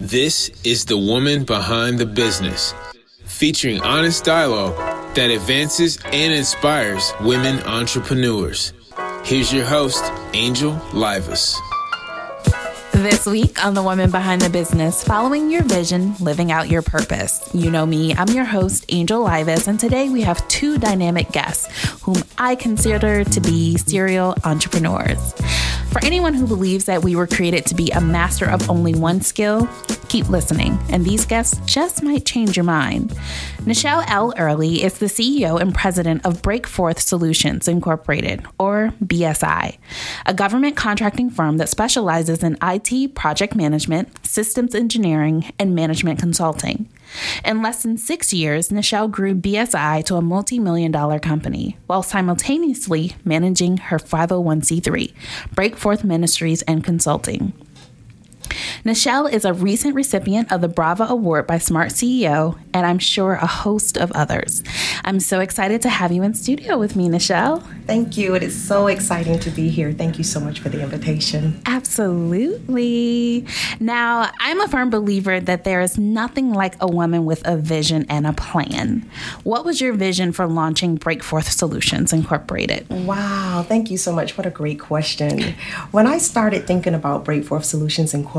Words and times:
This 0.00 0.52
is 0.62 0.84
The 0.84 0.96
Woman 0.96 1.42
Behind 1.42 1.98
the 1.98 2.06
Business, 2.06 2.72
featuring 3.24 3.80
honest 3.80 4.24
dialogue 4.24 4.76
that 5.16 5.28
advances 5.28 5.98
and 6.04 6.32
inspires 6.32 7.12
women 7.20 7.58
entrepreneurs. 7.64 8.72
Here's 9.24 9.52
your 9.52 9.64
host, 9.64 10.04
Angel 10.34 10.74
Livas. 10.92 11.56
This 12.92 13.26
week 13.26 13.64
on 13.64 13.74
The 13.74 13.82
Woman 13.82 14.12
Behind 14.12 14.40
the 14.40 14.50
Business, 14.50 15.02
following 15.02 15.50
your 15.50 15.64
vision, 15.64 16.14
living 16.20 16.52
out 16.52 16.68
your 16.68 16.82
purpose. 16.82 17.50
You 17.52 17.68
know 17.68 17.84
me, 17.84 18.14
I'm 18.14 18.28
your 18.28 18.44
host, 18.44 18.84
Angel 18.90 19.24
Livas, 19.24 19.66
and 19.66 19.80
today 19.80 20.10
we 20.10 20.22
have 20.22 20.46
two 20.46 20.78
dynamic 20.78 21.32
guests 21.32 21.66
whom 22.02 22.22
I 22.38 22.54
consider 22.54 23.24
to 23.24 23.40
be 23.40 23.76
serial 23.78 24.36
entrepreneurs. 24.44 25.34
For 25.98 26.06
anyone 26.06 26.34
who 26.34 26.46
believes 26.46 26.84
that 26.84 27.02
we 27.02 27.16
were 27.16 27.26
created 27.26 27.66
to 27.66 27.74
be 27.74 27.90
a 27.90 28.00
master 28.00 28.48
of 28.48 28.70
only 28.70 28.94
one 28.94 29.20
skill, 29.20 29.68
keep 30.08 30.28
listening, 30.28 30.78
and 30.90 31.04
these 31.04 31.26
guests 31.26 31.60
just 31.66 32.04
might 32.04 32.24
change 32.24 32.56
your 32.56 32.62
mind. 32.62 33.10
Nichelle 33.64 34.04
L. 34.06 34.32
Early 34.38 34.84
is 34.84 34.98
the 34.98 35.06
CEO 35.06 35.60
and 35.60 35.74
president 35.74 36.24
of 36.24 36.40
Breakforth 36.40 37.00
Solutions 37.00 37.66
Incorporated, 37.66 38.46
or 38.60 38.94
BSI, 39.02 39.76
a 40.24 40.34
government 40.34 40.76
contracting 40.76 41.30
firm 41.30 41.56
that 41.56 41.68
specializes 41.68 42.44
in 42.44 42.56
IT 42.62 43.16
project 43.16 43.56
management, 43.56 44.24
systems 44.24 44.76
engineering, 44.76 45.52
and 45.58 45.74
management 45.74 46.20
consulting. 46.20 46.88
In 47.44 47.62
less 47.62 47.82
than 47.82 47.96
six 47.96 48.32
years, 48.32 48.68
Nichelle 48.68 49.10
grew 49.10 49.34
BSI 49.34 50.04
to 50.04 50.16
a 50.16 50.22
multi 50.22 50.58
million 50.58 50.92
dollar 50.92 51.18
company 51.18 51.76
while 51.86 52.02
simultaneously 52.02 53.14
managing 53.24 53.76
her 53.78 53.98
501c3, 53.98 55.12
Breakforth 55.54 56.04
Ministries 56.04 56.62
and 56.62 56.84
Consulting. 56.84 57.52
Nichelle 58.84 59.30
is 59.30 59.44
a 59.44 59.52
recent 59.52 59.94
recipient 59.94 60.50
of 60.52 60.60
the 60.60 60.68
Brava 60.68 61.04
Award 61.08 61.46
by 61.46 61.58
Smart 61.58 61.90
CEO, 61.90 62.58
and 62.72 62.86
I'm 62.86 62.98
sure 62.98 63.34
a 63.34 63.46
host 63.46 63.96
of 63.98 64.10
others. 64.12 64.62
I'm 65.04 65.20
so 65.20 65.40
excited 65.40 65.82
to 65.82 65.88
have 65.88 66.12
you 66.12 66.22
in 66.22 66.34
studio 66.34 66.78
with 66.78 66.96
me, 66.96 67.08
Nichelle. 67.08 67.62
Thank 67.86 68.16
you. 68.16 68.34
It 68.34 68.42
is 68.42 68.60
so 68.60 68.86
exciting 68.86 69.38
to 69.40 69.50
be 69.50 69.68
here. 69.68 69.92
Thank 69.92 70.18
you 70.18 70.24
so 70.24 70.40
much 70.40 70.60
for 70.60 70.68
the 70.68 70.82
invitation. 70.82 71.60
Absolutely. 71.66 73.46
Now, 73.80 74.30
I'm 74.40 74.60
a 74.60 74.68
firm 74.68 74.90
believer 74.90 75.40
that 75.40 75.64
there 75.64 75.80
is 75.80 75.98
nothing 75.98 76.52
like 76.52 76.74
a 76.80 76.86
woman 76.86 77.24
with 77.24 77.46
a 77.46 77.56
vision 77.56 78.06
and 78.08 78.26
a 78.26 78.32
plan. 78.32 79.08
What 79.42 79.64
was 79.64 79.80
your 79.80 79.92
vision 79.94 80.32
for 80.32 80.46
launching 80.46 80.98
Breakforth 80.98 81.50
Solutions 81.50 82.12
Incorporated? 82.12 82.86
Wow. 82.90 83.64
Thank 83.66 83.90
you 83.90 83.96
so 83.96 84.12
much. 84.12 84.36
What 84.36 84.46
a 84.46 84.50
great 84.50 84.80
question. 84.80 85.54
When 85.90 86.06
I 86.06 86.18
started 86.18 86.66
thinking 86.66 86.94
about 86.94 87.24
Breakforth 87.24 87.64
Solutions 87.64 88.14
Incorporated, 88.14 88.37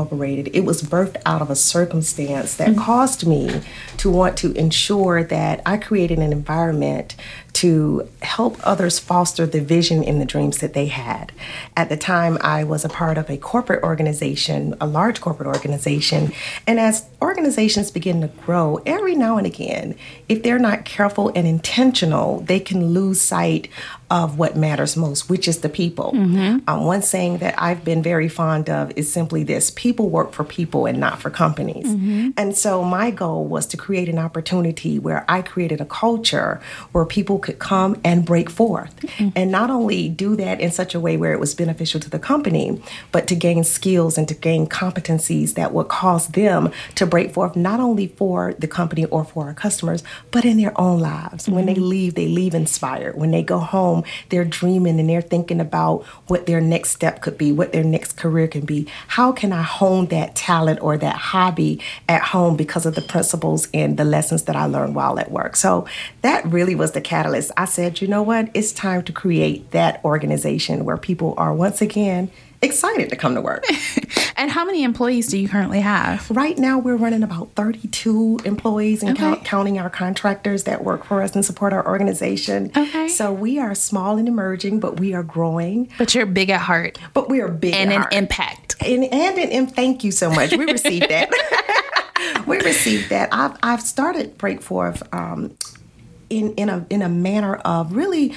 it 0.54 0.64
was 0.64 0.82
birthed 0.82 1.16
out 1.26 1.42
of 1.42 1.50
a 1.50 1.56
circumstance 1.56 2.54
that 2.56 2.70
mm-hmm. 2.70 2.80
caused 2.80 3.26
me 3.26 3.62
to 3.96 4.10
want 4.10 4.36
to 4.38 4.52
ensure 4.52 5.22
that 5.24 5.62
I 5.66 5.76
created 5.76 6.18
an 6.18 6.32
environment 6.32 7.16
to 7.54 8.08
help 8.22 8.56
others 8.62 8.98
foster 8.98 9.46
the 9.46 9.60
vision 9.60 10.02
and 10.04 10.20
the 10.20 10.24
dreams 10.24 10.58
that 10.58 10.74
they 10.74 10.86
had. 10.86 11.32
At 11.76 11.88
the 11.88 11.96
time, 11.96 12.38
I 12.40 12.64
was 12.64 12.84
a 12.84 12.88
part 12.88 13.18
of 13.18 13.28
a 13.28 13.36
corporate 13.36 13.82
organization, 13.82 14.74
a 14.80 14.86
large 14.86 15.20
corporate 15.20 15.48
organization, 15.48 16.32
and 16.66 16.78
as 16.78 17.06
organizations 17.22 17.90
begin 17.90 18.20
to 18.20 18.28
grow, 18.28 18.80
every 18.86 19.14
now 19.14 19.36
and 19.36 19.46
again, 19.46 19.94
if 20.28 20.42
they're 20.42 20.58
not 20.58 20.84
careful 20.84 21.30
and 21.34 21.46
intentional, 21.46 22.40
they 22.40 22.60
can 22.60 22.88
lose 22.92 23.20
sight 23.20 23.68
of 24.10 24.38
what 24.38 24.56
matters 24.56 24.96
most, 24.96 25.30
which 25.30 25.46
is 25.46 25.58
the 25.58 25.68
people. 25.68 26.12
Mm-hmm. 26.12 26.58
Um, 26.68 26.84
one 26.84 27.00
saying 27.00 27.38
that 27.38 27.54
I've 27.56 27.84
been 27.84 28.02
very 28.02 28.28
fond 28.28 28.68
of 28.68 28.92
is 28.96 29.10
simply 29.10 29.44
this 29.44 29.70
people 29.70 30.10
work 30.10 30.32
for 30.32 30.42
people 30.42 30.86
and 30.86 30.98
not 30.98 31.20
for 31.20 31.30
companies. 31.30 31.86
Mm-hmm. 31.86 32.30
And 32.36 32.56
so 32.56 32.82
my 32.82 33.12
goal 33.12 33.44
was 33.44 33.66
to 33.68 33.76
create 33.76 34.08
an 34.08 34.18
opportunity 34.18 34.98
where 34.98 35.24
I 35.28 35.42
created 35.42 35.80
a 35.80 35.84
culture 35.84 36.60
where 36.90 37.04
people 37.04 37.38
could 37.40 37.58
come 37.58 38.00
and 38.04 38.24
break 38.24 38.48
forth. 38.48 38.94
Mm-hmm. 39.00 39.28
And 39.36 39.50
not 39.50 39.70
only 39.70 40.08
do 40.08 40.36
that 40.36 40.60
in 40.60 40.70
such 40.70 40.94
a 40.94 41.00
way 41.00 41.16
where 41.16 41.32
it 41.32 41.40
was 41.40 41.54
beneficial 41.54 42.00
to 42.00 42.10
the 42.10 42.18
company, 42.18 42.80
but 43.12 43.26
to 43.28 43.34
gain 43.34 43.64
skills 43.64 44.16
and 44.16 44.28
to 44.28 44.34
gain 44.34 44.66
competencies 44.66 45.54
that 45.54 45.72
would 45.72 45.88
cause 45.88 46.28
them 46.28 46.70
to 46.94 47.06
break 47.06 47.32
forth 47.32 47.56
not 47.56 47.80
only 47.80 48.06
for 48.06 48.54
the 48.54 48.68
company 48.68 49.04
or 49.06 49.24
for 49.24 49.46
our 49.46 49.54
customers, 49.54 50.02
but 50.30 50.44
in 50.44 50.56
their 50.56 50.78
own 50.80 51.00
lives. 51.00 51.48
When 51.48 51.66
they 51.66 51.74
mm-hmm. 51.74 51.88
leave, 51.88 52.14
they 52.14 52.28
leave 52.28 52.54
inspired. 52.54 53.16
When 53.16 53.30
they 53.30 53.42
go 53.42 53.58
home, 53.58 53.80
home, 53.80 54.04
they're 54.28 54.44
dreaming 54.44 55.00
and 55.00 55.08
they're 55.08 55.22
thinking 55.22 55.60
about 55.60 56.04
what 56.26 56.46
their 56.46 56.60
next 56.60 56.90
step 56.90 57.22
could 57.22 57.38
be, 57.38 57.52
what 57.52 57.72
their 57.72 57.84
next 57.84 58.16
career 58.16 58.46
can 58.46 58.64
be. 58.64 58.86
How 59.08 59.32
can 59.32 59.52
I 59.52 59.62
hone 59.62 60.06
that 60.06 60.34
talent 60.34 60.80
or 60.82 60.96
that 60.98 61.16
hobby 61.16 61.80
at 62.08 62.22
home 62.22 62.56
because 62.56 62.86
of 62.86 62.94
the 62.94 63.02
principles 63.02 63.68
and 63.72 63.96
the 63.96 64.04
lessons 64.04 64.44
that 64.44 64.56
I 64.56 64.66
learned 64.66 64.94
while 64.94 65.18
at 65.18 65.30
work? 65.30 65.56
So 65.56 65.86
that 66.22 66.44
really 66.46 66.74
was 66.74 66.92
the 66.92 67.00
catalyst. 67.00 67.29
I 67.56 67.64
said, 67.64 68.00
you 68.00 68.08
know 68.08 68.22
what? 68.22 68.50
It's 68.54 68.72
time 68.72 69.02
to 69.04 69.12
create 69.12 69.70
that 69.70 70.04
organization 70.04 70.84
where 70.84 70.96
people 70.96 71.34
are 71.36 71.54
once 71.54 71.80
again 71.80 72.30
excited 72.62 73.08
to 73.08 73.16
come 73.16 73.34
to 73.34 73.40
work. 73.40 73.64
and 74.36 74.50
how 74.50 74.64
many 74.64 74.82
employees 74.82 75.28
do 75.28 75.38
you 75.38 75.48
currently 75.48 75.80
have? 75.80 76.30
Right 76.30 76.58
now, 76.58 76.78
we're 76.78 76.96
running 76.96 77.22
about 77.22 77.52
32 77.54 78.40
employees 78.44 79.02
and 79.02 79.12
okay. 79.12 79.20
count, 79.20 79.44
counting 79.44 79.78
our 79.78 79.90
contractors 79.90 80.64
that 80.64 80.84
work 80.84 81.04
for 81.04 81.22
us 81.22 81.34
and 81.34 81.44
support 81.44 81.72
our 81.72 81.86
organization. 81.86 82.70
Okay. 82.76 83.08
So 83.08 83.32
we 83.32 83.58
are 83.58 83.74
small 83.74 84.18
and 84.18 84.28
emerging, 84.28 84.80
but 84.80 85.00
we 85.00 85.14
are 85.14 85.22
growing. 85.22 85.88
But 85.98 86.14
you're 86.14 86.26
big 86.26 86.50
at 86.50 86.60
heart. 86.60 86.98
But 87.14 87.28
we 87.28 87.40
are 87.40 87.48
big 87.48 87.74
and 87.74 87.92
an 87.92 88.02
heart. 88.02 88.12
impact. 88.12 88.76
And 88.84 89.04
and 89.04 89.38
an 89.38 89.66
thank 89.66 90.04
you 90.04 90.12
so 90.12 90.30
much. 90.30 90.52
We 90.52 90.64
received 90.64 91.08
that. 91.08 91.30
we 92.46 92.58
received 92.58 93.10
that. 93.10 93.28
I've 93.32 93.56
I've 93.62 93.82
started 93.82 94.38
Breakforth 94.38 95.02
um, 95.14 95.56
in 96.30 96.54
in 96.54 96.68
a 96.68 96.86
in 96.88 97.02
a 97.02 97.08
manner 97.08 97.56
of 97.56 97.94
really 97.94 98.32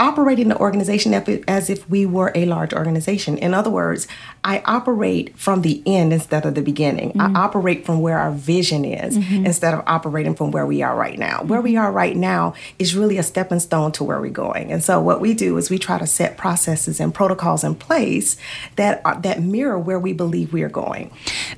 operating 0.00 0.48
the 0.48 0.58
organization 0.58 1.12
as 1.48 1.68
if 1.68 1.88
we 1.90 2.06
were 2.06 2.30
a 2.34 2.44
large 2.44 2.72
organization. 2.72 3.36
In 3.38 3.52
other 3.52 3.70
words, 3.70 4.06
I 4.44 4.62
operate 4.64 5.36
from 5.36 5.62
the 5.62 5.82
end 5.86 6.12
instead 6.12 6.46
of 6.46 6.54
the 6.54 6.62
beginning. 6.62 7.10
Mm-hmm. 7.10 7.36
I 7.36 7.40
operate 7.40 7.84
from 7.84 8.00
where 8.00 8.18
our 8.18 8.30
vision 8.30 8.84
is 8.84 9.18
mm-hmm. 9.18 9.46
instead 9.46 9.74
of 9.74 9.82
operating 9.86 10.34
from 10.34 10.52
where 10.52 10.66
we 10.66 10.82
are 10.82 10.96
right 10.96 11.18
now. 11.18 11.42
Where 11.42 11.60
we 11.60 11.76
are 11.76 11.90
right 11.90 12.16
now 12.16 12.54
is 12.78 12.94
really 12.94 13.18
a 13.18 13.22
stepping 13.22 13.60
stone 13.60 13.92
to 13.92 14.04
where 14.04 14.20
we're 14.20 14.30
going. 14.30 14.70
And 14.70 14.82
so 14.82 15.00
what 15.00 15.20
we 15.20 15.34
do 15.34 15.56
is 15.56 15.70
we 15.70 15.78
try 15.78 15.98
to 15.98 16.06
set 16.06 16.36
processes 16.36 17.00
and 17.00 17.12
protocols 17.12 17.64
in 17.64 17.74
place 17.74 18.36
that 18.76 19.02
are, 19.04 19.20
that 19.22 19.42
mirror 19.42 19.78
where 19.78 19.98
we 19.98 20.12
believe 20.12 20.52
we 20.52 20.62
are 20.62 20.68
going. 20.68 21.10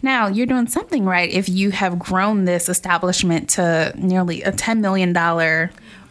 Now, 0.03 0.29
you're 0.29 0.47
doing 0.47 0.67
something 0.67 1.05
right 1.05 1.31
if 1.31 1.49
you 1.49 1.71
have 1.73 1.99
grown 1.99 2.47
this 2.47 2.69
establishment 2.69 3.51
to 3.51 3.93
nearly 3.97 4.43
a 4.43 4.53
$10 4.53 4.81
million 4.81 5.13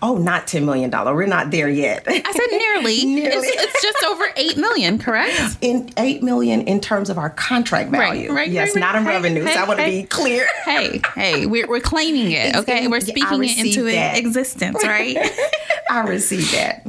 Oh, 0.02 0.18
not 0.18 0.48
$10 0.48 0.64
million. 0.64 0.90
We're 0.92 1.26
not 1.26 1.52
there 1.52 1.70
yet. 1.70 2.04
I 2.08 2.22
said 2.22 2.48
nearly. 2.52 3.06
nearly. 3.06 3.48
It's, 3.48 3.64
it's, 3.64 3.82
just 3.82 4.04
over 4.06 4.24
8 4.36 4.58
million, 4.58 4.98
correct? 4.98 5.58
In 5.62 5.92
8 5.98 6.24
million 6.24 6.62
in 6.62 6.80
terms 6.80 7.10
of 7.10 7.18
our 7.18 7.30
contract 7.30 7.92
value. 7.92 8.30
Right, 8.30 8.36
right, 8.36 8.50
yes, 8.50 8.76
right, 8.76 8.80
not 8.80 8.96
in 8.96 9.04
hey, 9.04 9.10
revenue. 9.10 9.44
Hey, 9.44 9.54
so 9.54 9.60
I 9.60 9.68
want 9.68 9.80
to 9.80 9.86
hey. 9.86 10.02
be 10.02 10.08
clear. 10.08 10.48
Hey, 10.64 11.02
hey, 11.16 11.46
we're, 11.46 11.68
we're 11.68 11.82
claiming 11.82 12.32
it, 12.32 12.56
okay? 12.56 12.88
We're 12.88 13.02
speaking 13.02 13.44
it 13.44 13.58
into 13.58 13.84
that. 13.86 14.18
existence, 14.18 14.84
right? 14.84 15.18
I 15.90 16.02
received 16.02 16.54
that. 16.54 16.88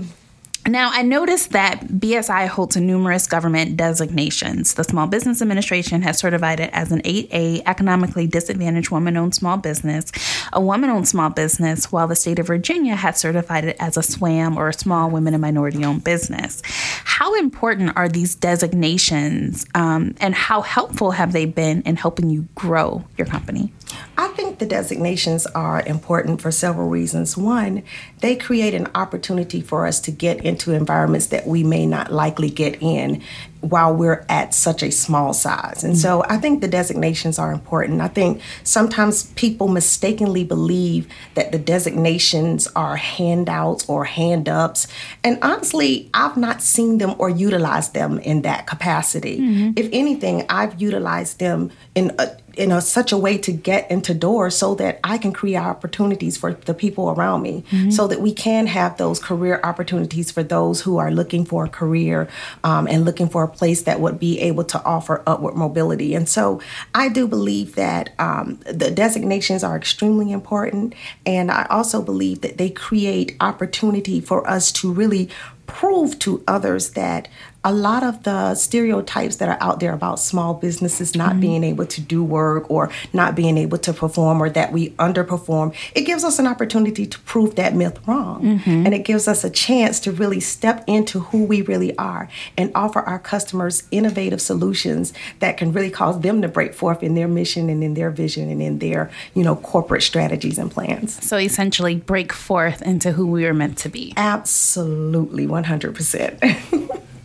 Now, 0.67 0.91
I 0.93 1.03
noticed 1.03 1.53
that 1.53 1.81
BSI 1.87 2.47
holds 2.47 2.77
numerous 2.77 3.27
government 3.27 3.79
designations. 3.79 4.75
The 4.75 4.85
Small 4.85 5.07
Business 5.07 5.41
Administration 5.41 6.03
has 6.03 6.19
certified 6.19 6.61
it 6.61 6.69
as 6.73 6.93
an 6.93 7.01
8A 7.03 7.63
economically 7.65 8.27
disadvantaged 8.27 8.91
woman 8.91 9.17
owned 9.17 9.35
small 9.35 9.57
business, 9.57 10.13
a 10.53 10.61
woman 10.61 10.91
owned 10.91 11.09
small 11.09 11.31
business, 11.31 11.91
while 11.91 12.07
the 12.07 12.15
state 12.15 12.39
of 12.39 12.47
Virginia 12.47 12.95
has 12.95 13.19
certified 13.19 13.65
it 13.65 13.77
as 13.81 13.97
a 13.97 14.03
SWAM 14.03 14.59
or 14.59 14.69
a 14.69 14.75
small 14.75 15.11
women 15.11 15.33
and 15.33 15.41
minority 15.41 15.83
owned 15.83 16.05
business. 16.05 16.63
How 16.67 17.35
important 17.37 17.97
are 17.97 18.09
these 18.09 18.35
designations 18.35 19.67
um, 19.75 20.15
and 20.21 20.35
how 20.35 20.61
helpful 20.61 21.13
have 21.13 21.33
they 21.33 21.47
been 21.47 21.81
in 21.83 21.97
helping 21.97 22.29
you 22.29 22.47
grow 22.55 23.05
your 23.17 23.27
company? 23.27 23.73
I 24.17 24.29
think 24.29 24.59
the 24.59 24.67
designations 24.67 25.47
are 25.47 25.83
important 25.87 26.41
for 26.41 26.51
several 26.51 26.89
reasons. 26.89 27.37
One, 27.37 27.83
they 28.21 28.37
create 28.37 28.75
an 28.75 28.89
opportunity 28.95 29.61
for 29.61 29.87
us 29.87 30.01
to 30.01 30.11
get 30.11 30.45
into 30.45 30.73
environments 30.73 31.27
that 31.29 31.47
we 31.47 31.63
may 31.63 31.87
not 31.87 32.13
likely 32.13 32.51
get 32.51 32.81
in 32.83 33.23
while 33.61 33.95
we're 33.95 34.25
at 34.29 34.55
such 34.55 34.83
a 34.83 34.91
small 34.91 35.35
size. 35.35 35.85
And 35.85 35.99
so 35.99 36.25
I 36.29 36.39
think 36.39 36.63
the 36.63 36.69
designations 36.69 37.39
are 37.39 37.53
important. 37.53 38.01
I 38.01 38.09
think 38.09 38.41
sometimes 38.65 39.25
people 39.35 39.69
mistakenly 39.69 40.45
believe 40.45 41.07
that 41.35 41.53
the 41.53 41.59
designations 41.59 42.69
are 42.69 42.97
handouts 42.97 43.87
or 43.87 44.05
hand 44.05 44.49
ups. 44.49 44.89
And 45.23 45.39
honestly, 45.43 46.09
I've 46.15 46.39
not 46.39 46.63
seen 46.63 46.99
them 46.99 47.15
or 47.19 47.29
utilized 47.29 47.93
them 47.93 48.19
in 48.21 48.43
that 48.43 48.67
capacity. 48.67 49.41
Mm-hmm. 49.41 49.73
If 49.77 49.91
anything, 49.93 50.47
I've 50.49 50.81
utilized 50.81 51.39
them 51.39 51.71
in 51.95 52.13
a, 52.19 52.37
in 52.61 52.71
a, 52.71 52.81
such 52.81 53.11
a 53.11 53.17
way 53.17 53.39
to 53.39 53.53
get 53.53 53.91
into 53.91 54.13
doors 54.13 54.55
so 54.55 54.75
that 54.75 55.01
I 55.03 55.17
can 55.17 55.33
create 55.33 55.57
opportunities 55.57 56.37
for 56.37 56.53
the 56.53 56.75
people 56.75 57.11
around 57.11 57.41
me, 57.43 57.65
mm-hmm. 57.71 57.91
so 57.91 58.07
that 58.07 58.21
we 58.21 58.33
can 58.33 58.67
have 58.67 58.99
those 58.99 59.19
career 59.19 59.61
opportunities 59.65 60.31
for 60.31 60.43
those 60.43 60.83
who 60.83 60.99
are 60.99 61.11
looking 61.11 61.47
for 61.47 61.65
a 61.65 61.69
career 61.69 62.29
um, 62.63 62.87
and 62.87 63.05
looking 63.05 63.29
for 63.29 63.43
a 63.45 63.49
place 63.49 63.83
that 63.83 64.01
would 64.01 64.19
be 64.19 64.39
able 64.41 64.65
to 64.65 64.83
offer 64.85 65.23
upward 65.27 65.55
mobility. 65.55 66.15
And 66.15 66.29
so 66.29 66.61
I 66.95 67.09
do 67.09 67.27
believe 67.27 67.75
that 67.77 68.11
um, 68.19 68.61
the 68.67 68.91
designations 68.91 69.65
are 69.65 69.77
extremely 69.77 70.31
important. 70.31 70.95
And 71.25 71.51
I 71.51 71.67
also 71.71 72.03
believe 72.03 72.43
that 72.43 72.59
they 72.59 72.69
create 72.69 73.37
opportunity 73.41 74.21
for 74.21 74.47
us 74.47 74.71
to 74.73 74.93
really 74.93 75.31
prove 75.67 76.19
to 76.19 76.43
others 76.49 76.91
that 76.91 77.29
a 77.63 77.73
lot 77.73 78.03
of 78.03 78.23
the 78.23 78.55
stereotypes 78.55 79.37
that 79.37 79.49
are 79.49 79.59
out 79.61 79.81
there 79.81 79.93
about 79.93 80.19
small 80.19 80.55
businesses 80.55 81.15
not 81.15 81.33
mm-hmm. 81.33 81.41
being 81.41 81.65
able 81.65 81.85
to 81.85 82.01
do 82.01 82.25
work 82.25 82.71
or 82.71 82.91
not 83.13 83.35
being 83.35 83.59
able 83.59 83.77
to 83.79 83.93
perform 83.93 84.43
or 84.43 84.49
that 84.49 84.73
we 84.73 84.91
underperform, 84.91 85.75
it 85.95 86.03
gives 86.03 86.25
us 86.25 86.39
an 86.39 86.47
opportunity 86.47 87.07
to 87.07 87.19
prove 87.21 87.57
that 87.57 87.75
myth 87.75 87.99
wrong. 88.07 88.43
Mm-hmm. 88.43 88.87
And 88.87 88.95
it 88.95 89.05
gives 89.05 89.29
us 89.29 89.45
a 89.45 89.51
chance 89.51 90.01
to 90.01 90.13
really 90.13 90.41
step 90.41 90.85
into 90.87 91.21
who 91.21 91.45
we 91.45 91.61
really 91.63 91.97
are 91.99 92.29
and 92.57 92.73
offer 92.75 93.01
our 93.01 93.19
customers 93.19 93.83
innovative 93.91 94.41
solutions 94.41 95.13
that 95.41 95.59
can 95.59 95.73
really 95.73 95.91
cause 95.91 96.21
them 96.21 96.41
to 96.43 96.49
break 96.49 96.73
forth 96.73 97.03
in 97.03 97.15
their 97.15 97.29
mission 97.29 97.69
and 97.69 97.85
in 97.85 97.95
their 97.95 98.11
vision 98.11 98.51
and 98.51 98.63
in 98.63 98.79
their, 98.79 99.11
you 99.35 99.43
know, 99.43 99.57
corporate 99.57 100.03
strategies 100.03 100.59
and 100.59 100.71
plans. 100.71 101.23
So 101.27 101.37
essentially 101.37 101.97
break 101.97 102.33
forth 102.33 102.81
into 102.83 103.13
who 103.13 103.27
we 103.27 103.45
were 103.45 103.55
meant 103.55 103.77
to 103.79 103.91
be. 103.91 104.15
Absolutely, 104.17 105.47
100%. 105.47 107.01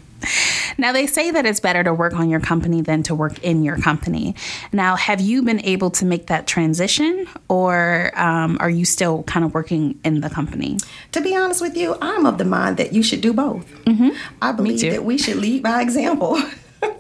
Now, 0.85 0.91
they 0.91 1.07
say 1.07 1.31
that 1.31 1.47
it's 1.47 1.59
better 1.59 1.83
to 1.83 1.95
work 1.95 2.13
on 2.13 2.29
your 2.29 2.39
company 2.39 2.79
than 2.79 3.01
to 3.09 3.15
work 3.15 3.39
in 3.39 3.63
your 3.63 3.75
company. 3.75 4.35
Now, 4.71 4.95
have 4.95 5.19
you 5.19 5.41
been 5.41 5.65
able 5.65 5.89
to 5.89 6.05
make 6.05 6.27
that 6.27 6.45
transition 6.45 7.25
or 7.49 8.11
um, 8.13 8.57
are 8.59 8.69
you 8.69 8.85
still 8.85 9.23
kind 9.23 9.43
of 9.43 9.55
working 9.55 9.99
in 10.03 10.21
the 10.21 10.29
company? 10.29 10.77
To 11.13 11.21
be 11.21 11.35
honest 11.35 11.59
with 11.59 11.75
you, 11.75 11.97
I'm 12.03 12.27
of 12.27 12.37
the 12.37 12.45
mind 12.45 12.77
that 12.77 12.93
you 12.93 13.01
should 13.01 13.21
do 13.21 13.33
both. 13.33 13.65
Mm-hmm. 13.85 14.09
I 14.43 14.51
believe 14.51 14.81
that 14.81 15.03
we 15.03 15.17
should 15.17 15.37
lead 15.37 15.63
by 15.63 15.81
example. 15.81 16.39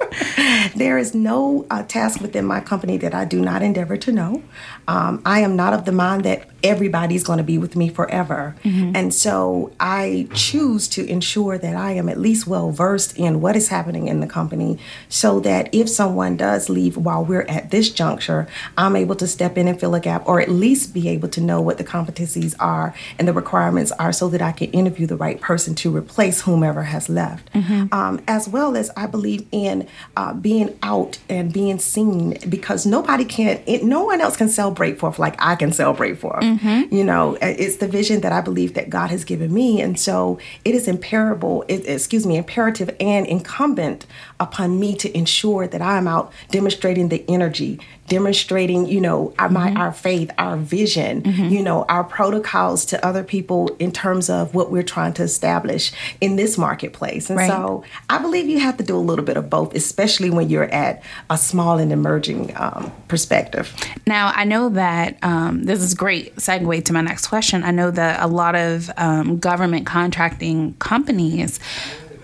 there 0.75 0.97
is 0.97 1.13
no 1.13 1.67
uh, 1.69 1.83
task 1.83 2.21
within 2.21 2.43
my 2.43 2.61
company 2.61 2.97
that 2.97 3.13
I 3.13 3.23
do 3.23 3.39
not 3.39 3.61
endeavor 3.61 3.97
to 3.97 4.11
know. 4.11 4.41
Um, 4.87 5.21
I 5.25 5.41
am 5.41 5.55
not 5.55 5.73
of 5.73 5.85
the 5.85 5.91
mind 5.91 6.23
that 6.25 6.54
everybody's 6.65 7.23
going 7.23 7.37
to 7.37 7.43
be 7.43 7.57
with 7.57 7.75
me 7.75 7.87
forever. 7.87 8.55
Mm-hmm. 8.63 8.95
And 8.95 9.13
so 9.13 9.71
I 9.79 10.27
choose 10.33 10.87
to 10.89 11.05
ensure 11.05 11.57
that 11.59 11.75
I 11.75 11.91
am 11.91 12.09
at 12.09 12.19
least 12.19 12.47
well 12.47 12.71
versed 12.71 13.17
in 13.17 13.39
what 13.39 13.55
is 13.55 13.67
happening 13.69 14.07
in 14.07 14.19
the 14.19 14.27
company 14.27 14.79
so 15.07 15.39
that 15.41 15.69
if 15.73 15.87
someone 15.87 16.35
does 16.35 16.67
leave 16.67 16.97
while 16.97 17.23
we're 17.23 17.43
at 17.43 17.69
this 17.69 17.91
juncture, 17.91 18.47
I'm 18.77 18.95
able 18.95 19.15
to 19.17 19.27
step 19.27 19.57
in 19.57 19.67
and 19.67 19.79
fill 19.79 19.93
a 19.93 19.99
gap 19.99 20.27
or 20.27 20.41
at 20.41 20.49
least 20.49 20.93
be 20.93 21.07
able 21.09 21.29
to 21.29 21.41
know 21.41 21.61
what 21.61 21.77
the 21.77 21.83
competencies 21.83 22.55
are 22.59 22.95
and 23.19 23.27
the 23.27 23.33
requirements 23.33 23.91
are 23.93 24.11
so 24.11 24.27
that 24.29 24.41
I 24.41 24.51
can 24.51 24.71
interview 24.71 25.05
the 25.05 25.15
right 25.15 25.39
person 25.39 25.75
to 25.75 25.95
replace 25.95 26.41
whomever 26.41 26.83
has 26.83 27.09
left. 27.09 27.53
Mm-hmm. 27.53 27.93
Um, 27.93 28.23
as 28.27 28.49
well 28.49 28.75
as 28.75 28.89
I 28.97 29.05
believe 29.05 29.45
in 29.51 29.87
uh, 30.17 30.33
being 30.33 30.77
out 30.81 31.19
and 31.29 31.53
being 31.53 31.77
seen 31.77 32.39
because 32.49 32.87
nobody 32.87 33.25
can, 33.25 33.61
it, 33.67 33.83
no 33.83 34.03
one 34.03 34.19
else 34.19 34.35
can 34.35 34.49
celebrate 34.49 34.97
for 34.97 35.13
like 35.19 35.35
I 35.37 35.55
can 35.55 35.71
celebrate 35.71 36.17
for. 36.17 36.39
Mm-hmm. 36.39 36.54
Mm-hmm. 36.55 36.93
You 36.93 37.03
know, 37.03 37.37
it's 37.41 37.77
the 37.77 37.87
vision 37.87 38.21
that 38.21 38.31
I 38.31 38.41
believe 38.41 38.73
that 38.75 38.89
God 38.89 39.09
has 39.09 39.23
given 39.23 39.53
me. 39.53 39.81
And 39.81 39.99
so 39.99 40.39
it 40.63 40.73
is 40.73 40.87
imperable, 40.87 41.63
it, 41.67 41.87
excuse 41.87 42.25
me, 42.25 42.37
imperative 42.37 42.95
and 42.99 43.25
incumbent 43.27 44.05
upon 44.39 44.79
me 44.79 44.95
to 44.97 45.17
ensure 45.17 45.67
that 45.67 45.81
I'm 45.81 46.07
out 46.07 46.31
demonstrating 46.51 47.09
the 47.09 47.25
energy, 47.29 47.79
demonstrating, 48.07 48.85
you 48.85 49.01
know, 49.01 49.33
our, 49.39 49.49
my, 49.49 49.69
mm-hmm. 49.69 49.77
our 49.77 49.91
faith, 49.91 50.31
our 50.37 50.57
vision, 50.57 51.23
mm-hmm. 51.23 51.45
you 51.45 51.63
know, 51.63 51.83
our 51.89 52.03
protocols 52.03 52.85
to 52.85 53.05
other 53.05 53.23
people 53.23 53.75
in 53.79 53.91
terms 53.91 54.29
of 54.29 54.53
what 54.53 54.71
we're 54.71 54.83
trying 54.83 55.13
to 55.13 55.23
establish 55.23 55.91
in 56.21 56.35
this 56.35 56.57
marketplace. 56.57 57.29
And 57.29 57.37
right. 57.37 57.49
so 57.49 57.83
I 58.09 58.19
believe 58.19 58.47
you 58.47 58.59
have 58.59 58.77
to 58.77 58.83
do 58.83 58.95
a 58.95 58.99
little 58.99 59.25
bit 59.25 59.37
of 59.37 59.49
both, 59.49 59.73
especially 59.73 60.29
when 60.29 60.49
you're 60.49 60.71
at 60.71 61.01
a 61.29 61.37
small 61.37 61.79
and 61.79 61.91
emerging 61.91 62.53
um, 62.55 62.91
perspective. 63.07 63.73
Now, 64.05 64.31
I 64.35 64.43
know 64.43 64.69
that 64.69 65.17
um, 65.23 65.63
this 65.63 65.81
is 65.81 65.93
great 65.95 66.35
segue 66.35 66.85
to 66.85 66.93
my 66.93 67.01
next 67.01 67.27
question. 67.27 67.63
I 67.63 67.71
know 67.71 67.89
that 67.89 68.21
a 68.21 68.27
lot 68.27 68.55
of 68.55 68.91
um, 68.97 69.39
government 69.39 69.87
contracting 69.87 70.75
companies 70.75 71.59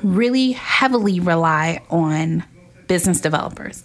really 0.04 0.52
heavily 0.52 1.20
rely 1.20 1.82
on 1.90 2.44
business 2.88 3.22
developers 3.22 3.84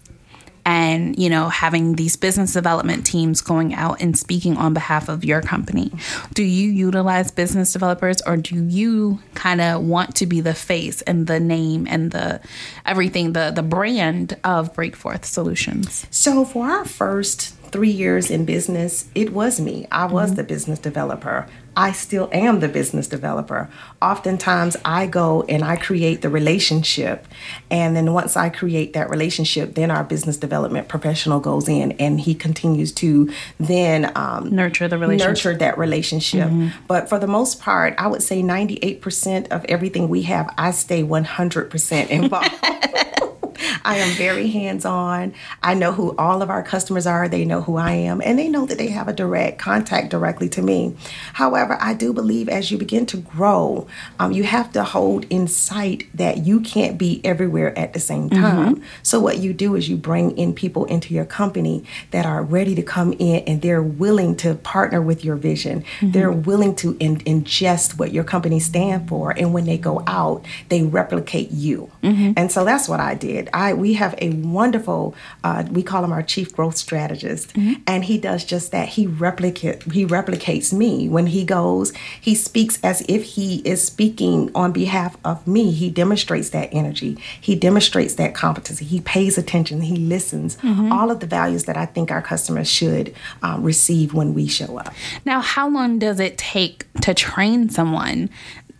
and 0.67 1.17
you 1.17 1.31
know 1.31 1.49
having 1.49 1.95
these 1.95 2.17
business 2.17 2.53
development 2.53 3.07
teams 3.07 3.41
going 3.41 3.73
out 3.73 4.03
and 4.03 4.19
speaking 4.19 4.57
on 4.59 4.75
behalf 4.75 5.09
of 5.09 5.25
your 5.25 5.41
company. 5.41 5.93
Do 6.35 6.43
you 6.43 6.71
utilize 6.71 7.31
business 7.31 7.73
developers 7.73 8.21
or 8.27 8.37
do 8.37 8.57
you 8.57 9.21
kind 9.35 9.61
of 9.61 9.83
want 9.83 10.17
to 10.17 10.27
be 10.27 10.41
the 10.41 10.55
face 10.55 11.01
and 11.03 11.29
the 11.29 11.41
name 11.41 11.87
and 11.89 12.11
the 12.11 12.41
everything 12.85 13.33
the 13.33 13.53
the 13.55 13.63
brand 13.63 14.37
of 14.43 14.75
breakforth 14.75 15.25
solutions? 15.25 16.07
So 16.11 16.45
for 16.45 16.67
our 16.67 16.85
first 16.85 17.56
three 17.77 17.91
years 17.91 18.31
in 18.31 18.47
business, 18.47 19.07
it 19.15 19.35
was 19.35 19.61
me. 19.61 19.87
I 19.93 20.07
was 20.07 20.31
mm-hmm. 20.31 20.37
the 20.37 20.45
business 20.45 20.79
developer. 20.79 21.47
I 21.77 21.93
still 21.93 22.31
am 22.33 22.61
the 22.61 22.69
business 22.69 23.07
developer. 23.07 23.69
Oftentimes, 24.01 24.79
I 24.83 25.07
go 25.07 25.43
and 25.43 25.63
I 25.63 25.77
create 25.77 26.23
the 26.23 26.31
relationship. 26.31 27.27
And 27.71 27.95
then 27.95 28.15
once 28.15 28.35
I 28.35 28.49
create 28.49 28.95
that 28.95 29.11
relationship, 29.11 29.75
then 29.75 29.91
our 29.91 30.05
business 30.05 30.39
development 30.39 30.89
professional 30.89 31.39
goes 31.39 31.69
in 31.69 31.93
and 31.93 32.19
he 32.19 32.35
continues 32.35 32.93
to 32.93 33.31
then 33.61 34.11
um, 34.17 34.57
nurture 34.57 34.89
the 34.89 34.97
relationship. 34.97 35.29
Nurture 35.29 35.59
that 35.59 35.77
relationship. 35.77 36.49
Mm-hmm. 36.49 36.69
But 36.89 37.11
for 37.11 37.19
the 37.19 37.27
most 37.27 37.61
part, 37.61 37.95
I 37.99 38.07
would 38.07 38.23
say 38.23 38.41
98% 38.41 39.49
of 39.49 39.67
everything 39.67 40.09
we 40.09 40.23
have, 40.23 40.49
I 40.57 40.71
stay 40.71 41.03
100% 41.03 42.09
involved. 42.09 42.55
I 43.85 43.99
am 43.99 44.17
very 44.17 44.49
hands 44.49 44.85
on. 44.85 45.35
I 45.63 45.75
know 45.75 45.93
who 45.93 46.15
all 46.17 46.43
of 46.43 46.51
our 46.51 46.63
customers 46.63 47.07
are. 47.07 47.29
They 47.29 47.45
know 47.45 47.61
who 47.63 47.77
I 47.77 47.93
am, 47.93 48.21
and 48.25 48.39
they 48.39 48.49
know 48.49 48.67
that 48.67 48.79
they 48.79 48.89
have 48.89 49.09
a 49.09 49.13
direct 49.13 49.59
contact 49.59 50.11
directly 50.11 50.49
to 50.51 50.63
me. 50.63 50.97
However, 51.35 51.77
I 51.81 51.95
do 51.95 52.13
believe 52.13 52.49
as 52.49 52.71
you 52.71 52.79
begin 52.79 53.07
to 53.07 53.17
grow, 53.17 53.87
um, 54.19 54.33
you 54.33 54.45
have 54.45 54.73
to 54.73 54.85
hold 54.85 55.27
in 55.31 55.49
sight 55.49 56.09
that 56.15 56.39
you 56.47 56.61
can't 56.61 56.99
be 56.99 57.21
everywhere 57.25 57.77
at 57.79 57.93
the 57.93 58.01
same 58.01 58.31
mm-hmm. 58.31 58.43
time. 58.43 58.77
Mm-hmm. 58.77 58.85
So, 59.03 59.21
what 59.21 59.39
you 59.39 59.53
do 59.53 59.75
is 59.75 59.89
you 59.89 59.97
bring 59.97 60.37
in 60.37 60.55
people 60.55 60.85
into 60.87 61.15
your 61.15 61.25
company 61.25 61.85
that 62.11 62.27
are 62.27 62.43
ready 62.43 62.75
to 62.75 62.83
come 62.83 63.13
in 63.19 63.45
and 63.45 63.63
they're 63.63 63.83
willing 63.83 64.37
to 64.37 64.55
partner 64.55 65.01
with 65.01 65.25
your 65.25 65.37
vision. 65.37 65.83
Mm-hmm. 65.83 66.11
They're 66.13 66.33
willing 66.33 66.75
to 66.77 66.97
in- 67.01 67.21
ingest 67.21 67.99
what 67.99 68.13
your 68.13 68.25
company 68.25 68.61
stand 68.61 69.09
for, 69.09 69.31
and 69.31 69.53
when 69.53 69.65
they 69.65 69.79
go 69.79 70.03
out, 70.07 70.45
they 70.69 70.83
replicate 70.83 71.51
you. 71.51 71.91
Mm-hmm. 72.03 72.33
And 72.37 72.51
so 72.51 72.65
that's 72.65 72.89
what 72.89 73.01
I 73.01 73.15
did. 73.15 73.46
I 73.53 73.73
we 73.75 73.95
have 73.95 74.15
a 74.19 74.31
wonderful 74.31 75.15
uh, 75.45 75.65
we 75.71 75.83
call 75.83 76.05
him 76.05 76.13
our 76.13 76.23
chief 76.23 76.55
growth 76.55 76.77
strategist, 76.77 77.55
mm-hmm. 77.55 77.81
and 77.87 78.05
he 78.05 78.19
does 78.19 78.45
just 78.45 78.73
that. 78.73 78.91
He 78.91 79.07
replicate 79.07 79.83
he 79.93 80.07
replicates 80.07 80.73
me 80.73 81.09
when 81.09 81.27
he 81.27 81.45
goes. 81.45 81.93
He 82.21 82.35
speaks 82.35 82.79
as 82.83 83.05
if 83.09 83.23
he 83.25 83.57
is 83.65 83.85
speaking 83.85 84.51
on 84.55 84.73
behalf 84.73 85.17
of 85.25 85.47
me. 85.47 85.73
He 85.73 85.91
demonstrates 85.91 86.51
that 86.51 86.69
energy. 86.73 87.19
He 87.41 87.55
demonstrates 87.55 88.15
that 88.15 88.35
competency. 88.35 88.85
He 88.85 89.01
pays 89.01 89.39
attention. 89.39 89.83
He 89.83 89.97
listens. 89.97 90.57
Mm-hmm. 90.57 90.93
All 90.93 91.11
of 91.11 91.21
the 91.21 91.27
values 91.27 91.65
that 91.65 91.77
I 91.77 91.87
think 91.87 92.11
our 92.11 92.23
customers 92.23 92.69
should 92.69 93.15
um, 93.43 93.63
receive 93.63 94.15
when 94.15 94.35
we 94.35 94.47
show 94.47 94.79
up. 94.79 94.95
Now, 95.25 95.41
how 95.41 95.69
long 95.69 95.99
does 95.99 96.21
it 96.21 96.39
take 96.39 96.87
to 97.03 97.15
train 97.15 97.69
someone? 97.69 98.31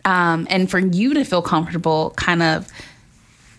Um, 0.05 0.47
and 0.49 0.71
for 0.71 0.79
you 0.79 1.15
to 1.15 1.25
feel 1.25 1.43
comfortable 1.43 2.15
kind 2.17 2.43
of 2.43 2.69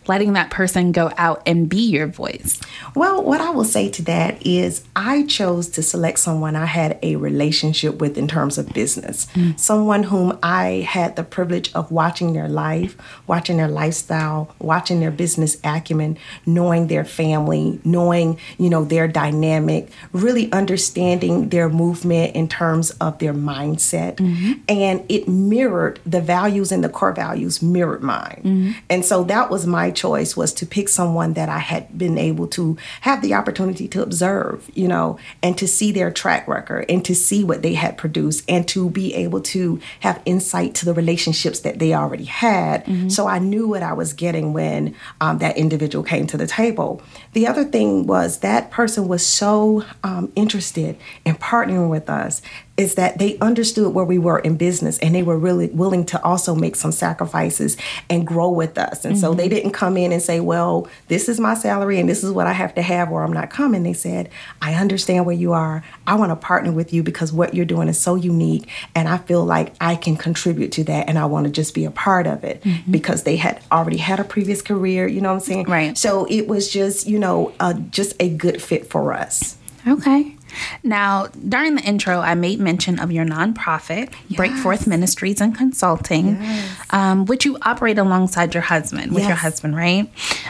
letting 0.07 0.33
that 0.33 0.49
person 0.49 0.91
go 0.91 1.11
out 1.17 1.41
and 1.45 1.69
be 1.69 1.81
your 1.81 2.07
voice? 2.07 2.59
Well, 2.95 3.23
what 3.23 3.41
I 3.41 3.49
will 3.49 3.65
say 3.65 3.89
to 3.89 4.01
that 4.03 4.45
is 4.45 4.83
I 4.95 5.23
chose 5.23 5.67
to 5.69 5.83
select 5.83 6.19
someone 6.19 6.55
I 6.55 6.65
had 6.65 6.99
a 7.03 7.15
relationship 7.15 7.99
with 7.99 8.17
in 8.17 8.27
terms 8.27 8.57
of 8.57 8.73
business, 8.73 9.27
mm. 9.33 9.59
someone 9.59 10.03
whom 10.03 10.37
I 10.41 10.87
had 10.87 11.15
the 11.15 11.23
privilege 11.23 11.73
of 11.73 11.91
watching 11.91 12.33
their 12.33 12.49
life, 12.49 12.97
watching 13.27 13.57
their 13.57 13.67
lifestyle, 13.67 14.53
watching 14.59 14.99
their 14.99 15.11
business 15.11 15.57
acumen, 15.63 16.17
knowing 16.45 16.87
their 16.87 17.05
family, 17.05 17.79
knowing, 17.83 18.39
you 18.57 18.69
know, 18.69 18.83
their 18.83 19.07
dynamic, 19.07 19.89
really 20.13 20.51
understanding 20.51 21.49
their 21.49 21.69
movement 21.69 22.35
in 22.35 22.47
terms 22.47 22.91
of 23.01 23.19
their 23.19 23.33
mindset. 23.33 24.15
Mm-hmm. 24.15 24.53
And 24.69 25.05
it 25.09 25.27
mirrored 25.27 25.99
the 26.05 26.21
values 26.21 26.71
and 26.71 26.83
the 26.83 26.89
core 26.89 27.13
values 27.13 27.61
mirrored 27.61 28.03
mine. 28.03 28.41
Mm-hmm. 28.43 28.71
And 28.89 29.05
so 29.05 29.23
that 29.25 29.49
was 29.49 29.65
my 29.65 29.91
choice 29.97 30.37
was 30.37 30.53
to 30.53 30.65
pick 30.65 30.87
someone 30.87 31.33
that 31.33 31.49
I 31.49 31.59
had 31.59 31.97
been 31.97 32.17
able 32.17 32.47
to 32.49 32.77
have 33.01 33.21
the 33.21 33.33
opportunity 33.33 33.87
to 33.89 34.01
observe, 34.01 34.69
you 34.73 34.87
know, 34.87 35.19
and 35.43 35.57
to 35.57 35.67
see 35.67 35.91
their 35.91 36.11
track 36.11 36.47
record 36.47 36.85
and 36.87 37.03
to 37.03 37.13
see 37.13 37.43
what 37.43 37.63
they 37.63 37.73
had 37.73 37.97
produced 37.97 38.45
and 38.47 38.65
to 38.69 38.89
be 38.89 39.13
able 39.15 39.41
to 39.41 39.81
have 40.01 40.21
insight 40.25 40.73
to 40.75 40.85
the 40.85 40.93
relationships 40.93 41.59
that 41.61 41.79
they 41.79 41.93
already 41.93 42.25
had. 42.25 42.85
Mm-hmm. 42.85 43.09
So 43.09 43.27
I 43.27 43.39
knew 43.39 43.67
what 43.67 43.83
I 43.83 43.93
was 43.93 44.13
getting 44.13 44.53
when 44.53 44.95
um, 45.19 45.39
that 45.39 45.57
individual 45.57 46.03
came 46.03 46.27
to 46.27 46.37
the 46.37 46.47
table. 46.47 47.01
The 47.33 47.47
other 47.47 47.65
thing 47.65 48.07
was 48.07 48.39
that 48.39 48.71
person 48.71 49.07
was 49.07 49.25
so 49.25 49.83
um, 50.03 50.31
interested 50.35 50.97
in 51.25 51.35
partnering 51.35 51.89
with 51.89 52.09
us 52.09 52.41
is 52.77 52.93
that 52.93 53.17
they 53.17 53.37
understood 53.39 53.93
where 53.93 54.05
we 54.05 54.19
were 54.19 54.37
in 54.37 54.55
business 54.55 54.99
and 54.99 55.15
they 55.15 55.23
were 55.23 55.37
really 55.37 55.67
willing 55.69 56.05
to 56.05 56.23
also 56.23 56.53
make 56.53 56.75
some 56.75 56.91
sacrifices 56.91 57.75
and 58.07 58.25
grow 58.25 58.51
with 58.51 58.77
us. 58.77 59.03
And 59.03 59.15
mm-hmm. 59.15 59.21
so 59.21 59.33
they 59.33 59.49
didn't 59.49 59.71
come 59.71 59.97
in 59.97 60.11
and 60.11 60.21
say, 60.21 60.39
well, 60.39 60.87
this 61.07 61.27
is 61.27 61.39
my 61.39 61.55
salary 61.55 61.99
and 61.99 62.07
this 62.07 62.23
is 62.23 62.31
what 62.31 62.45
I 62.45 62.53
have 62.53 62.75
to 62.75 62.83
have 62.83 63.11
or 63.11 63.23
I'm 63.23 63.33
not 63.33 63.49
coming. 63.49 63.81
They 63.81 63.93
said, 63.93 64.29
I 64.61 64.75
understand 64.75 65.25
where 65.25 65.35
you 65.35 65.53
are. 65.53 65.83
I 66.05 66.15
want 66.15 66.31
to 66.31 66.35
partner 66.35 66.71
with 66.71 66.93
you 66.93 67.01
because 67.01 67.33
what 67.33 67.55
you're 67.55 67.65
doing 67.65 67.87
is 67.87 67.99
so 67.99 68.13
unique 68.13 68.69
and 68.93 69.09
I 69.09 69.17
feel 69.17 69.43
like 69.43 69.73
I 69.81 69.95
can 69.95 70.15
contribute 70.15 70.71
to 70.73 70.83
that 70.83 71.09
and 71.09 71.17
I 71.17 71.25
want 71.25 71.47
to 71.47 71.51
just 71.51 71.73
be 71.73 71.85
a 71.85 71.91
part 71.91 72.27
of 72.27 72.43
it 72.43 72.61
mm-hmm. 72.61 72.91
because 72.91 73.23
they 73.23 73.37
had 73.37 73.59
already 73.71 73.97
had 73.97 74.19
a 74.19 74.23
previous 74.23 74.61
career, 74.61 75.07
you 75.07 75.19
know 75.19 75.29
what 75.29 75.35
I'm 75.35 75.39
saying? 75.39 75.65
Right. 75.65 75.97
So 75.97 76.25
it 76.29 76.47
was 76.47 76.71
just, 76.71 77.07
you 77.07 77.17
know, 77.17 77.53
uh, 77.59 77.73
just 77.73 78.13
a 78.19 78.29
good 78.29 78.61
fit 78.61 78.87
for 78.87 79.13
us. 79.13 79.57
Okay. 79.87 80.36
Now, 80.83 81.27
during 81.47 81.75
the 81.75 81.81
intro, 81.83 82.19
I 82.19 82.35
made 82.35 82.59
mention 82.59 82.99
of 82.99 83.11
your 83.11 83.25
nonprofit, 83.25 84.13
yes. 84.27 84.39
Breakforth 84.39 84.87
Ministries 84.87 85.41
and 85.41 85.55
Consulting, 85.55 86.41
yes. 86.41 86.85
um, 86.91 87.25
which 87.25 87.45
you 87.45 87.57
operate 87.61 87.97
alongside 87.97 88.53
your 88.53 88.63
husband, 88.63 89.11
with 89.11 89.21
yes. 89.23 89.29
your 89.29 89.37
husband, 89.37 89.75
right? 89.75 90.09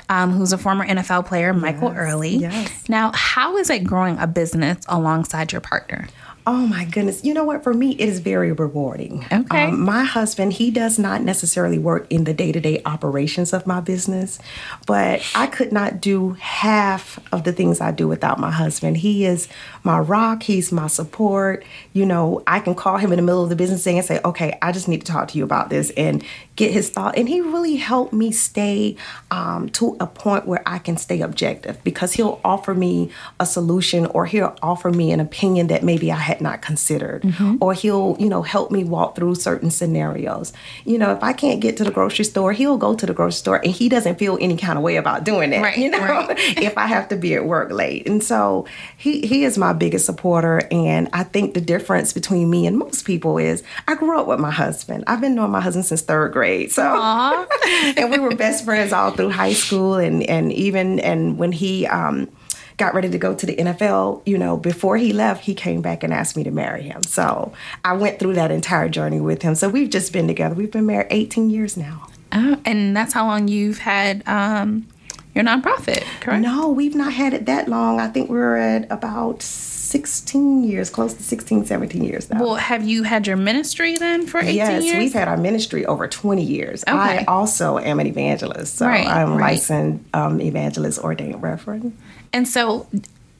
Um, 0.09 0.31
who's 0.31 0.53
a 0.53 0.57
former 0.57 0.85
NFL 0.85 1.25
player, 1.25 1.53
Michael 1.53 1.93
Early. 1.95 2.47
Now, 2.87 3.11
how 3.13 3.57
is 3.57 3.69
it 3.69 3.83
growing 3.83 4.17
a 4.17 4.27
business 4.27 4.83
alongside 4.87 5.51
your 5.51 5.61
partner? 5.61 6.07
Oh 6.47 6.65
my 6.65 6.85
goodness. 6.85 7.25
You 7.25 7.33
know 7.33 7.43
what? 7.43 7.61
For 7.61 7.73
me, 7.73 7.91
it 7.99 8.07
is 8.07 8.19
very 8.19 8.53
rewarding. 8.53 9.25
Okay. 9.29 9.65
Um, 9.65 9.81
my 9.81 10.05
husband, 10.05 10.53
he 10.53 10.71
does 10.71 10.97
not 10.97 11.21
necessarily 11.21 11.77
work 11.77 12.07
in 12.09 12.23
the 12.23 12.33
day 12.33 12.53
to 12.53 12.61
day 12.61 12.81
operations 12.85 13.51
of 13.51 13.67
my 13.67 13.81
business, 13.81 14.39
but 14.85 15.21
I 15.35 15.47
could 15.47 15.73
not 15.73 15.99
do 15.99 16.37
half 16.39 17.19
of 17.33 17.43
the 17.43 17.51
things 17.51 17.81
I 17.81 17.91
do 17.91 18.07
without 18.07 18.39
my 18.39 18.49
husband. 18.49 18.95
He 18.95 19.25
is 19.25 19.49
my 19.83 19.99
rock, 19.99 20.43
he's 20.43 20.71
my 20.71 20.87
support. 20.87 21.65
You 21.91 22.05
know, 22.05 22.43
I 22.47 22.61
can 22.61 22.75
call 22.75 22.95
him 22.95 23.11
in 23.11 23.17
the 23.17 23.23
middle 23.23 23.43
of 23.43 23.49
the 23.49 23.57
business 23.57 23.83
day 23.83 23.97
and 23.97 24.05
say, 24.05 24.21
okay, 24.23 24.57
I 24.61 24.71
just 24.71 24.87
need 24.87 25.01
to 25.01 25.11
talk 25.11 25.27
to 25.29 25.37
you 25.37 25.43
about 25.43 25.69
this 25.69 25.89
and 25.97 26.23
get 26.55 26.71
his 26.71 26.89
thought. 26.89 27.17
And 27.17 27.27
he 27.27 27.41
really 27.41 27.75
helped 27.75 28.13
me 28.13 28.31
stay 28.31 28.95
um, 29.31 29.69
to 29.71 29.97
a 29.99 30.07
point 30.07 30.47
where 30.47 30.63
I 30.65 30.79
can 30.79 30.95
stay 30.95 31.19
objective 31.19 31.83
because 31.83 32.13
he'll 32.13 32.39
offer 32.45 32.73
me 32.73 33.11
a 33.37 33.45
solution 33.45 34.05
or 34.07 34.25
he'll 34.25 34.55
offer 34.61 34.89
me 34.91 35.11
an 35.11 35.19
opinion 35.19 35.67
that 35.67 35.83
maybe 35.83 36.09
I 36.09 36.15
had 36.15 36.36
had 36.37 36.43
not 36.43 36.61
considered. 36.61 37.23
Mm-hmm. 37.23 37.57
Or 37.59 37.73
he'll, 37.73 38.15
you 38.19 38.29
know, 38.29 38.41
help 38.41 38.71
me 38.71 38.83
walk 38.83 39.15
through 39.15 39.35
certain 39.35 39.71
scenarios. 39.71 40.53
You 40.85 40.97
know, 40.97 41.11
if 41.11 41.23
I 41.23 41.33
can't 41.33 41.59
get 41.59 41.77
to 41.77 41.83
the 41.83 41.91
grocery 41.91 42.25
store, 42.25 42.53
he'll 42.53 42.77
go 42.77 42.95
to 42.95 43.05
the 43.05 43.13
grocery 43.13 43.37
store 43.37 43.57
and 43.63 43.73
he 43.73 43.89
doesn't 43.89 44.19
feel 44.19 44.37
any 44.39 44.57
kind 44.57 44.77
of 44.77 44.83
way 44.83 44.97
about 44.97 45.23
doing 45.23 45.49
that. 45.51 45.63
Right, 45.63 45.77
you 45.77 45.89
know, 45.89 45.99
right. 45.99 46.37
if 46.57 46.77
I 46.77 46.85
have 46.85 47.09
to 47.09 47.15
be 47.15 47.35
at 47.35 47.45
work 47.45 47.71
late. 47.71 48.07
And 48.07 48.23
so 48.23 48.65
he 48.97 49.25
he 49.25 49.43
is 49.43 49.57
my 49.57 49.73
biggest 49.73 50.05
supporter. 50.05 50.61
And 50.71 51.09
I 51.13 51.23
think 51.23 51.53
the 51.53 51.61
difference 51.61 52.13
between 52.13 52.49
me 52.49 52.67
and 52.67 52.77
most 52.77 53.05
people 53.05 53.37
is 53.37 53.63
I 53.87 53.95
grew 53.95 54.19
up 54.19 54.27
with 54.27 54.39
my 54.39 54.51
husband. 54.51 55.03
I've 55.07 55.21
been 55.21 55.35
knowing 55.35 55.51
my 55.51 55.61
husband 55.61 55.85
since 55.85 56.01
third 56.01 56.33
grade. 56.33 56.71
So 56.71 56.83
and 57.97 58.11
we 58.11 58.19
were 58.19 58.35
best 58.35 58.63
friends 58.63 58.93
all 58.93 59.11
through 59.11 59.31
high 59.31 59.53
school 59.53 59.95
and 59.95 60.23
and 60.23 60.51
even 60.53 60.99
and 60.99 61.37
when 61.37 61.51
he 61.51 61.87
um 61.87 62.29
got 62.77 62.93
ready 62.93 63.09
to 63.09 63.17
go 63.17 63.33
to 63.33 63.45
the 63.45 63.55
NFL, 63.55 64.21
you 64.25 64.37
know, 64.37 64.55
before 64.55 64.97
he 64.97 65.11
left, 65.11 65.43
he 65.43 65.55
came 65.55 65.81
back 65.81 66.03
and 66.03 66.13
asked 66.13 66.37
me 66.37 66.43
to 66.43 66.51
marry 66.51 66.83
him. 66.83 67.03
So 67.03 67.51
I 67.83 67.93
went 67.93 68.19
through 68.19 68.35
that 68.35 68.51
entire 68.51 68.87
journey 68.87 69.19
with 69.19 69.41
him. 69.41 69.55
So 69.55 69.67
we've 69.67 69.89
just 69.89 70.13
been 70.13 70.27
together. 70.27 70.53
We've 70.53 70.71
been 70.71 70.85
married 70.85 71.07
18 71.09 71.49
years 71.49 71.75
now. 71.75 72.07
Oh, 72.31 72.59
and 72.65 72.95
that's 72.95 73.13
how 73.13 73.25
long 73.25 73.47
you've 73.47 73.79
had 73.79 74.27
um, 74.27 74.85
your 75.33 75.43
nonprofit, 75.43 76.03
correct? 76.19 76.43
No, 76.43 76.69
we've 76.69 76.93
not 76.93 77.13
had 77.13 77.33
it 77.33 77.45
that 77.47 77.67
long. 77.67 77.99
I 77.99 78.07
think 78.07 78.29
we're 78.29 78.57
at 78.57 78.91
about 78.91 79.41
16 79.41 80.65
years, 80.65 80.89
close 80.89 81.13
to 81.13 81.23
16, 81.23 81.65
17 81.65 82.03
years 82.03 82.29
now. 82.29 82.43
Well, 82.43 82.55
have 82.55 82.83
you 82.83 83.03
had 83.03 83.25
your 83.25 83.37
ministry 83.37 83.97
then 83.97 84.27
for 84.27 84.39
18 84.39 84.55
yes, 84.55 84.69
years? 84.69 84.85
Yes, 84.85 84.97
we've 84.99 85.13
had 85.13 85.29
our 85.29 85.37
ministry 85.37 85.85
over 85.85 86.07
20 86.07 86.43
years. 86.43 86.83
Okay. 86.83 86.93
I 86.93 87.23
also 87.25 87.79
am 87.79 87.99
an 87.99 88.07
evangelist. 88.07 88.75
So 88.75 88.85
right, 88.85 89.07
I'm 89.07 89.31
right. 89.31 89.51
licensed 89.51 90.03
um, 90.13 90.41
evangelist, 90.41 90.99
ordained 90.99 91.41
reverend. 91.41 91.97
And 92.33 92.47
so, 92.47 92.87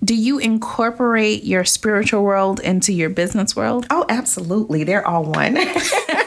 do 0.04 0.16
you 0.16 0.38
incorporate 0.38 1.44
your 1.44 1.66
spiritual 1.66 2.24
world 2.24 2.60
into 2.60 2.94
your 2.94 3.10
business 3.10 3.56
world? 3.56 3.88
Oh, 3.90 4.06
absolutely. 4.10 4.84
They're 4.84 5.06
all 5.06 5.24
one. 5.24 5.58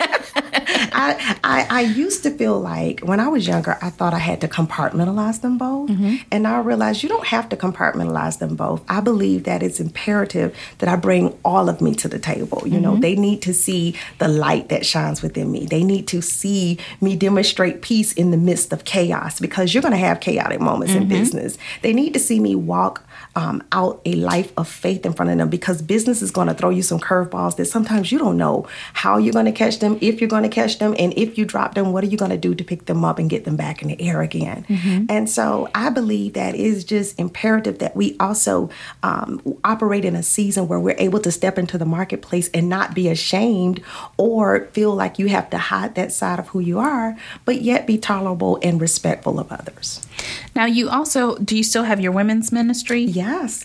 I, 1.00 1.38
I, 1.42 1.66
I 1.71 1.80
used 1.83 2.23
to 2.25 2.30
feel 2.30 2.61
like 2.61 3.00
when 3.00 3.21
I 3.21 3.28
was 3.28 3.47
younger, 3.47 3.78
I 3.80 3.90
thought 3.90 4.12
I 4.12 4.19
had 4.19 4.40
to 4.42 4.49
compartmentalize 4.49 5.40
them 5.40 5.57
both, 5.57 5.90
mm-hmm. 5.90 6.16
and 6.30 6.42
now 6.42 6.57
I 6.57 6.61
realize 6.61 7.02
you 7.02 7.09
don't 7.09 7.26
have 7.26 7.49
to 7.50 7.57
compartmentalize 7.57 8.38
them 8.38 8.54
both. 8.57 8.83
I 8.88 9.00
believe 9.00 9.45
that 9.45 9.62
it's 9.62 9.80
imperative 9.80 10.57
that 10.78 10.88
I 10.88 10.97
bring 10.97 11.37
all 11.45 11.69
of 11.69 11.80
me 11.80 11.95
to 11.97 12.09
the 12.09 12.19
table. 12.19 12.62
You 12.64 12.75
mm-hmm. 12.75 12.83
know, 12.83 12.97
they 12.97 13.16
need 13.16 13.40
to 13.42 13.54
see 13.54 13.97
the 14.19 14.28
light 14.28 14.69
that 14.69 14.85
shines 14.85 15.23
within 15.23 15.50
me. 15.50 15.66
They 15.66 15.83
need 15.83 16.07
to 16.09 16.21
see 16.21 16.78
me 17.00 17.16
demonstrate 17.16 17.83
peace 17.83 18.12
in 18.12 18.30
the 18.30 18.37
midst 18.37 18.73
of 18.73 18.85
chaos 18.85 19.40
because 19.40 19.73
you're 19.73 19.83
going 19.83 19.92
to 19.92 19.99
have 19.99 20.21
chaotic 20.21 20.61
moments 20.61 20.92
mm-hmm. 20.92 21.02
in 21.02 21.09
business. 21.09 21.57
They 21.83 21.92
need 21.92 22.12
to 22.12 22.21
see 22.21 22.40
me 22.40 22.54
walk 22.54 23.04
um, 23.37 23.62
out 23.72 24.00
a 24.04 24.14
life 24.14 24.52
of 24.56 24.68
faith 24.68 25.06
in 25.06 25.12
front 25.12 25.30
of 25.30 25.38
them 25.38 25.49
because 25.49 25.82
business 25.82 26.22
is 26.22 26.30
going 26.30 26.49
to 26.49 26.54
throw 26.54 26.70
you 26.70 26.82
some 26.82 26.99
curveballs 26.99 27.56
that 27.56 27.66
sometimes 27.66 28.10
you 28.10 28.18
don't 28.18 28.37
know 28.37 28.66
how 28.92 29.18
you're 29.18 29.32
going 29.32 29.46
to 29.46 29.52
catch 29.52 29.78
them, 29.78 29.99
if 30.00 30.20
you're 30.20 30.28
going 30.28 30.42
to 30.42 30.49
catch 30.49 30.78
them, 30.78 30.94
and 30.99 31.12
if 31.16 31.38
you 31.38 31.44
drop 31.44 31.75
them, 31.75 31.92
what 31.92 32.02
are 32.04 32.08
you 32.08 32.16
going 32.16 32.30
to 32.30 32.37
do 32.37 32.54
to 32.54 32.64
pick 32.64 32.87
them 32.87 33.04
up 33.04 33.18
and 33.18 33.30
get 33.30 33.44
them 33.44 33.56
back 33.56 33.82
in 33.82 33.88
the 33.88 34.00
air 34.00 34.22
again? 34.22 34.64
Mm-hmm. 34.68 35.06
And 35.08 35.30
so 35.30 35.68
I 35.75 35.90
believe 35.90 36.34
that 36.34 36.54
is 36.54 36.84
just 36.84 37.18
imperative 37.18 37.78
that 37.78 37.94
we 37.94 38.16
also 38.18 38.70
um, 39.02 39.40
operate 39.64 40.04
in 40.04 40.16
a 40.16 40.22
season 40.22 40.68
where 40.68 40.80
we're 40.80 40.96
able 40.99 41.20
to 41.20 41.30
step 41.30 41.58
into 41.58 41.78
the 41.78 41.84
marketplace 41.84 42.50
and 42.52 42.68
not 42.68 42.94
be 42.94 43.08
ashamed 43.08 43.82
or 44.16 44.66
feel 44.66 44.94
like 44.94 45.18
you 45.18 45.28
have 45.28 45.50
to 45.50 45.58
hide 45.58 45.94
that 45.94 46.12
side 46.12 46.38
of 46.38 46.49
who 46.49 46.60
you 46.60 46.78
are, 46.78 47.16
but 47.44 47.62
yet 47.62 47.87
be 47.87 47.99
tolerable 47.99 48.58
and 48.62 48.80
respectful 48.80 49.38
of 49.38 49.50
others. 49.52 50.06
Now, 50.54 50.66
you 50.66 50.88
also 50.88 51.37
do 51.38 51.56
you 51.56 51.62
still 51.62 51.84
have 51.84 52.00
your 52.00 52.12
women's 52.12 52.52
ministry? 52.52 53.02
Yes. 53.02 53.20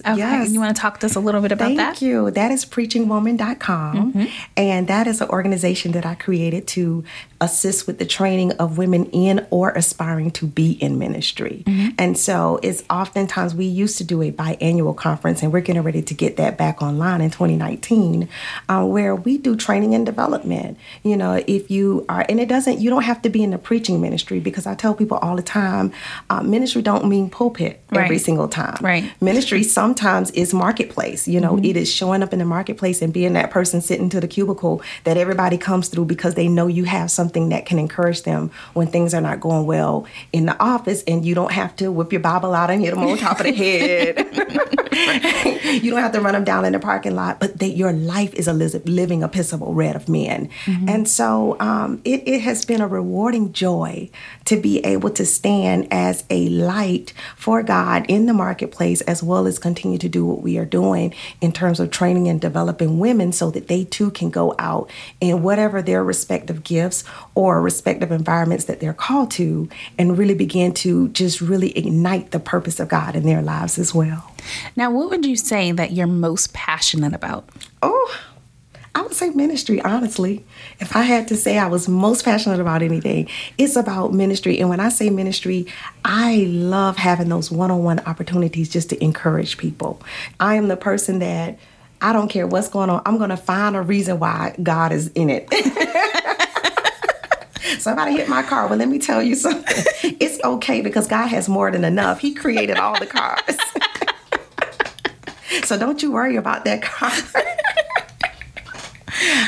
Okay. 0.05 0.17
Yes. 0.17 0.51
You 0.51 0.59
want 0.59 0.75
to 0.75 0.81
talk 0.81 0.99
to 0.99 1.05
us 1.05 1.15
a 1.15 1.19
little 1.19 1.41
bit 1.41 1.51
about 1.51 1.65
Thank 1.65 1.77
that? 1.77 1.85
Thank 1.97 2.01
you. 2.01 2.31
That 2.31 2.51
is 2.51 2.65
preachingwoman.com. 2.65 4.13
Mm-hmm. 4.13 4.25
And 4.57 4.87
that 4.87 5.07
is 5.07 5.21
an 5.21 5.29
organization 5.29 5.91
that 5.93 6.05
I 6.05 6.15
created 6.15 6.67
to 6.69 7.03
assist 7.41 7.85
with 7.85 7.99
the 7.99 8.05
training 8.05 8.51
of 8.53 8.77
women 8.77 9.05
in 9.07 9.45
or 9.49 9.71
aspiring 9.71 10.31
to 10.31 10.47
be 10.47 10.71
in 10.73 10.97
ministry. 10.97 11.63
Mm-hmm. 11.65 11.89
And 11.99 12.17
so 12.17 12.59
it's 12.63 12.83
oftentimes 12.89 13.53
we 13.53 13.65
used 13.65 13.97
to 13.97 14.03
do 14.03 14.21
a 14.21 14.31
biannual 14.31 14.95
conference, 14.95 15.43
and 15.43 15.51
we're 15.51 15.61
getting 15.61 15.83
ready 15.83 16.01
to 16.01 16.13
get 16.13 16.37
that 16.37 16.57
back 16.57 16.81
online 16.81 17.21
in 17.21 17.29
2019, 17.29 18.29
uh, 18.69 18.85
where 18.85 19.15
we 19.15 19.37
do 19.37 19.55
training 19.55 19.93
and 19.93 20.05
development. 20.05 20.77
You 21.03 21.17
know, 21.17 21.43
if 21.45 21.69
you 21.69 22.05
are, 22.09 22.25
and 22.27 22.39
it 22.39 22.49
doesn't, 22.49 22.79
you 22.79 22.89
don't 22.89 23.03
have 23.03 23.21
to 23.23 23.29
be 23.29 23.43
in 23.43 23.51
the 23.51 23.57
preaching 23.57 24.01
ministry 24.01 24.39
because 24.39 24.65
I 24.65 24.75
tell 24.75 24.93
people 24.93 25.17
all 25.17 25.35
the 25.35 25.43
time, 25.43 25.91
uh, 26.29 26.41
ministry 26.41 26.81
don't 26.81 27.05
mean 27.05 27.29
pulpit 27.29 27.81
right. 27.91 28.03
every 28.03 28.17
single 28.17 28.47
time. 28.47 28.77
Right. 28.81 29.11
Ministry 29.21 29.44
sometimes 29.63 30.31
is 30.31 30.53
marketplace. 30.53 31.27
You 31.27 31.39
know, 31.39 31.55
mm-hmm. 31.55 31.65
it 31.65 31.77
is 31.77 31.91
showing 31.91 32.23
up 32.23 32.33
in 32.33 32.39
the 32.39 32.45
marketplace 32.45 33.01
and 33.01 33.13
being 33.13 33.33
that 33.33 33.51
person 33.51 33.81
sitting 33.81 34.09
to 34.09 34.19
the 34.19 34.27
cubicle 34.27 34.81
that 35.03 35.17
everybody 35.17 35.57
comes 35.57 35.87
through 35.87 36.05
because 36.05 36.35
they 36.35 36.47
know 36.47 36.67
you 36.67 36.83
have 36.85 37.11
something 37.11 37.49
that 37.49 37.65
can 37.65 37.79
encourage 37.79 38.23
them 38.23 38.51
when 38.73 38.87
things 38.87 39.13
are 39.13 39.21
not 39.21 39.39
going 39.39 39.65
well 39.65 40.05
in 40.33 40.45
the 40.45 40.59
office 40.61 41.03
and 41.03 41.25
you 41.25 41.35
don't 41.35 41.51
have 41.51 41.75
to 41.75 41.91
whip 41.91 42.11
your 42.11 42.21
Bible 42.21 42.53
out 42.53 42.69
and 42.69 42.81
hit 42.81 42.93
them 42.93 43.03
on 43.03 43.17
top 43.25 43.39
of 43.39 43.45
the 43.45 43.53
head. 43.53 44.17
you 45.83 45.91
don't 45.91 46.01
have 46.01 46.11
to 46.13 46.21
run 46.21 46.33
them 46.33 46.43
down 46.43 46.65
in 46.65 46.73
the 46.73 46.79
parking 46.79 47.15
lot, 47.15 47.39
but 47.39 47.59
that 47.59 47.69
your 47.69 47.91
life 47.91 48.33
is 48.33 48.47
a 48.47 48.53
living 48.53 49.23
epistle 49.23 49.73
read 49.73 49.95
of 49.95 50.07
men. 50.07 50.49
Mm-hmm. 50.65 50.89
And 50.89 51.07
so 51.07 51.57
um, 51.59 52.01
it, 52.05 52.27
it 52.27 52.41
has 52.41 52.65
been 52.65 52.81
a 52.81 52.87
rewarding 52.87 53.51
joy 53.51 54.09
to 54.45 54.57
be 54.57 54.79
able 54.85 55.09
to 55.11 55.25
stand 55.25 55.87
as 55.91 56.23
a 56.29 56.49
light 56.49 57.13
for 57.35 57.63
God 57.63 58.05
in 58.07 58.25
the 58.25 58.33
marketplace, 58.33 59.01
as 59.01 59.21
well 59.21 59.34
as 59.45 59.59
continue 59.59 59.97
to 59.97 60.07
do 60.07 60.25
what 60.25 60.41
we 60.41 60.57
are 60.57 60.65
doing 60.65 61.13
in 61.41 61.51
terms 61.51 61.79
of 61.79 61.91
training 61.91 62.27
and 62.27 62.39
developing 62.39 62.99
women 62.99 63.31
so 63.31 63.51
that 63.51 63.67
they 63.67 63.83
too 63.83 64.09
can 64.11 64.29
go 64.29 64.55
out 64.57 64.89
in 65.19 65.43
whatever 65.43 65.81
their 65.81 66.03
respective 66.03 66.63
gifts 66.63 67.03
or 67.35 67.61
respective 67.61 68.11
environments 68.11 68.65
that 68.65 68.79
they're 68.79 68.93
called 68.93 69.31
to 69.31 69.67
and 69.97 70.17
really 70.17 70.35
begin 70.35 70.73
to 70.73 71.09
just 71.09 71.41
really 71.41 71.77
ignite 71.77 72.31
the 72.31 72.39
purpose 72.39 72.79
of 72.79 72.87
God 72.87 73.15
in 73.15 73.23
their 73.23 73.41
lives 73.41 73.77
as 73.77 73.93
well. 73.93 74.31
Now, 74.75 74.91
what 74.91 75.09
would 75.09 75.25
you 75.25 75.35
say 75.35 75.71
that 75.71 75.91
you're 75.91 76.07
most 76.07 76.53
passionate 76.53 77.13
about? 77.13 77.49
Oh, 77.81 78.17
I 78.95 79.01
would 79.01 79.13
say 79.13 79.29
ministry, 79.31 79.81
honestly. 79.81 80.45
If 80.79 80.95
I 80.95 81.01
had 81.01 81.27
to 81.27 81.35
say 81.35 81.57
I 81.57 81.67
was 81.67 81.89
most 81.89 82.23
passionate 82.23 82.61
about 82.61 82.81
anything, 82.81 83.27
it's 83.57 83.75
about 83.75 84.13
ministry. 84.13 84.57
And 84.59 84.69
when 84.69 84.79
I 84.79 84.87
say 84.87 85.09
ministry, 85.09 85.67
I 86.05 86.45
love 86.47 86.95
having 86.95 87.27
those 87.27 87.51
one 87.51 87.71
on 87.71 87.83
one 87.83 87.99
opportunities 87.99 88.69
just 88.69 88.89
to 88.91 89.03
encourage 89.03 89.57
people. 89.57 90.01
I 90.39 90.55
am 90.55 90.69
the 90.69 90.77
person 90.77 91.19
that 91.19 91.59
I 92.01 92.13
don't 92.13 92.29
care 92.29 92.47
what's 92.47 92.69
going 92.69 92.89
on, 92.89 93.01
I'm 93.05 93.17
going 93.17 93.31
to 93.31 93.37
find 93.37 93.75
a 93.75 93.81
reason 93.81 94.17
why 94.17 94.55
God 94.63 94.93
is 94.93 95.09
in 95.09 95.29
it. 95.29 95.49
Somebody 97.79 98.13
hit 98.13 98.29
my 98.29 98.43
car. 98.43 98.67
Well, 98.67 98.77
let 98.77 98.87
me 98.87 98.99
tell 98.99 99.21
you 99.21 99.35
something. 99.35 99.83
It's 100.19 100.41
okay 100.43 100.81
because 100.81 101.07
God 101.07 101.27
has 101.27 101.49
more 101.49 101.69
than 101.69 101.83
enough. 101.83 102.19
He 102.19 102.33
created 102.33 102.77
all 102.77 102.97
the 102.97 103.07
cars. 103.07 103.57
so 105.67 105.77
don't 105.77 106.01
you 106.01 106.11
worry 106.11 106.37
about 106.37 106.63
that 106.65 106.81
car. 106.81 107.11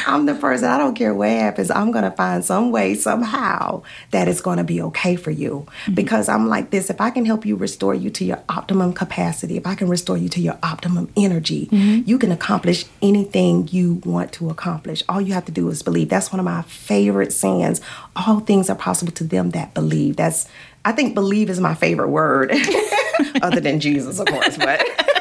I'm 0.05 0.25
the 0.25 0.35
person, 0.35 0.69
I 0.69 0.77
don't 0.77 0.95
care 0.95 1.13
what 1.13 1.29
happens, 1.29 1.69
I'm 1.69 1.91
going 1.91 2.03
to 2.03 2.11
find 2.11 2.43
some 2.43 2.71
way, 2.71 2.95
somehow, 2.95 3.83
that 4.11 4.27
it's 4.27 4.41
going 4.41 4.57
to 4.57 4.63
be 4.63 4.81
okay 4.83 5.15
for 5.15 5.31
you. 5.31 5.67
Mm-hmm. 5.83 5.93
Because 5.93 6.29
I'm 6.29 6.47
like 6.47 6.69
this 6.69 6.89
if 6.89 7.01
I 7.01 7.09
can 7.09 7.25
help 7.25 7.45
you 7.45 7.55
restore 7.55 7.93
you 7.93 8.09
to 8.11 8.25
your 8.25 8.41
optimum 8.49 8.93
capacity, 8.93 9.57
if 9.57 9.67
I 9.67 9.75
can 9.75 9.89
restore 9.89 10.17
you 10.17 10.29
to 10.29 10.41
your 10.41 10.57
optimum 10.63 11.11
energy, 11.17 11.67
mm-hmm. 11.67 12.09
you 12.09 12.17
can 12.17 12.31
accomplish 12.31 12.85
anything 13.01 13.67
you 13.69 13.95
want 14.05 14.31
to 14.33 14.49
accomplish. 14.49 15.03
All 15.09 15.21
you 15.21 15.33
have 15.33 15.45
to 15.45 15.51
do 15.51 15.69
is 15.69 15.81
believe. 15.83 16.09
That's 16.09 16.31
one 16.31 16.39
of 16.39 16.45
my 16.45 16.61
favorite 16.63 17.33
sayings. 17.33 17.81
All 18.15 18.39
things 18.39 18.69
are 18.69 18.75
possible 18.75 19.11
to 19.13 19.23
them 19.23 19.51
that 19.51 19.73
believe. 19.73 20.15
That's, 20.15 20.47
I 20.85 20.91
think 20.91 21.13
believe 21.13 21.49
is 21.49 21.59
my 21.59 21.75
favorite 21.75 22.09
word, 22.09 22.51
other 23.41 23.59
than 23.59 23.79
Jesus, 23.79 24.19
of 24.19 24.27
course, 24.27 24.57
but. 24.57 24.83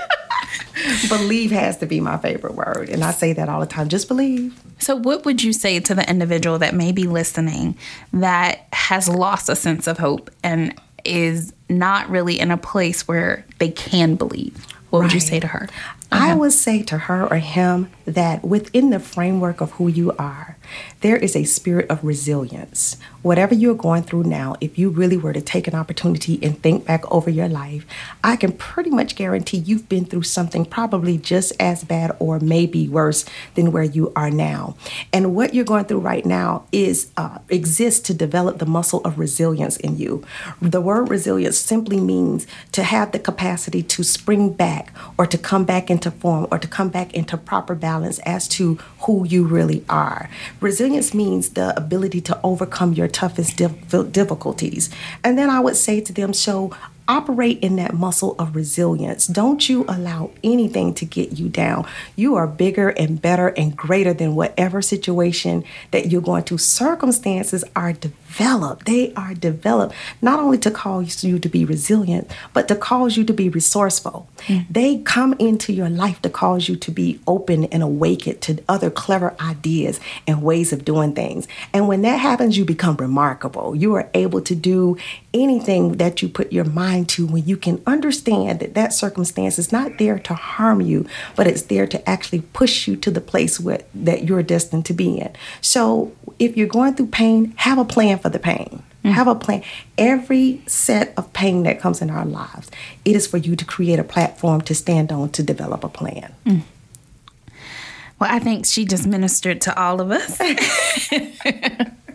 believe 1.09 1.51
has 1.51 1.79
to 1.79 1.87
be 1.87 2.01
my 2.01 2.17
favorite 2.19 2.55
word. 2.55 2.89
And 2.89 3.03
I 3.03 3.11
say 3.11 3.33
that 3.33 3.49
all 3.49 3.61
the 3.61 3.67
time. 3.67 3.89
Just 3.89 4.09
believe. 4.09 4.61
So, 4.79 4.97
what 4.97 5.25
would 5.25 5.43
you 5.43 5.53
say 5.53 5.81
to 5.81 5.95
the 5.95 6.09
individual 6.09 6.59
that 6.59 6.75
may 6.75 6.93
be 6.93 7.05
listening 7.05 7.77
that 8.13 8.67
has 8.73 9.09
lost 9.09 9.49
a 9.49 9.57
sense 9.57 9.87
of 9.87 9.99
hope 9.99 10.31
and 10.43 10.79
is 11.05 11.53
not 11.69 12.09
really 12.09 12.39
in 12.39 12.51
a 12.51 12.57
place 12.57 13.07
where 13.09 13.45
they 13.59 13.71
can 13.71 14.17
believe? 14.17 14.67
What 14.91 15.03
would 15.03 15.13
you 15.13 15.21
say 15.21 15.41
to 15.41 15.47
her? 15.47 15.69
I 16.13 16.35
would 16.35 16.53
say 16.53 16.83
to 16.85 16.99
her 16.99 17.27
or 17.27 17.39
him 17.39 17.91
that 18.05 18.45
within 18.45 18.91
the 18.91 19.01
framework 19.01 19.61
of 19.61 19.73
who 19.73 19.89
you 19.89 20.13
are, 20.13 20.57
there 21.01 21.17
is 21.17 21.37
a 21.37 21.45
spirit 21.45 21.91
of 21.91 22.05
resilience. 22.05 22.97
Whatever 23.23 23.55
you're 23.55 23.75
going 23.75 24.05
through 24.05 24.25
now, 24.25 24.55
if 24.61 24.79
you 24.79 24.89
really 24.89 25.17
were 25.17 25.33
to 25.33 25.41
take 25.41 25.67
an 25.67 25.75
opportunity 25.75 26.39
and 26.43 26.61
think 26.63 26.87
back 26.87 27.11
over 27.11 27.29
your 27.29 27.49
life, 27.49 27.85
I 28.23 28.37
can 28.37 28.53
pretty 28.53 28.91
much 28.91 29.17
guarantee 29.17 29.59
you've 29.59 29.89
been 29.89 30.05
through 30.05 30.23
something 30.23 30.65
probably 30.65 31.19
just 31.19 31.53
as 31.59 31.83
bad 31.83 32.17
or 32.19 32.39
maybe 32.39 32.89
worse 32.89 33.25
than 33.55 33.73
where 33.73 33.83
you 33.83 34.13
are 34.15 34.31
now. 34.31 34.77
And 35.13 35.35
what 35.35 35.55
you're 35.55 35.65
going 35.65 35.87
through 35.87 36.01
right 36.01 36.25
now 36.25 36.65
is 36.71 37.11
uh, 37.17 37.39
exists 37.49 38.01
to 38.07 38.15
develop 38.15 38.59
the 38.59 38.67
muscle 38.67 39.01
of 39.05 39.19
resilience 39.19 39.77
in 39.79 39.97
you. 39.99 40.25
The 40.63 40.81
word 40.81 41.09
resilience 41.11 41.59
simply 41.59 42.01
means 42.01 42.47
to 42.73 42.85
have 42.85 43.13
the 43.13 43.19
capacity 43.19 43.83
to 43.83 44.05
spring 44.05 44.53
back 44.53 44.93
or 45.19 45.27
to 45.27 45.39
come 45.39 45.65
back 45.65 45.91
into 45.97 46.11
form 46.11 46.47
or 46.51 46.59
to 46.59 46.69
come 46.69 46.91
back 46.91 47.13
into 47.15 47.37
proper 47.37 47.75
balance 47.75 48.19
as 48.21 48.47
to 48.49 48.75
who 49.01 49.27
you 49.27 49.45
really 49.45 49.85
are. 49.89 50.29
Resilience 50.61 51.15
means 51.15 51.51
the 51.51 51.77
ability 51.77 52.21
to 52.21 52.39
overcome 52.45 52.93
your 52.93 53.09
toughest 53.09 53.57
difficulties. 53.57 54.91
And 55.25 55.39
then 55.39 55.51
I 55.51 55.61
would 55.61 55.77
say 55.77 56.01
to 56.03 56.13
them, 56.13 56.33
so 56.33 56.71
operate 57.09 57.61
in 57.61 57.77
that 57.77 57.95
muscle 57.95 58.35
of 58.37 58.57
resilience. 58.57 59.29
Don't 59.29 59.69
you 59.69 59.85
allow 59.89 60.33
anything 60.43 60.93
to 60.95 61.05
get 61.05 61.39
you 61.39 61.49
down. 61.49 61.87
You 62.17 62.35
are 62.35 62.49
bigger 62.49 62.89
and 62.89 63.23
better 63.23 63.49
and 63.49 63.77
greater 63.77 64.13
than 64.13 64.35
whatever 64.35 64.83
situation 64.83 65.63
that 65.93 66.11
you're 66.11 66.21
going 66.21 66.43
to. 66.45 66.59
Circumstances 66.59 67.63
are 67.77 67.93
developed. 67.93 68.23
They 68.39 69.13
are 69.15 69.35
developed 69.35 69.95
not 70.21 70.39
only 70.39 70.59
to 70.59 70.71
cause 70.71 71.25
you 71.25 71.39
to 71.39 71.49
be 71.49 71.65
resilient, 71.65 72.31
but 72.53 72.69
to 72.69 72.77
cause 72.77 73.17
you 73.17 73.25
to 73.25 73.33
be 73.33 73.49
resourceful. 73.49 74.29
Mm. 74.47 74.67
They 74.71 74.99
come 74.99 75.35
into 75.39 75.73
your 75.73 75.89
life 75.89 76.23
to 76.23 76.31
cause 76.31 76.69
you 76.69 76.77
to 76.77 76.91
be 76.91 77.21
open 77.27 77.65
and 77.65 77.83
awakened 77.83 78.41
to 78.43 78.63
other 78.69 78.91
clever 78.91 79.35
ideas 79.41 80.01
and 80.27 80.43
ways 80.43 80.73
of 80.73 80.85
doing 80.85 81.15
things. 81.15 81.49
And 81.73 81.89
when 81.89 82.03
that 82.03 82.17
happens, 82.17 82.57
you 82.57 82.65
become 82.65 82.97
remarkable. 82.97 83.75
You 83.75 83.95
are 83.95 84.09
able 84.15 84.41
to 84.43 84.55
do 84.55 84.97
anything 85.43 85.97
that 85.99 86.23
you 86.23 86.29
put 86.29 86.53
your 86.53 86.65
mind 86.65 87.09
to 87.11 87.27
when 87.27 87.45
you 87.47 87.57
can 87.57 87.83
understand 87.87 88.61
that 88.61 88.75
that 88.75 88.93
circumstance 88.93 89.59
is 89.59 89.73
not 89.73 89.99
there 89.99 90.19
to 90.19 90.35
harm 90.35 90.81
you, 90.81 91.07
but 91.35 91.47
it's 91.47 91.63
there 91.63 91.87
to 91.87 92.09
actually 92.09 92.41
push 92.41 92.89
you 92.89 92.97
to 92.97 93.11
the 93.11 93.21
place 93.21 93.61
where, 93.61 93.83
that 93.95 94.25
you're 94.25 94.43
destined 94.43 94.87
to 94.87 94.93
be 94.93 95.19
in. 95.19 95.33
So 95.61 96.13
if 96.39 96.57
you're 96.57 96.67
going 96.67 96.95
through 96.95 97.09
pain, 97.09 97.55
have 97.57 97.79
a 97.79 97.85
plan 97.85 98.19
for 98.19 98.29
the 98.29 98.39
pain. 98.39 98.83
Mm. 99.05 99.13
Have 99.13 99.29
a 99.29 99.35
plan. 99.35 99.63
Every 99.97 100.63
set 100.67 101.15
of 101.17 101.33
pain 101.33 101.63
that 101.63 101.81
comes 101.81 102.03
in 102.03 102.11
our 102.11 102.25
lives, 102.25 102.71
it 103.05 103.15
is 103.15 103.27
for 103.27 103.37
you 103.37 103.55
to 103.55 103.65
create 103.65 103.99
a 103.99 104.05
platform 104.05 104.63
to 104.63 104.75
stand 104.75 105.13
on 105.13 105.31
to 105.31 105.43
develop 105.43 105.85
a 105.85 105.89
plan. 105.89 106.35
Mm. 106.45 106.63
Well, 108.19 108.35
I 108.35 108.39
think 108.39 108.67
she 108.67 108.85
just 108.85 109.07
ministered 109.07 109.61
to 109.63 109.79
all 109.79 110.01
of 110.01 110.11
us. 110.11 110.41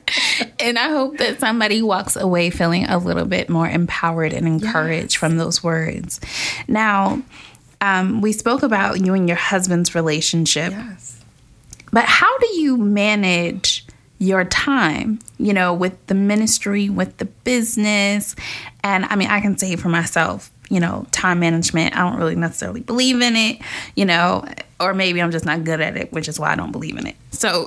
and 0.59 0.77
I 0.77 0.89
hope 0.89 1.17
that 1.17 1.39
somebody 1.39 1.81
walks 1.81 2.15
away 2.15 2.49
feeling 2.49 2.85
a 2.85 2.97
little 2.97 3.25
bit 3.25 3.49
more 3.49 3.67
empowered 3.67 4.33
and 4.33 4.47
encouraged 4.47 5.13
yes. 5.13 5.19
from 5.19 5.37
those 5.37 5.63
words. 5.63 6.19
Now, 6.67 7.21
um, 7.81 8.21
we 8.21 8.31
spoke 8.31 8.63
about 8.63 9.03
you 9.03 9.13
and 9.13 9.27
your 9.27 9.37
husband's 9.37 9.95
relationship. 9.95 10.71
Yes. 10.71 11.23
But 11.91 12.05
how 12.05 12.37
do 12.37 12.47
you 12.55 12.77
manage 12.77 13.85
your 14.19 14.45
time, 14.45 15.19
you 15.39 15.51
know, 15.51 15.73
with 15.73 16.05
the 16.07 16.13
ministry, 16.13 16.89
with 16.89 17.17
the 17.17 17.25
business? 17.25 18.35
And 18.83 19.05
I 19.05 19.15
mean, 19.15 19.29
I 19.29 19.41
can 19.41 19.57
say 19.57 19.75
for 19.75 19.89
myself, 19.89 20.51
you 20.69 20.79
know, 20.79 21.05
time 21.11 21.39
management, 21.39 21.97
I 21.97 22.09
don't 22.09 22.17
really 22.17 22.35
necessarily 22.35 22.79
believe 22.81 23.19
in 23.21 23.35
it, 23.35 23.59
you 23.95 24.05
know, 24.05 24.45
or 24.79 24.93
maybe 24.93 25.21
I'm 25.21 25.31
just 25.31 25.45
not 25.45 25.63
good 25.65 25.81
at 25.81 25.97
it, 25.97 26.13
which 26.13 26.29
is 26.29 26.39
why 26.39 26.51
I 26.51 26.55
don't 26.55 26.71
believe 26.71 26.97
in 26.97 27.07
it. 27.07 27.15
So, 27.31 27.65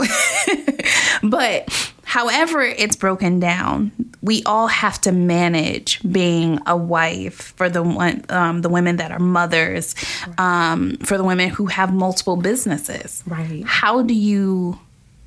but 1.22 1.92
however 2.14 2.61
it's 2.61 2.94
broken 2.94 3.40
down, 3.40 3.90
we 4.22 4.40
all 4.44 4.68
have 4.68 5.00
to 5.00 5.11
manage 5.11 6.00
being 6.12 6.61
a 6.64 6.77
wife 6.77 7.53
for 7.57 7.68
the 7.68 7.83
one, 7.83 8.24
um, 8.29 8.62
the 8.62 8.68
women 8.68 8.98
that 8.98 9.11
are 9.11 9.18
mothers, 9.18 9.96
um, 10.38 10.96
for 10.98 11.18
the 11.18 11.24
women 11.24 11.48
who 11.48 11.66
have 11.66 11.92
multiple 11.92 12.37
businesses. 12.37 13.24
Right. 13.27 13.64
How 13.66 14.03
do 14.03 14.14
you 14.14 14.79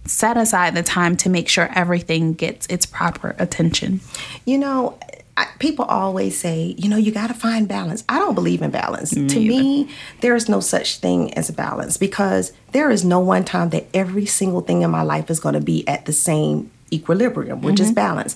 set 0.06 0.38
aside 0.38 0.76
the 0.76 0.82
time 0.82 1.18
to 1.18 1.30
make 1.30 1.50
sure 1.50 1.70
everything 1.76 2.34
gets 2.34 2.66
its 2.68 2.86
proper 2.86 3.36
attention? 3.38 4.00
You 4.46 4.58
know, 4.58 4.98
I, 5.36 5.46
people 5.60 5.84
always 5.84 6.40
say, 6.40 6.74
you 6.78 6.88
know, 6.88 6.96
you 6.96 7.12
got 7.12 7.28
to 7.28 7.34
find 7.34 7.68
balance. 7.68 8.06
I 8.08 8.18
don't 8.18 8.34
believe 8.34 8.62
in 8.62 8.72
balance. 8.72 9.14
Me 9.14 9.28
to 9.28 9.40
me, 9.42 9.90
there 10.22 10.36
is 10.36 10.48
no 10.48 10.62
such 10.62 11.00
thing 11.00 11.34
as 11.34 11.52
balance 11.52 11.98
because 11.98 12.54
there 12.72 12.90
is 12.90 13.04
no 13.04 13.20
one 13.20 13.44
time 13.44 13.72
that 13.72 13.88
every 13.94 14.26
single 14.26 14.62
thing 14.62 14.84
in 14.84 14.90
my 14.90 15.02
life 15.02 15.30
is 15.30 15.42
going 15.42 15.56
to 15.56 15.62
be 15.62 15.86
at 15.86 16.06
the 16.06 16.14
same 16.14 16.72
equilibrium, 16.92 17.62
which 17.62 17.76
mm-hmm. 17.76 17.84
is 17.84 17.92
balance 17.92 18.36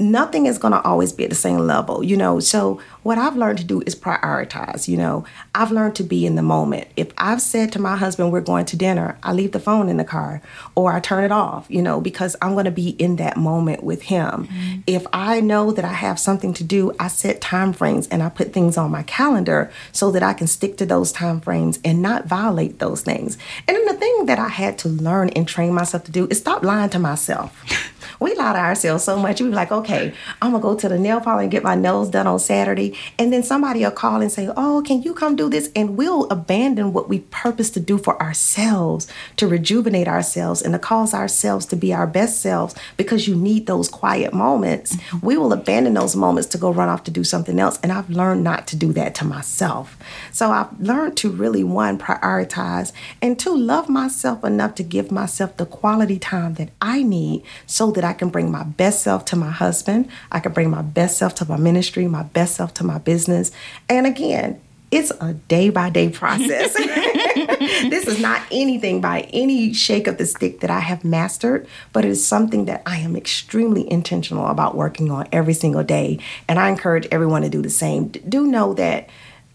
nothing 0.00 0.46
is 0.46 0.58
going 0.58 0.72
to 0.72 0.80
always 0.82 1.12
be 1.12 1.24
at 1.24 1.30
the 1.30 1.36
same 1.36 1.58
level, 1.58 2.02
you 2.02 2.16
know. 2.16 2.40
So, 2.40 2.80
what 3.02 3.18
I've 3.18 3.36
learned 3.36 3.58
to 3.58 3.64
do 3.64 3.82
is 3.86 3.94
prioritize, 3.94 4.88
you 4.88 4.96
know. 4.96 5.24
I've 5.54 5.72
learned 5.72 5.96
to 5.96 6.02
be 6.02 6.26
in 6.26 6.36
the 6.36 6.42
moment. 6.42 6.88
If 6.96 7.12
I've 7.18 7.40
said 7.40 7.72
to 7.72 7.78
my 7.80 7.96
husband, 7.96 8.32
we're 8.32 8.40
going 8.40 8.66
to 8.66 8.76
dinner, 8.76 9.18
I 9.22 9.32
leave 9.32 9.52
the 9.52 9.60
phone 9.60 9.88
in 9.88 9.96
the 9.96 10.04
car 10.04 10.42
or 10.74 10.92
I 10.92 11.00
turn 11.00 11.24
it 11.24 11.32
off, 11.32 11.66
you 11.68 11.82
know, 11.82 12.00
because 12.00 12.36
I'm 12.42 12.52
going 12.52 12.66
to 12.66 12.70
be 12.70 12.90
in 12.90 13.16
that 13.16 13.36
moment 13.36 13.82
with 13.82 14.02
him. 14.02 14.46
Mm-hmm. 14.46 14.80
If 14.86 15.06
I 15.12 15.40
know 15.40 15.72
that 15.72 15.84
I 15.84 15.92
have 15.92 16.18
something 16.18 16.52
to 16.54 16.64
do, 16.64 16.94
I 16.98 17.08
set 17.08 17.40
time 17.40 17.72
frames 17.72 18.08
and 18.08 18.22
I 18.22 18.28
put 18.28 18.52
things 18.52 18.76
on 18.76 18.90
my 18.90 19.02
calendar 19.04 19.70
so 19.92 20.10
that 20.12 20.22
I 20.22 20.32
can 20.32 20.46
stick 20.46 20.76
to 20.78 20.86
those 20.86 21.12
time 21.12 21.40
frames 21.40 21.78
and 21.84 22.02
not 22.02 22.26
violate 22.26 22.78
those 22.78 23.02
things. 23.02 23.38
And 23.66 23.76
then 23.76 23.86
the 23.86 23.94
thing 23.94 24.26
that 24.26 24.38
I 24.38 24.48
had 24.48 24.78
to 24.78 24.88
learn 24.88 25.30
and 25.30 25.46
train 25.46 25.72
myself 25.72 26.04
to 26.04 26.12
do 26.12 26.26
is 26.30 26.38
stop 26.38 26.62
lying 26.62 26.90
to 26.90 26.98
myself. 26.98 27.64
we 28.20 28.34
lie 28.34 28.52
to 28.52 28.58
ourselves 28.58 29.04
so 29.04 29.18
much. 29.18 29.40
We 29.40 29.48
be 29.48 29.54
like, 29.54 29.72
okay, 29.72 30.12
I'm 30.40 30.52
gonna 30.52 30.62
go 30.62 30.74
to 30.74 30.88
the 30.88 30.98
nail 30.98 31.20
parlor 31.20 31.42
and 31.42 31.50
get 31.50 31.62
my 31.62 31.74
nails 31.74 32.10
done 32.10 32.26
on 32.26 32.38
Saturday, 32.38 32.89
and 33.18 33.32
then 33.32 33.42
somebody 33.42 33.80
will 33.80 33.90
call 33.90 34.20
and 34.20 34.30
say, 34.30 34.48
oh, 34.56 34.82
can 34.86 35.02
you 35.02 35.14
come 35.14 35.36
do 35.36 35.48
this? 35.48 35.70
And 35.74 35.96
we'll 35.96 36.24
abandon 36.30 36.92
what 36.92 37.08
we 37.08 37.20
purpose 37.20 37.70
to 37.70 37.80
do 37.80 37.98
for 37.98 38.20
ourselves, 38.22 39.06
to 39.36 39.46
rejuvenate 39.46 40.08
ourselves, 40.08 40.62
and 40.62 40.72
to 40.74 40.78
cause 40.78 41.14
ourselves 41.14 41.66
to 41.66 41.76
be 41.76 41.92
our 41.92 42.06
best 42.06 42.40
selves 42.40 42.74
because 42.96 43.28
you 43.28 43.34
need 43.34 43.66
those 43.66 43.88
quiet 43.88 44.32
moments. 44.32 44.96
Mm-hmm. 44.96 45.26
We 45.26 45.36
will 45.36 45.52
abandon 45.52 45.94
those 45.94 46.16
moments 46.16 46.48
to 46.50 46.58
go 46.58 46.70
run 46.70 46.88
off 46.88 47.04
to 47.04 47.10
do 47.10 47.24
something 47.24 47.58
else. 47.58 47.78
And 47.82 47.92
I've 47.92 48.10
learned 48.10 48.44
not 48.44 48.66
to 48.68 48.76
do 48.76 48.92
that 48.94 49.14
to 49.16 49.24
myself. 49.24 49.96
So 50.32 50.50
I've 50.50 50.78
learned 50.80 51.16
to 51.18 51.30
really, 51.30 51.64
one, 51.64 51.98
prioritize, 51.98 52.92
and 53.22 53.38
two, 53.38 53.56
love 53.56 53.88
myself 53.88 54.44
enough 54.44 54.74
to 54.76 54.82
give 54.82 55.10
myself 55.10 55.56
the 55.56 55.66
quality 55.66 56.18
time 56.18 56.54
that 56.54 56.70
I 56.80 57.02
need 57.02 57.42
so 57.66 57.90
that 57.92 58.04
I 58.04 58.12
can 58.12 58.28
bring 58.28 58.50
my 58.50 58.64
best 58.64 59.02
self 59.02 59.24
to 59.26 59.36
my 59.36 59.50
husband. 59.50 60.08
I 60.30 60.40
can 60.40 60.52
bring 60.52 60.70
my 60.70 60.82
best 60.82 61.18
self 61.18 61.34
to 61.36 61.48
my 61.48 61.56
ministry, 61.56 62.06
my 62.06 62.22
best 62.22 62.56
self 62.56 62.74
to 62.74 62.79
my 62.84 62.98
business. 62.98 63.50
And 63.88 64.06
again, 64.06 64.60
it's 64.90 65.12
a 65.20 65.34
day 65.34 65.70
by 65.70 65.88
day 65.90 66.08
process. 66.08 66.74
this 66.74 68.08
is 68.08 68.20
not 68.20 68.42
anything 68.50 69.00
by 69.00 69.20
any 69.32 69.72
shake 69.72 70.08
of 70.08 70.18
the 70.18 70.26
stick 70.26 70.60
that 70.60 70.70
I 70.70 70.80
have 70.80 71.04
mastered, 71.04 71.66
but 71.92 72.04
it 72.04 72.10
is 72.10 72.26
something 72.26 72.64
that 72.64 72.82
I 72.86 72.98
am 72.98 73.14
extremely 73.14 73.90
intentional 73.90 74.48
about 74.48 74.76
working 74.76 75.10
on 75.10 75.28
every 75.30 75.54
single 75.54 75.84
day. 75.84 76.18
And 76.48 76.58
I 76.58 76.68
encourage 76.68 77.06
everyone 77.12 77.42
to 77.42 77.48
do 77.48 77.62
the 77.62 77.70
same. 77.70 78.08
Do 78.08 78.46
know 78.46 78.74
that 78.74 79.08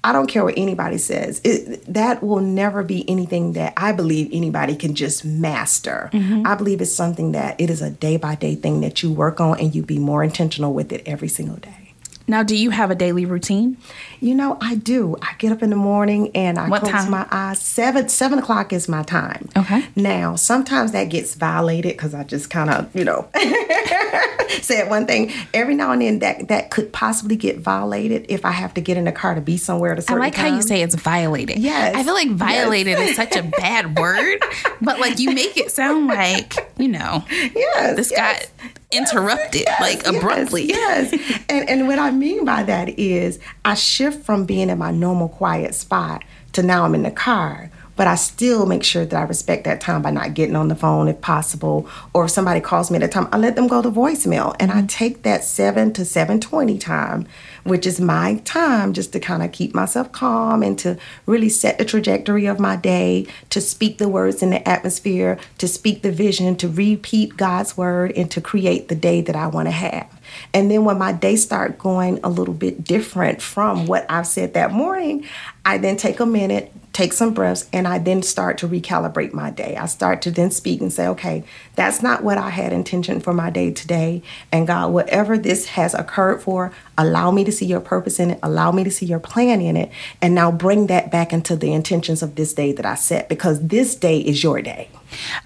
I 0.06 0.14
don't 0.14 0.28
care 0.28 0.46
what 0.46 0.54
anybody 0.56 1.00
says. 1.00 1.42
It, 1.44 1.84
that 1.92 2.22
will 2.22 2.40
never 2.40 2.84
be 2.84 3.10
anything 3.10 3.54
that 3.54 3.74
I 3.76 3.92
believe 3.92 4.30
anybody 4.32 4.76
can 4.76 4.94
just 4.94 5.26
master. 5.26 6.12
Mm-hmm. 6.14 6.46
I 6.46 6.54
believe 6.56 6.80
it's 6.80 6.94
something 6.94 7.32
that 7.32 7.60
it 7.60 7.72
is 7.72 7.82
a 7.82 7.90
day 7.90 8.16
by 8.18 8.36
day 8.36 8.54
thing 8.56 8.82
that 8.82 9.02
you 9.02 9.12
work 9.12 9.42
on 9.42 9.60
and 9.60 9.74
you 9.74 9.82
be 9.82 9.98
more 9.98 10.24
intentional 10.24 10.74
with 10.74 10.94
it 10.94 11.02
every 11.08 11.28
single 11.28 11.58
day. 11.58 11.85
Now, 12.28 12.42
do 12.42 12.56
you 12.56 12.72
have 12.72 12.90
a 12.90 12.96
daily 12.96 13.26
routine? 13.26 13.78
You 14.20 14.34
know, 14.34 14.58
I 14.60 14.76
do. 14.76 15.16
I 15.22 15.34
get 15.38 15.52
up 15.52 15.62
in 15.62 15.70
the 15.70 15.76
morning 15.76 16.32
and 16.34 16.58
I 16.58 16.68
What 16.70 16.82
close 16.82 16.92
time? 16.94 17.12
my 17.12 17.28
eyes. 17.30 17.60
Seven 17.62 18.10
seven 18.10 18.40
o'clock 18.40 18.74
is 18.74 18.90
my 18.90 19.04
time. 19.04 19.48
Okay. 19.56 19.86
Now, 19.96 20.36
sometimes 20.36 20.92
that 20.94 21.06
gets 21.06 21.36
violated 21.36 21.92
because 21.94 22.14
I 22.16 22.24
just 22.24 22.50
kind 22.50 22.70
of, 22.72 22.96
you 22.96 23.06
know, 23.06 23.28
said 24.62 24.90
one 24.90 25.06
thing. 25.06 25.32
Every 25.54 25.76
now 25.76 25.92
and 25.92 26.02
then, 26.02 26.20
that 26.20 26.48
that 26.48 26.72
could 26.72 26.92
possibly 26.92 27.36
get 27.36 27.60
violated 27.60 28.26
if 28.30 28.46
I 28.46 28.52
have 28.52 28.74
to 28.76 28.82
get 28.82 28.98
in 28.98 29.04
the 29.06 29.12
car 29.12 29.36
to 29.36 29.42
be 29.42 29.58
somewhere 29.58 29.92
at 29.92 30.00
a 30.00 30.02
I 30.02 30.06
certain 30.06 30.20
like 30.20 30.36
how 30.36 30.48
you 30.48 30.62
say 30.62 30.82
it's 30.82 30.96
violated. 30.96 31.60
Yes. 31.60 31.96
I 31.96 32.04
feel 32.04 32.14
like 32.14 32.26
Yes. 32.28 32.38
violated 32.40 33.00
is 33.00 33.16
such 33.16 33.36
a 33.36 33.44
bad 33.44 33.98
word, 34.00 34.40
but 34.82 35.00
like 35.00 35.20
you 35.20 35.32
make 35.34 35.58
it 35.58 35.70
sound 35.72 36.08
like, 36.08 36.54
you 36.78 36.88
know, 36.88 37.24
yes, 37.30 37.96
this 37.96 38.12
yes. 38.12 38.50
got 38.60 38.70
interrupted 38.92 39.66
like 39.80 40.04
Yes, 40.04 40.08
abruptly. 40.08 40.66
Yes. 40.66 41.14
And 41.50 41.70
and 41.70 41.88
what 41.88 42.00
I 42.00 42.12
mean 42.12 42.44
by 42.46 42.64
that 42.64 42.98
is 42.98 43.40
I 43.64 43.76
shift 43.76 44.26
from 44.26 44.46
being 44.46 44.70
in 44.70 44.78
my 44.78 44.92
normal 44.92 45.30
quiet 45.30 45.76
spot 45.76 46.24
to 46.54 46.64
now 46.64 46.84
I'm 46.84 46.96
in 46.96 47.04
the 47.04 47.12
car. 47.12 47.70
But 47.96 48.08
I 48.08 48.16
still 48.16 48.66
make 48.66 48.84
sure 48.84 49.06
that 49.06 49.16
I 49.18 49.24
respect 49.24 49.64
that 49.64 49.80
time 49.80 50.02
by 50.02 50.12
not 50.12 50.34
getting 50.34 50.56
on 50.56 50.68
the 50.68 50.76
phone 50.76 51.08
if 51.08 51.22
possible. 51.22 51.90
Or 52.14 52.26
if 52.26 52.32
somebody 52.32 52.60
calls 52.60 52.92
me 52.92 52.98
at 52.98 53.02
that 53.02 53.12
time, 53.12 53.30
I 53.32 53.38
let 53.38 53.56
them 53.56 53.68
go 53.68 53.82
to 53.82 53.90
voicemail. 53.90 54.56
And 54.60 54.70
I 54.70 54.80
mm-hmm. 54.80 54.88
take 54.88 55.24
that 55.24 55.44
seven 55.44 55.94
to 55.94 56.04
seven 56.04 56.42
twenty 56.42 56.78
time, 56.78 57.26
which 57.64 57.88
is 57.88 58.02
my 58.02 58.42
time 58.44 58.92
just 58.92 59.14
to 59.14 59.20
kind 59.20 59.44
of 59.44 59.54
keep 59.54 59.74
myself 59.74 60.12
calm 60.12 60.62
and 60.62 60.78
to 60.80 60.98
really 61.26 61.48
set 61.48 61.78
the 61.78 61.86
trajectory 61.86 62.48
of 62.48 62.60
my 62.60 62.76
day, 62.76 63.28
to 63.50 63.62
speak 63.62 63.98
the 63.98 64.10
words 64.10 64.44
in 64.44 64.50
the 64.50 64.68
atmosphere, 64.68 65.40
to 65.58 65.68
speak 65.68 66.02
the 66.02 66.12
vision, 66.12 66.58
to 66.58 66.68
repeat 66.68 67.38
God's 67.38 67.78
word, 67.78 68.12
and 68.18 68.30
to 68.32 68.42
create 68.42 68.90
the 68.90 68.96
day 68.96 69.22
that 69.22 69.38
I 69.38 69.48
want 69.48 69.68
to 69.68 69.72
have. 69.72 70.12
And 70.54 70.70
then 70.70 70.84
when 70.84 70.98
my 70.98 71.14
day 71.14 71.38
start 71.38 71.78
going 71.78 72.20
a 72.24 72.30
little 72.30 72.54
bit 72.54 72.84
different 72.84 73.42
from 73.42 73.86
what 73.86 74.06
I've 74.10 74.28
said 74.28 74.54
that 74.54 74.72
morning, 74.72 75.26
I 75.66 75.80
then 75.80 75.98
take 75.98 76.20
a 76.20 76.28
minute, 76.28 76.72
take 76.94 77.12
some 77.12 77.34
breaths, 77.34 77.68
and 77.74 77.88
I 77.88 77.98
then 77.98 78.22
start 78.22 78.60
to 78.60 78.68
recalibrate 78.68 79.34
my 79.34 79.50
day. 79.50 79.76
I 79.76 79.88
start 79.88 80.22
to 80.22 80.32
then 80.32 80.52
speak 80.52 80.80
and 80.80 80.94
say, 80.94 81.08
okay, 81.08 81.44
that's 81.76 82.04
not 82.04 82.24
what 82.24 82.38
I 82.38 82.52
had 82.52 82.72
intention 82.72 83.20
for 83.20 83.34
my 83.34 83.50
day 83.50 83.72
today. 83.72 84.22
And 84.52 84.68
God, 84.68 84.94
whatever 84.94 85.40
this 85.40 85.66
has 85.70 85.96
occurred 85.96 86.44
for, 86.44 86.72
allow 87.00 87.32
me 87.32 87.44
to 87.46 87.52
see 87.52 87.66
your 87.66 87.82
purpose 87.82 88.20
in 88.20 88.32
it, 88.32 88.40
allow 88.44 88.72
me 88.72 88.84
to 88.84 88.92
see 88.92 89.08
your 89.08 89.20
plan 89.20 89.60
in 89.60 89.76
it, 89.76 89.92
and 90.22 90.36
now 90.36 90.52
bring 90.52 90.86
that 90.88 91.12
back 91.12 91.34
into 91.34 91.56
the 91.56 91.74
intentions 91.74 92.22
of 92.22 92.36
this 92.36 92.54
day 92.54 92.72
that 92.72 92.86
I 92.86 92.94
set 92.94 93.28
because 93.28 93.60
this 93.68 93.96
day 93.96 94.20
is 94.20 94.44
your 94.44 94.62
day. 94.62 94.88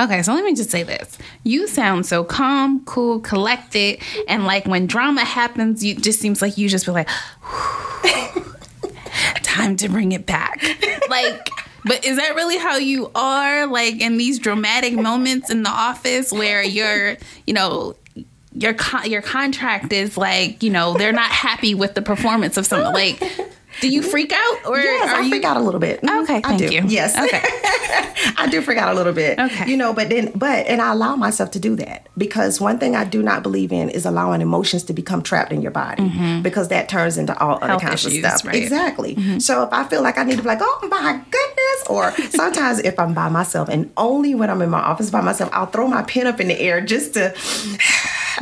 Okay, 0.01 0.21
so 0.21 0.33
let 0.33 0.43
me 0.43 0.53
just 0.53 0.69
say 0.69 0.83
this. 0.83 1.17
You 1.43 1.67
sound 1.67 2.05
so 2.05 2.25
calm, 2.25 2.83
cool, 2.85 3.21
collected, 3.21 4.01
and 4.27 4.45
like 4.45 4.65
when 4.65 4.85
drama 4.85 5.23
happens, 5.23 5.83
you 5.83 5.95
just 5.95 6.19
seems 6.19 6.41
like 6.41 6.57
you 6.57 6.67
just 6.67 6.85
be 6.85 6.91
like, 6.91 7.09
time 9.49 9.75
to 9.77 9.89
bring 9.89 10.11
it 10.11 10.25
back. 10.25 10.63
Like, 11.09 11.49
but 11.85 12.05
is 12.05 12.17
that 12.17 12.35
really 12.35 12.59
how 12.59 12.77
you 12.77 13.09
are? 13.15 13.65
Like 13.65 13.99
in 13.99 14.17
these 14.17 14.37
dramatic 14.37 14.93
moments 14.93 15.49
in 15.49 15.63
the 15.63 15.71
office 15.71 16.31
where 16.31 16.61
you're, 16.61 17.17
you 17.47 17.53
know, 17.55 17.95
your 18.53 18.75
con- 18.75 19.09
your 19.09 19.23
contract 19.23 19.91
is 19.91 20.17
like, 20.17 20.61
you 20.61 20.69
know, 20.69 20.93
they're 20.93 21.11
not 21.11 21.31
happy 21.31 21.73
with 21.73 21.95
the 21.95 22.03
performance 22.03 22.57
of 22.57 22.67
someone. 22.67 22.93
Like, 22.93 23.23
do 23.81 23.89
you 23.89 24.01
mm-hmm. 24.01 24.09
freak 24.09 24.33
out 24.33 24.65
or 24.65 24.79
Yes, 24.79 25.09
are 25.11 25.15
I 25.15 25.21
you? 25.21 25.29
freak 25.29 25.43
out 25.43 25.57
a 25.57 25.61
little 25.61 25.79
bit. 25.79 26.01
Mhm, 26.01 26.23
Okay, 26.23 26.41
I 26.43 26.57
do. 26.57 26.65
you. 26.65 26.83
Yes. 26.87 27.17
Okay. 27.17 27.41
I 28.37 28.47
do 28.49 28.61
freak 28.61 28.77
out 28.77 28.93
a 28.93 28.93
little 28.93 29.13
bit. 29.13 29.39
Okay. 29.39 29.69
You 29.69 29.77
know, 29.77 29.93
but 29.93 30.09
then, 30.09 30.31
but, 30.35 30.67
and 30.67 30.81
I 30.81 30.91
allow 30.91 31.15
myself 31.15 31.51
to 31.51 31.59
do 31.59 31.75
that 31.77 32.07
because 32.17 32.59
one 32.59 32.79
thing 32.79 32.95
I 32.95 33.05
do 33.05 33.21
not 33.23 33.43
believe 33.43 33.71
in 33.71 33.89
is 33.89 34.05
allowing 34.05 34.41
emotions 34.41 34.83
to 34.83 34.93
become 34.93 35.21
trapped 35.21 35.51
in 35.51 35.61
your 35.61 35.71
body 35.71 36.03
mm-hmm. 36.03 36.41
because 36.41 36.67
that 36.69 36.89
turns 36.89 37.17
into 37.17 37.37
all 37.39 37.55
other 37.57 37.67
Health 37.67 37.81
kinds 37.81 38.05
issues, 38.05 38.23
of 38.23 38.31
stuff. 38.31 38.45
right. 38.45 38.55
Exactly. 38.55 39.15
Mm-hmm. 39.15 39.39
So 39.39 39.63
if 39.63 39.73
I 39.73 39.87
feel 39.87 40.01
like 40.01 40.17
I 40.17 40.23
need 40.23 40.37
to 40.37 40.41
be 40.41 40.47
like, 40.47 40.59
oh 40.61 40.87
my 40.89 41.21
goodness, 41.31 41.87
or 41.89 42.11
sometimes 42.29 42.79
if 42.79 42.99
I'm 42.99 43.13
by 43.13 43.29
myself 43.29 43.69
and 43.69 43.91
only 43.97 44.35
when 44.35 44.49
I'm 44.49 44.61
in 44.61 44.69
my 44.69 44.81
office 44.81 45.09
by 45.09 45.21
myself, 45.21 45.49
I'll 45.53 45.65
throw 45.67 45.87
my 45.87 46.03
pen 46.03 46.27
up 46.27 46.39
in 46.39 46.47
the 46.47 46.59
air 46.59 46.81
just 46.81 47.13
to. 47.15 47.35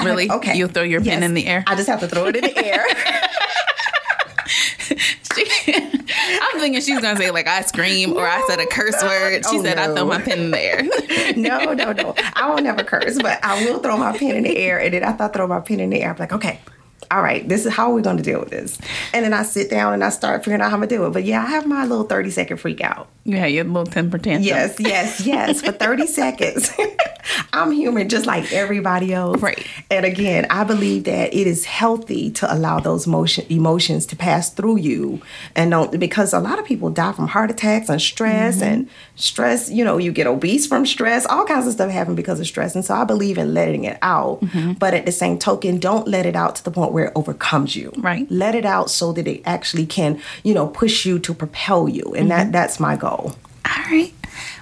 Really? 0.04 0.30
okay. 0.30 0.56
You'll 0.56 0.70
throw 0.70 0.84
your 0.84 1.02
pen 1.02 1.24
in 1.24 1.34
the 1.34 1.48
air? 1.48 1.64
I 1.66 1.74
just 1.74 1.88
have 1.88 2.02
to 2.02 2.08
throw 2.08 2.28
it 2.28 2.36
in 2.36 2.44
the 2.44 2.64
air. 2.64 2.86
I'm 6.30 6.60
thinking 6.60 6.82
she's 6.82 7.00
gonna 7.00 7.18
say 7.18 7.32
like 7.32 7.48
I 7.48 7.62
scream 7.62 8.14
or 8.14 8.26
I 8.28 8.44
said 8.48 8.60
a 8.60 8.66
curse 8.66 9.02
word. 9.02 9.46
She 9.46 9.58
Oh, 9.60 9.64
said 9.64 9.78
I 9.78 9.88
no. 9.88 9.96
throw 9.96 10.06
my 10.06 10.22
pen 10.22 10.40
in 10.40 10.52
the 10.52 10.60
air. 10.62 10.84
no, 11.36 11.74
no, 11.74 11.92
no. 11.94 12.16
I 12.36 12.50
won't 12.50 12.64
never 12.64 12.84
curse, 12.84 13.18
but 13.22 13.44
I 13.44 13.66
will 13.66 13.80
throw 13.80 13.98
my 13.98 14.18
pen 14.18 14.36
in 14.36 14.44
the 14.44 14.58
air. 14.58 14.80
And 14.80 14.94
then 14.94 15.04
after 15.04 15.24
I 15.24 15.28
throw 15.30 15.48
my 15.48 15.60
pen 15.60 15.80
in 15.80 15.90
the 15.90 16.02
air, 16.02 16.12
I'm 16.12 16.18
like, 16.18 16.34
okay, 16.34 16.60
all 17.12 17.22
right, 17.22 17.48
this 17.48 17.66
is 17.66 17.74
how 17.74 17.92
are 17.92 17.94
we 17.94 18.02
going 18.02 18.18
to 18.18 18.24
deal 18.24 18.40
with 18.40 18.50
this. 18.50 18.78
And 19.14 19.24
then 19.24 19.34
I 19.34 19.44
sit 19.44 19.70
down 19.70 19.94
and 19.94 20.04
I 20.04 20.10
start 20.10 20.44
figuring 20.44 20.62
out 20.62 20.70
how 20.70 20.76
I'm 20.76 20.82
going 20.82 20.90
to 20.90 20.96
do 20.96 21.06
it. 21.06 21.12
But 21.12 21.24
yeah, 21.24 21.42
I 21.42 21.46
have 21.48 21.66
my 21.66 21.86
little 21.86 22.06
30 22.06 22.32
second 22.32 22.58
freak 22.58 22.82
out. 22.82 23.08
you 23.24 23.38
had 23.38 23.52
your 23.52 23.64
little 23.64 23.86
temper 23.86 24.18
tantrum. 24.18 24.44
Yes, 24.44 24.80
yes, 24.80 25.26
yes, 25.26 25.62
for 25.62 25.72
30 25.72 26.08
seconds. 26.08 26.72
I'm 27.54 27.72
human 27.72 28.10
just 28.10 28.26
like 28.26 28.52
everybody 28.54 29.14
else. 29.14 29.42
Right. 29.42 29.66
And 29.90 30.06
again, 30.06 30.48
I 30.50 30.64
believe 30.64 31.06
that 31.06 31.34
it 31.34 31.48
is 31.48 31.66
healthy 31.66 32.32
to 32.32 32.54
allow 32.54 32.80
those 32.80 33.08
motion, 33.08 33.46
emotions 33.50 34.06
to 34.08 34.16
pass 34.16 34.50
through 34.50 34.78
you. 34.78 35.22
And 35.56 35.72
don't, 35.72 36.00
because 36.00 36.34
a 36.34 36.40
lot 36.40 36.60
of 36.60 36.66
people 36.66 36.90
die 36.90 37.12
from 37.12 37.28
heart 37.28 37.52
attacks 37.52 37.90
and 37.90 38.02
stress 38.02 38.58
mm-hmm. 38.58 38.64
and 38.66 38.90
stress, 39.16 39.70
you 39.70 39.84
know, 39.84 39.98
you 39.98 40.12
get 40.12 40.28
obese 40.28 40.68
from 40.68 40.86
stress, 40.86 41.26
all 41.26 41.46
kinds 41.46 41.68
of 41.68 41.74
stuff 41.74 41.92
happen 41.92 42.16
because 42.16 42.40
of 42.40 42.48
stress. 42.48 42.76
And 42.76 42.86
so 42.86 42.94
I 42.94 43.04
believe 43.04 43.38
in 43.38 43.54
letting 43.54 43.84
it 43.84 43.98
out. 44.02 44.42
Mm-hmm. 44.42 44.74
But 44.74 44.94
at 44.94 45.06
the 45.06 45.12
same 45.12 45.38
token, 45.38 45.80
don't 45.80 46.08
let 46.08 46.26
it 46.26 46.36
out 46.36 46.56
to 46.58 46.64
the 46.64 46.72
point 46.72 46.94
where 46.98 47.06
it 47.06 47.14
overcomes 47.16 47.76
you. 47.76 47.94
Right. 47.98 48.26
Let 48.32 48.56
it 48.56 48.66
out 48.66 48.90
so 48.90 49.14
that 49.14 49.28
it 49.28 49.42
actually 49.46 49.86
can, 49.86 50.20
you 50.44 50.56
know, 50.56 50.66
push 50.68 51.06
you 51.06 51.20
to 51.20 51.32
propel 51.34 51.88
you. 51.88 52.16
And 52.18 52.32
that 52.32 52.52
that's 52.52 52.80
my 52.80 52.96
goal. 52.96 53.36
All 53.66 53.84
right. 53.92 54.14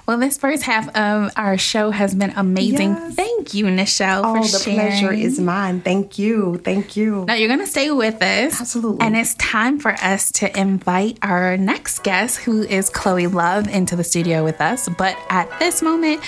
Well, 0.05 0.19
this 0.19 0.37
first 0.37 0.63
half 0.63 0.85
of 0.95 1.31
our 1.35 1.57
show 1.57 1.89
has 1.91 2.13
been 2.13 2.31
amazing. 2.35 2.89
Yes. 2.91 3.15
Thank 3.15 3.53
you, 3.55 3.65
Nichelle, 3.65 4.21
Oh, 4.23 4.35
for 4.43 4.51
the 4.51 4.59
sharing. 4.59 4.79
pleasure 4.79 5.13
is 5.13 5.39
mine. 5.39 5.81
Thank 5.81 6.19
you. 6.19 6.57
Thank 6.63 6.95
you. 6.95 7.25
Now 7.27 7.33
you're 7.33 7.49
gonna 7.49 7.65
stay 7.77 7.89
with 7.89 8.21
us. 8.21 8.59
Absolutely. 8.61 9.01
And 9.05 9.15
it's 9.15 9.33
time 9.35 9.79
for 9.79 9.93
us 9.93 10.31
to 10.33 10.45
invite 10.59 11.17
our 11.23 11.57
next 11.57 12.03
guest, 12.03 12.37
who 12.45 12.61
is 12.63 12.89
Chloe 12.89 13.27
Love, 13.27 13.67
into 13.67 13.95
the 13.95 14.03
studio 14.03 14.43
with 14.43 14.59
us. 14.61 14.87
But 14.89 15.15
at 15.29 15.47
this 15.59 15.81
moment, 15.81 16.21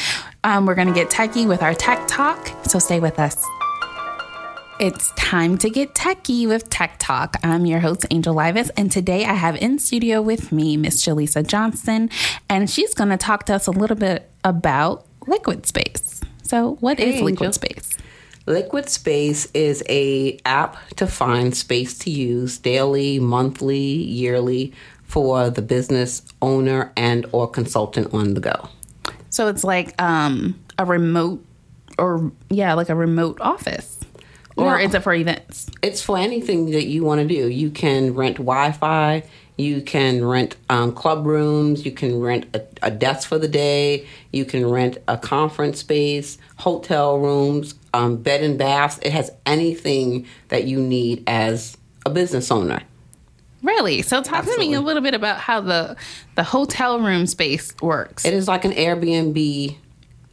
um, 0.43 0.65
we're 0.65 0.75
gonna 0.79 0.93
get 1.01 1.09
techie 1.11 1.47
with 1.47 1.61
our 1.61 1.75
tech 1.75 1.99
talk. 2.07 2.39
So 2.65 2.79
stay 2.79 2.99
with 2.99 3.19
us. 3.19 3.35
It's 4.79 5.09
time 5.15 5.57
to 5.59 5.71
get 5.71 5.95
techie 5.95 6.47
with 6.47 6.69
Tech 6.69 6.97
Talk. 6.99 7.37
I'm 7.41 7.65
your 7.65 7.79
host, 7.79 8.05
Angel 8.11 8.35
Livas, 8.35 8.69
and 8.77 8.91
today 8.91 9.25
I 9.25 9.33
have 9.33 9.55
in 9.55 9.79
studio 9.79 10.21
with 10.21 10.51
me 10.51 10.77
Miss 10.77 11.03
Jaleesa 11.03 11.47
Johnson, 11.47 12.11
and 12.47 12.69
she's 12.69 12.93
going 12.93 13.09
to 13.09 13.17
talk 13.17 13.47
to 13.47 13.55
us 13.55 13.65
a 13.65 13.71
little 13.71 13.95
bit 13.95 14.29
about 14.43 15.07
Liquid 15.25 15.65
Space. 15.65 16.21
So, 16.43 16.75
what 16.79 16.99
is 16.99 17.15
Hey, 17.15 17.21
Liquid 17.23 17.47
Angel. 17.47 17.53
Space? 17.53 17.97
Liquid 18.45 18.87
Space 18.87 19.47
is 19.55 19.83
a 19.89 20.37
app 20.45 20.77
to 20.97 21.07
find 21.07 21.57
space 21.57 21.97
to 21.99 22.11
use 22.11 22.59
daily, 22.59 23.19
monthly, 23.19 23.79
yearly 23.79 24.73
for 25.05 25.49
the 25.49 25.63
business 25.63 26.21
owner 26.43 26.93
and 26.95 27.25
or 27.31 27.49
consultant 27.49 28.13
on 28.13 28.35
the 28.35 28.41
go. 28.41 28.69
So, 29.31 29.47
it's 29.47 29.63
like 29.63 29.99
um, 29.99 30.59
a 30.77 30.85
remote, 30.85 31.43
or 31.97 32.31
yeah, 32.51 32.75
like 32.75 32.89
a 32.89 32.95
remote 32.95 33.41
office, 33.41 33.96
or 34.57 34.77
No. 34.77 34.83
is 34.83 34.93
it 34.93 35.03
for 35.03 35.13
events? 35.13 35.69
It's 35.81 36.01
for 36.01 36.17
anything 36.17 36.71
that 36.71 36.85
you 36.85 37.03
want 37.03 37.21
to 37.21 37.27
do. 37.27 37.47
You 37.47 37.69
can 37.69 38.13
rent 38.13 38.37
Wi-Fi. 38.37 39.23
You 39.57 39.81
can 39.81 40.23
rent 40.23 40.55
um, 40.69 40.91
club 40.93 41.25
rooms. 41.25 41.83
You 41.85 41.91
can 41.91 42.19
rent 42.19 42.45
a, 42.53 42.61
a 42.83 42.91
desk 42.91 43.27
for 43.27 43.39
the 43.39 43.47
day. 43.47 44.05
You 44.31 44.45
can 44.45 44.65
rent 44.69 44.97
a 45.07 45.17
conference 45.17 45.79
space, 45.79 46.37
hotel 46.57 47.17
rooms, 47.17 47.73
um, 47.93 48.17
bed 48.17 48.43
and 48.43 48.57
baths. 48.57 48.99
It 49.01 49.11
has 49.11 49.31
anything 49.47 50.27
that 50.49 50.65
you 50.65 50.79
need 50.79 51.23
as 51.25 51.75
a 52.05 52.09
business 52.11 52.51
owner. 52.51 52.81
Really? 53.63 54.03
So, 54.03 54.21
talk 54.21 54.45
to 54.45 54.57
me 54.59 54.75
a 54.75 54.81
little 54.81 55.01
bit 55.01 55.15
about 55.15 55.39
how 55.39 55.59
the 55.61 55.95
the 56.35 56.43
hotel 56.43 56.99
room 56.99 57.25
space 57.25 57.73
works. 57.81 58.23
It 58.23 58.35
is 58.35 58.47
like 58.47 58.63
an 58.63 58.71
Airbnb 58.73 59.75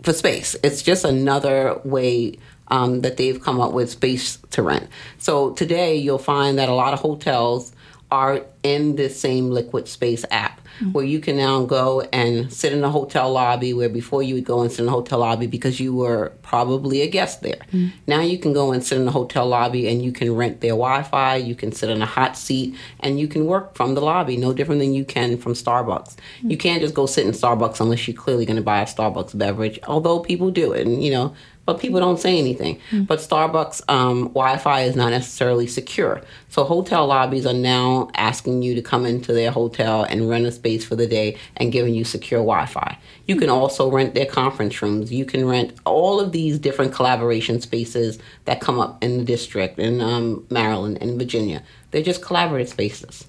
for 0.03 0.13
space. 0.13 0.55
It's 0.63 0.83
just 0.83 1.05
another 1.07 1.81
way 1.85 2.37
um, 2.69 3.01
that 3.03 3.17
they've 3.17 3.41
come 3.41 3.61
up 3.61 3.73
with 3.73 3.91
space 3.91 4.39
to 4.51 4.63
rent. 4.63 4.89
So 5.19 5.53
today 5.53 5.97
you'll 5.97 6.19
find 6.19 6.59
that 6.59 6.69
a 6.69 6.75
lot 6.75 6.93
of 6.93 7.01
hotels 7.01 7.73
are 8.11 8.45
in 8.63 8.97
this 8.97 9.19
same 9.19 9.51
liquid 9.51 9.89
space 9.89 10.25
app. 10.31 10.61
where 10.93 11.05
you 11.05 11.21
can 11.21 11.37
now 11.37 11.65
go 11.65 12.01
and 12.13 12.53
sit 12.53 12.73
in 12.73 12.83
a 12.83 12.91
hotel 12.91 13.33
lobby 13.33 13.73
where 13.73 13.89
before 13.89 14.23
you 14.23 14.35
would 14.35 14.45
go 14.45 14.61
and 14.61 14.73
sit 14.73 14.81
in 14.83 14.89
a 14.89 14.91
hotel 14.91 15.21
lobby 15.21 15.47
because 15.47 15.79
you 15.79 15.95
were 15.95 16.33
probably 16.43 17.01
a 17.01 17.07
guest 17.09 17.43
there. 17.43 17.61
Now 18.07 18.21
you 18.21 18.39
can 18.39 18.53
go 18.53 18.73
and 18.73 18.83
sit 18.83 19.01
in 19.01 19.07
a 19.07 19.11
hotel 19.13 19.47
lobby 19.47 19.89
and 19.89 20.03
you 20.03 20.13
can 20.13 20.35
rent 20.35 20.61
their 20.61 20.71
Wi-Fi. 20.71 21.37
You 21.37 21.55
can 21.55 21.73
sit 21.73 21.91
in 21.91 22.03
a 22.03 22.07
hot 22.07 22.37
seat 22.37 22.75
and 23.01 23.21
you 23.21 23.29
can 23.29 23.47
work 23.47 23.75
from 23.77 23.95
the 23.95 24.01
lobby, 24.01 24.37
no 24.37 24.53
different 24.53 24.81
than 24.81 24.95
you 24.95 25.05
can 25.05 25.39
from 25.39 25.53
Starbucks. 25.53 26.17
You 26.43 26.57
can't 26.57 26.81
just 26.81 26.95
go 26.95 27.07
sit 27.07 27.27
in 27.27 27.33
Starbucks 27.33 27.81
unless 27.81 28.07
you're 28.09 28.17
clearly 28.17 28.45
going 28.45 28.57
to 28.57 28.63
buy 28.63 28.81
a 28.81 28.87
Starbucks 28.87 29.37
beverage, 29.39 29.79
although 29.87 30.19
people 30.21 30.51
do 30.51 30.73
it, 30.73 30.87
and 30.87 31.03
you 31.05 31.11
know 31.13 31.35
but 31.67 31.81
people 31.81 32.01
don't 32.01 32.19
say 32.19 32.39
anything. 32.39 32.81
But 32.93 33.19
Starbucks 33.21 33.83
um, 33.89 34.29
Wi-Fi 34.29 34.83
is 34.83 34.97
not 34.97 35.11
necessarily 35.11 35.67
secure, 35.67 36.21
so 36.49 36.65
hotel 36.65 37.07
lobbies 37.07 37.47
are 37.47 37.53
now 37.53 38.11
asking 38.15 38.63
you 38.63 38.75
to 38.75 38.83
come 38.83 39.07
into 39.07 39.33
their 39.33 39.51
hotel 39.51 40.05
and 40.05 40.29
rent 40.29 40.47
a 40.47 40.53
space 40.53 40.85
for 40.85 40.97
the 40.97 41.07
day 41.07 41.37
and 41.57 41.73
giving 41.73 41.95
you 41.95 42.05
secure 42.05 42.41
Wi-Fi. 42.41 42.99
You 43.27 43.37
can 43.37 43.49
also 43.49 43.91
rent 43.91 44.15
their 44.15 44.27
conference 44.27 44.81
rooms. 44.83 45.13
You 45.13 45.25
can 45.25 45.47
rent 45.47 45.75
all 45.85 46.21
of 46.21 46.33
these 46.33 46.59
different 46.59 46.93
collaboration 46.93 47.61
spaces 47.61 48.19
that 48.45 48.61
come 48.61 48.79
up 48.79 49.03
in 49.03 49.19
the 49.19 49.25
district 49.25 49.79
in 49.79 50.01
um, 50.01 50.47
Maryland 50.51 50.99
and 51.01 51.19
Virginia. 51.19 51.63
They're 51.91 52.03
just 52.03 52.21
collaborative 52.21 52.69
spaces. 52.69 53.25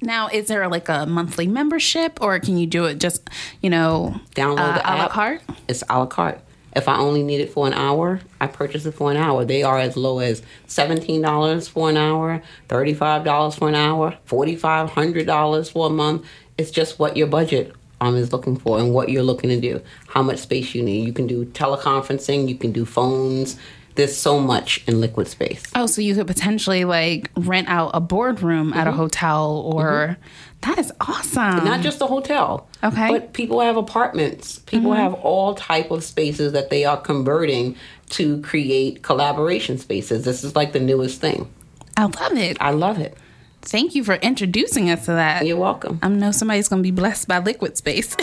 Now, 0.00 0.28
is 0.28 0.48
there 0.48 0.68
like 0.68 0.88
a 0.88 1.06
monthly 1.06 1.46
membership, 1.46 2.20
or 2.20 2.38
can 2.38 2.58
you 2.58 2.66
do 2.66 2.84
it 2.84 2.98
just, 2.98 3.28
you 3.62 3.70
know, 3.70 4.20
Download 4.34 4.58
uh, 4.58 4.74
the 4.74 4.92
a 4.92 4.94
la 4.96 5.08
carte? 5.08 5.42
It's 5.68 5.82
a 5.88 5.98
la 5.98 6.06
carte. 6.06 6.40
If 6.76 6.88
I 6.88 6.98
only 6.98 7.22
need 7.22 7.40
it 7.40 7.50
for 7.50 7.66
an 7.66 7.72
hour, 7.72 8.20
I 8.40 8.46
purchase 8.46 8.84
it 8.86 8.92
for 8.92 9.10
an 9.10 9.16
hour. 9.16 9.44
They 9.44 9.62
are 9.62 9.78
as 9.78 9.96
low 9.96 10.18
as 10.20 10.42
seventeen 10.66 11.22
dollars 11.22 11.66
for 11.66 11.88
an 11.90 11.96
hour, 11.96 12.42
thirty-five 12.68 13.24
dollars 13.24 13.54
for 13.56 13.68
an 13.68 13.74
hour, 13.74 14.16
forty-five 14.26 14.90
hundred 14.90 15.26
dollars 15.26 15.70
for 15.70 15.86
a 15.86 15.90
month. 15.90 16.24
It's 16.58 16.70
just 16.70 16.98
what 16.98 17.16
your 17.16 17.26
budget 17.26 17.72
um 18.02 18.14
is 18.14 18.30
looking 18.30 18.56
for 18.58 18.78
and 18.78 18.92
what 18.92 19.08
you're 19.08 19.22
looking 19.22 19.48
to 19.50 19.58
do. 19.60 19.80
How 20.08 20.22
much 20.22 20.38
space 20.38 20.74
you 20.74 20.82
need. 20.82 21.06
You 21.06 21.14
can 21.14 21.26
do 21.26 21.46
teleconferencing. 21.46 22.46
You 22.48 22.54
can 22.56 22.72
do 22.72 22.84
phones. 22.84 23.58
There's 23.94 24.14
so 24.14 24.38
much 24.38 24.84
in 24.86 25.00
liquid 25.00 25.26
space. 25.26 25.62
Oh, 25.74 25.86
so 25.86 26.02
you 26.02 26.14
could 26.14 26.26
potentially 26.26 26.84
like 26.84 27.30
rent 27.34 27.68
out 27.68 27.92
a 27.94 28.00
boardroom 28.00 28.74
at 28.74 28.86
a 28.86 28.90
Mm-hmm. 28.90 28.98
hotel, 28.98 29.62
or 29.74 30.18
that 30.62 30.78
is 30.78 30.92
awesome. 31.00 31.64
not 31.64 31.80
just 31.80 32.00
a 32.00 32.06
hotel 32.06 32.68
Okay. 32.82 33.08
but 33.10 33.32
people 33.32 33.60
have 33.60 33.76
apartments 33.76 34.58
people 34.60 34.90
mm-hmm. 34.90 35.00
have 35.02 35.14
all 35.14 35.54
type 35.54 35.90
of 35.90 36.02
spaces 36.04 36.52
that 36.52 36.70
they 36.70 36.84
are 36.84 37.00
converting 37.00 37.76
to 38.10 38.40
create 38.42 39.02
collaboration 39.02 39.78
spaces 39.78 40.24
this 40.24 40.42
is 40.44 40.54
like 40.56 40.72
the 40.72 40.80
newest 40.80 41.20
thing 41.20 41.50
I 41.96 42.04
love 42.04 42.32
it. 42.36 42.56
i 42.60 42.70
love 42.70 42.98
it 42.98 43.16
Thank 43.62 43.96
you 43.96 44.04
for 44.04 44.14
introducing 44.14 44.90
us 44.90 45.06
to 45.06 45.12
that. 45.12 45.44
you're 45.44 45.56
welcome 45.56 45.98
I 46.02 46.08
know 46.08 46.30
somebody's 46.30 46.68
going 46.68 46.82
to 46.82 46.86
be 46.86 46.92
blessed 46.92 47.26
by 47.26 47.38
Liquid 47.40 47.76
Space. 47.76 48.14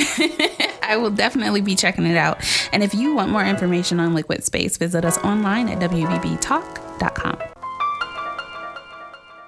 I 0.83 0.95
will 0.97 1.09
definitely 1.11 1.59
be 1.61 1.75
checking 1.75 2.05
it 2.05 2.15
out. 2.15 2.37
And 2.71 2.81
if 2.83 2.93
you 2.93 3.13
want 3.15 3.29
more 3.31 3.43
information 3.43 3.99
on 3.99 4.13
Liquid 4.13 4.43
Space, 4.43 4.77
visit 4.77 5.03
us 5.03 5.17
online 5.19 5.67
at 5.69 5.79
WBBTalk.com. 5.79 7.62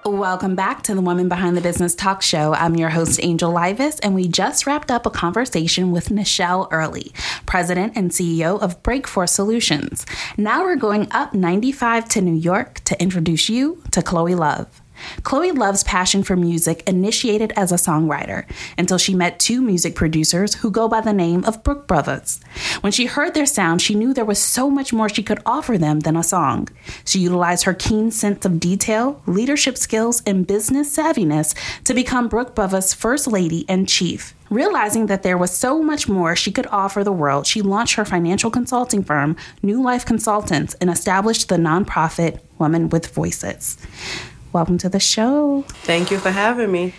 Welcome 0.05 0.55
back 0.55 0.83
to 0.83 0.93
the 0.93 1.01
Woman 1.01 1.29
Behind 1.29 1.57
the 1.57 1.61
Business 1.61 1.95
Talk 1.95 2.21
Show. 2.21 2.53
I'm 2.53 2.75
your 2.75 2.89
host, 2.89 3.19
Angel 3.23 3.51
Livas, 3.51 3.99
and 4.03 4.13
we 4.13 4.27
just 4.27 4.67
wrapped 4.67 4.91
up 4.91 5.07
a 5.07 5.09
conversation 5.09 5.91
with 5.91 6.09
Nichelle 6.09 6.67
Early, 6.69 7.11
President 7.47 7.93
and 7.95 8.11
CEO 8.11 8.61
of 8.61 8.83
Breakforth 8.83 9.29
Solutions. 9.29 10.05
Now 10.37 10.61
we're 10.61 10.75
going 10.75 11.07
up 11.09 11.33
95 11.33 12.07
to 12.09 12.21
New 12.21 12.35
York 12.35 12.81
to 12.81 13.01
introduce 13.01 13.49
you 13.49 13.81
to 13.89 14.03
Chloe 14.03 14.35
Love. 14.35 14.79
Chloe 15.23 15.51
Love's 15.51 15.83
passion 15.83 16.23
for 16.23 16.35
music 16.35 16.83
initiated 16.87 17.51
as 17.55 17.71
a 17.71 17.75
songwriter 17.75 18.45
until 18.77 18.97
she 18.97 19.13
met 19.15 19.39
two 19.39 19.61
music 19.61 19.95
producers 19.95 20.55
who 20.55 20.71
go 20.71 20.87
by 20.87 21.01
the 21.01 21.13
name 21.13 21.43
of 21.45 21.63
Brook 21.63 21.87
Brothers. 21.87 22.39
When 22.81 22.91
she 22.91 23.05
heard 23.05 23.33
their 23.33 23.45
sound, 23.45 23.81
she 23.81 23.95
knew 23.95 24.13
there 24.13 24.25
was 24.25 24.39
so 24.39 24.69
much 24.69 24.93
more 24.93 25.09
she 25.09 25.23
could 25.23 25.41
offer 25.45 25.77
them 25.77 26.01
than 26.01 26.15
a 26.15 26.23
song. 26.23 26.69
She 27.05 27.19
utilized 27.19 27.63
her 27.65 27.73
keen 27.73 28.11
sense 28.11 28.45
of 28.45 28.59
detail, 28.59 29.21
leadership 29.25 29.77
skills, 29.77 30.21
and 30.25 30.47
business 30.47 30.95
savviness 30.95 31.55
to 31.83 31.93
become 31.93 32.27
Brook 32.27 32.55
Brothers' 32.55 32.93
first 32.93 33.27
lady 33.27 33.65
and 33.67 33.87
chief. 33.87 34.35
Realizing 34.49 35.07
that 35.07 35.23
there 35.23 35.37
was 35.37 35.51
so 35.51 35.81
much 35.81 36.07
more 36.07 36.35
she 36.35 36.51
could 36.51 36.67
offer 36.67 37.03
the 37.03 37.11
world, 37.11 37.47
she 37.47 37.61
launched 37.61 37.95
her 37.95 38.05
financial 38.05 38.51
consulting 38.51 39.03
firm, 39.03 39.35
New 39.63 39.81
Life 39.81 40.05
Consultants, 40.05 40.75
and 40.75 40.89
established 40.89 41.49
the 41.49 41.57
nonprofit 41.57 42.39
Women 42.59 42.89
with 42.89 43.07
Voices. 43.07 43.77
Welcome 44.55 44.77
to 44.77 44.89
the 44.89 45.01
show. 45.01 45.65
Thank 45.67 46.11
you 46.11 46.17
for 46.17 46.31
having 46.31 46.71
me. 46.71 46.93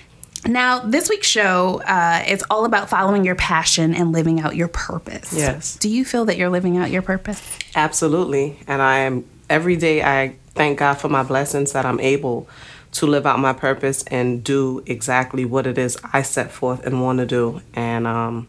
Now, 0.45 0.81
this 0.81 1.09
week's 1.09 1.27
show 1.27 1.81
uh, 1.87 2.23
is 2.29 2.45
all 2.51 2.66
about 2.66 2.90
following 2.90 3.25
your 3.25 3.35
passion 3.35 3.95
and 3.95 4.12
living 4.12 4.40
out 4.40 4.57
your 4.57 4.69
purpose. 4.69 5.33
Yes. 5.33 5.75
Do 5.77 5.88
you 5.88 6.05
feel 6.05 6.27
that 6.27 6.37
you're 6.37 6.51
living 6.51 6.77
out 6.77 6.90
your 6.90 7.01
purpose? 7.01 7.42
Absolutely. 7.75 8.59
And 8.66 8.83
I 8.83 8.99
am 8.99 9.25
every 9.49 9.75
day 9.75 10.03
I 10.03 10.37
thank 10.49 10.81
God 10.81 10.97
for 10.97 11.09
my 11.09 11.23
blessings 11.23 11.73
that 11.73 11.87
I'm 11.87 11.99
able 11.99 12.47
to 12.92 13.07
live 13.07 13.25
out 13.25 13.38
my 13.38 13.55
purpose 13.55 14.03
and 14.09 14.45
do 14.45 14.83
exactly 14.85 15.47
what 15.47 15.66
it 15.66 15.79
is 15.79 15.97
I 16.12 16.21
set 16.21 16.51
forth 16.53 16.85
and 16.85 17.01
want 17.01 17.21
to 17.21 17.27
do. 17.27 17.62
And 17.73 18.07
um, 18.07 18.49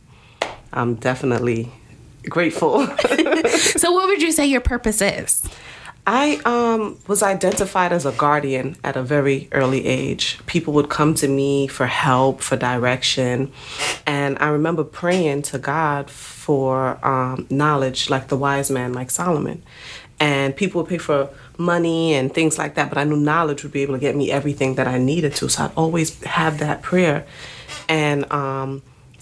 I'm 0.73 0.95
definitely 0.95 1.71
grateful. 2.23 2.85
So, 3.47 3.91
what 3.91 4.07
would 4.07 4.21
you 4.21 4.31
say 4.31 4.45
your 4.45 4.61
purpose 4.61 5.01
is? 5.01 5.47
I 6.09 6.39
um, 6.45 6.97
was 7.07 7.21
identified 7.21 7.91
as 7.91 8.05
a 8.05 8.13
guardian 8.13 8.77
at 8.81 8.95
a 8.95 9.03
very 9.03 9.49
early 9.51 9.85
age. 9.85 10.39
People 10.45 10.73
would 10.75 10.89
come 10.89 11.13
to 11.15 11.27
me 11.27 11.67
for 11.67 11.85
help, 11.85 12.39
for 12.41 12.55
direction. 12.55 13.51
And 14.05 14.37
I 14.39 14.47
remember 14.47 14.85
praying 14.85 15.41
to 15.43 15.59
God 15.59 16.09
for 16.09 17.05
um, 17.05 17.45
knowledge, 17.49 18.09
like 18.09 18.29
the 18.29 18.37
wise 18.37 18.71
man, 18.71 18.93
like 18.93 19.11
Solomon. 19.11 19.63
And 20.17 20.55
people 20.55 20.81
would 20.81 20.89
pay 20.89 20.97
for 20.97 21.29
money 21.57 22.13
and 22.13 22.33
things 22.33 22.57
like 22.57 22.75
that, 22.75 22.87
but 22.87 22.97
I 22.97 23.03
knew 23.03 23.17
knowledge 23.17 23.63
would 23.63 23.73
be 23.73 23.81
able 23.81 23.95
to 23.95 23.99
get 23.99 24.15
me 24.15 24.31
everything 24.31 24.75
that 24.75 24.87
I 24.87 24.99
needed 24.99 25.35
to. 25.35 25.49
So 25.49 25.65
I'd 25.65 25.75
always 25.75 26.23
have 26.23 26.59
that 26.59 26.83
prayer. 26.83 27.27
And 27.89 28.31
um, 28.31 28.81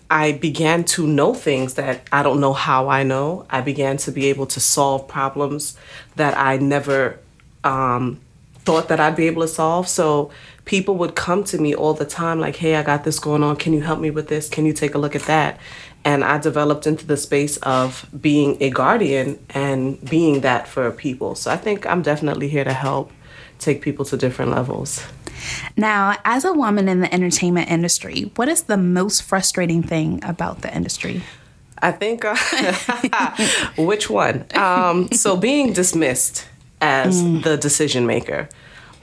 I 0.09 0.33
began 0.33 0.83
to 0.85 1.07
know 1.07 1.33
things 1.33 1.75
that 1.75 2.07
I 2.11 2.21
don't 2.21 2.39
know 2.39 2.53
how 2.53 2.89
I 2.89 3.03
know. 3.03 3.45
I 3.49 3.61
began 3.61 3.97
to 3.97 4.11
be 4.11 4.27
able 4.27 4.45
to 4.47 4.59
solve 4.59 5.07
problems 5.07 5.77
that 6.15 6.37
I 6.37 6.57
never 6.57 7.19
um, 7.63 8.19
thought 8.59 8.87
that 8.89 8.99
I'd 8.99 9.15
be 9.15 9.27
able 9.27 9.41
to 9.41 9.47
solve. 9.47 9.87
So 9.87 10.31
people 10.65 10.95
would 10.97 11.15
come 11.15 11.43
to 11.45 11.57
me 11.57 11.73
all 11.73 11.93
the 11.93 12.05
time, 12.05 12.39
like, 12.39 12.57
hey, 12.57 12.75
I 12.75 12.83
got 12.83 13.03
this 13.03 13.19
going 13.19 13.43
on. 13.43 13.55
Can 13.55 13.73
you 13.73 13.81
help 13.81 13.99
me 13.99 14.11
with 14.11 14.27
this? 14.27 14.47
Can 14.47 14.65
you 14.65 14.73
take 14.73 14.93
a 14.95 14.97
look 14.97 15.15
at 15.15 15.23
that? 15.23 15.59
And 16.03 16.23
I 16.23 16.37
developed 16.37 16.85
into 16.85 17.05
the 17.05 17.17
space 17.17 17.57
of 17.57 18.07
being 18.19 18.57
a 18.61 18.69
guardian 18.69 19.43
and 19.49 20.03
being 20.07 20.41
that 20.41 20.67
for 20.67 20.91
people. 20.91 21.33
So 21.33 21.51
I 21.51 21.57
think 21.57 21.87
I'm 21.87 22.03
definitely 22.03 22.47
here 22.47 22.63
to 22.63 22.73
help 22.73 23.11
take 23.57 23.81
people 23.81 24.05
to 24.05 24.17
different 24.17 24.51
levels. 24.51 25.03
Now, 25.77 26.17
as 26.23 26.45
a 26.45 26.53
woman 26.53 26.87
in 26.87 27.01
the 27.01 27.13
entertainment 27.13 27.69
industry, 27.69 28.31
what 28.35 28.47
is 28.47 28.63
the 28.63 28.77
most 28.77 29.23
frustrating 29.23 29.83
thing 29.83 30.23
about 30.23 30.61
the 30.61 30.75
industry? 30.75 31.21
I 31.79 31.91
think 31.91 32.23
uh, 32.23 32.35
which 33.77 34.09
one? 34.09 34.45
Um, 34.55 35.11
so 35.11 35.35
being 35.35 35.73
dismissed 35.73 36.47
as 36.81 37.21
the 37.41 37.57
decision 37.57 38.05
maker. 38.05 38.49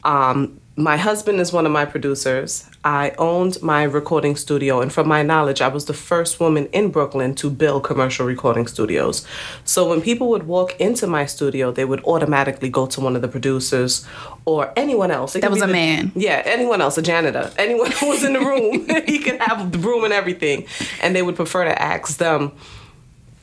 Um, 0.05 0.61
my 0.75 0.97
husband 0.97 1.39
is 1.39 1.53
one 1.53 1.67
of 1.67 1.73
my 1.73 1.85
producers. 1.85 2.65
I 2.83 3.13
owned 3.19 3.61
my 3.63 3.83
recording 3.83 4.37
studio, 4.37 4.81
and 4.81 4.91
from 4.91 5.07
my 5.07 5.23
knowledge, 5.23 5.61
I 5.61 5.69
was 5.69 5.85
the 5.85 5.93
first 5.93 6.41
woman 6.41 6.67
in 6.73 6.91
Brooklyn 6.91 7.35
to 7.37 7.51
build 7.51 7.85
commercial 7.85 8.25
recording 8.27 8.67
studios. 8.67 9.27
So 9.65 9.87
when 9.89 10.01
people 10.01 10.31
would 10.31 10.45
walk 10.45 10.81
into 10.81 11.07
my 11.07 11.27
studio, 11.27 11.73
they 11.73 11.85
would 11.85 12.03
automatically 12.05 12.71
go 12.71 12.87
to 12.87 13.01
one 13.03 13.15
of 13.17 13.23
the 13.23 13.29
producers 13.29 14.07
or 14.47 14.73
anyone 14.75 15.11
else. 15.11 15.35
That 15.35 15.51
was 15.51 15.63
a 15.63 15.67
the- 15.67 15.73
man. 15.73 16.11
yeah, 16.15 16.43
anyone 16.47 16.81
else, 16.81 16.97
a 16.97 17.03
janitor, 17.03 17.53
anyone 17.59 17.91
who 17.91 18.09
was 18.09 18.25
in 18.25 18.33
the 18.33 18.41
room, 18.41 18.89
he 19.07 19.19
could 19.19 19.41
have 19.43 19.73
the 19.73 19.79
broom 19.79 20.05
and 20.05 20.13
everything, 20.13 20.67
and 21.03 21.15
they 21.15 21.23
would 21.23 21.37
prefer 21.37 21.65
to 21.65 21.83
ask 21.83 22.17
them 22.17 22.53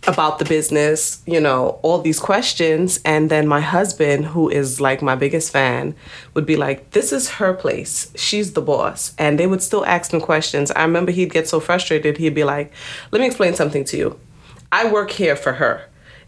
about 0.09 0.39
the 0.39 0.45
business, 0.45 1.21
you 1.27 1.39
know, 1.39 1.79
all 1.83 2.01
these 2.01 2.19
questions. 2.19 2.99
And 3.05 3.29
then 3.29 3.47
my 3.47 3.61
husband, 3.61 4.25
who 4.25 4.49
is 4.49 4.81
like 4.81 5.03
my 5.03 5.15
biggest 5.15 5.51
fan, 5.51 5.95
would 6.33 6.47
be 6.47 6.55
like, 6.55 6.91
This 6.91 7.13
is 7.13 7.29
her 7.29 7.53
place. 7.53 8.11
She's 8.15 8.53
the 8.53 8.61
boss. 8.61 9.13
And 9.19 9.39
they 9.39 9.45
would 9.45 9.61
still 9.61 9.85
ask 9.85 10.11
him 10.11 10.19
questions. 10.19 10.71
I 10.71 10.81
remember 10.81 11.11
he'd 11.11 11.31
get 11.31 11.47
so 11.47 11.59
frustrated, 11.59 12.17
he'd 12.17 12.33
be 12.33 12.43
like, 12.43 12.73
Let 13.11 13.19
me 13.21 13.27
explain 13.27 13.53
something 13.53 13.85
to 13.85 13.97
you. 13.97 14.19
I 14.71 14.91
work 14.91 15.11
here 15.11 15.35
for 15.35 15.53
her. 15.53 15.85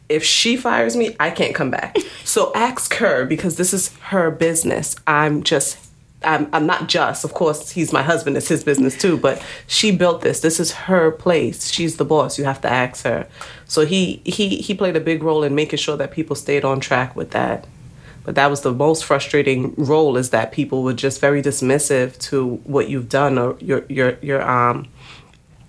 If 0.10 0.24
she 0.24 0.58
fires 0.58 0.96
me, 0.96 1.16
I 1.20 1.32
can't 1.32 1.56
come 1.56 1.72
back. 1.72 1.98
So 2.24 2.54
ask 2.54 2.94
her 2.94 3.26
because 3.26 3.58
this 3.58 3.74
is 3.74 3.90
her 4.12 4.32
business. 4.32 4.96
I'm 5.06 5.44
just 5.44 5.91
I'm, 6.24 6.48
I'm 6.54 6.66
not 6.68 6.88
just, 6.88 7.24
of 7.24 7.34
course, 7.34 7.72
he's 7.72 7.92
my 7.92 8.04
husband, 8.04 8.38
it's 8.38 8.48
his 8.48 8.64
business 8.64 8.98
too, 8.98 9.18
but 9.18 9.44
she 9.66 9.96
built 9.96 10.22
this. 10.22 10.42
This 10.42 10.60
is 10.60 10.72
her 10.72 11.12
place. 11.12 11.72
She's 11.72 11.98
the 11.98 12.06
boss. 12.06 12.38
You 12.38 12.46
have 12.46 12.62
to 12.62 12.70
ask 12.70 13.04
her. 13.06 13.28
So 13.66 13.86
he, 13.86 14.22
he, 14.24 14.58
he 14.58 14.76
played 14.76 14.96
a 14.96 15.00
big 15.00 15.24
role 15.24 15.44
in 15.44 15.56
making 15.56 15.80
sure 15.80 15.98
that 15.98 16.12
people 16.12 16.36
stayed 16.36 16.64
on 16.64 16.80
track 16.80 17.16
with 17.16 17.32
that. 17.32 17.66
But 18.24 18.36
that 18.36 18.52
was 18.52 18.62
the 18.62 18.72
most 18.72 19.04
frustrating 19.04 19.74
role 19.76 20.16
is 20.16 20.30
that 20.30 20.52
people 20.52 20.84
were 20.84 20.94
just 20.94 21.20
very 21.20 21.42
dismissive 21.42 22.20
to 22.30 22.58
what 22.66 22.88
you've 22.88 23.10
done 23.10 23.40
or 23.40 23.58
your, 23.60 23.84
your, 23.90 24.20
your, 24.22 24.48
um, 24.48 24.88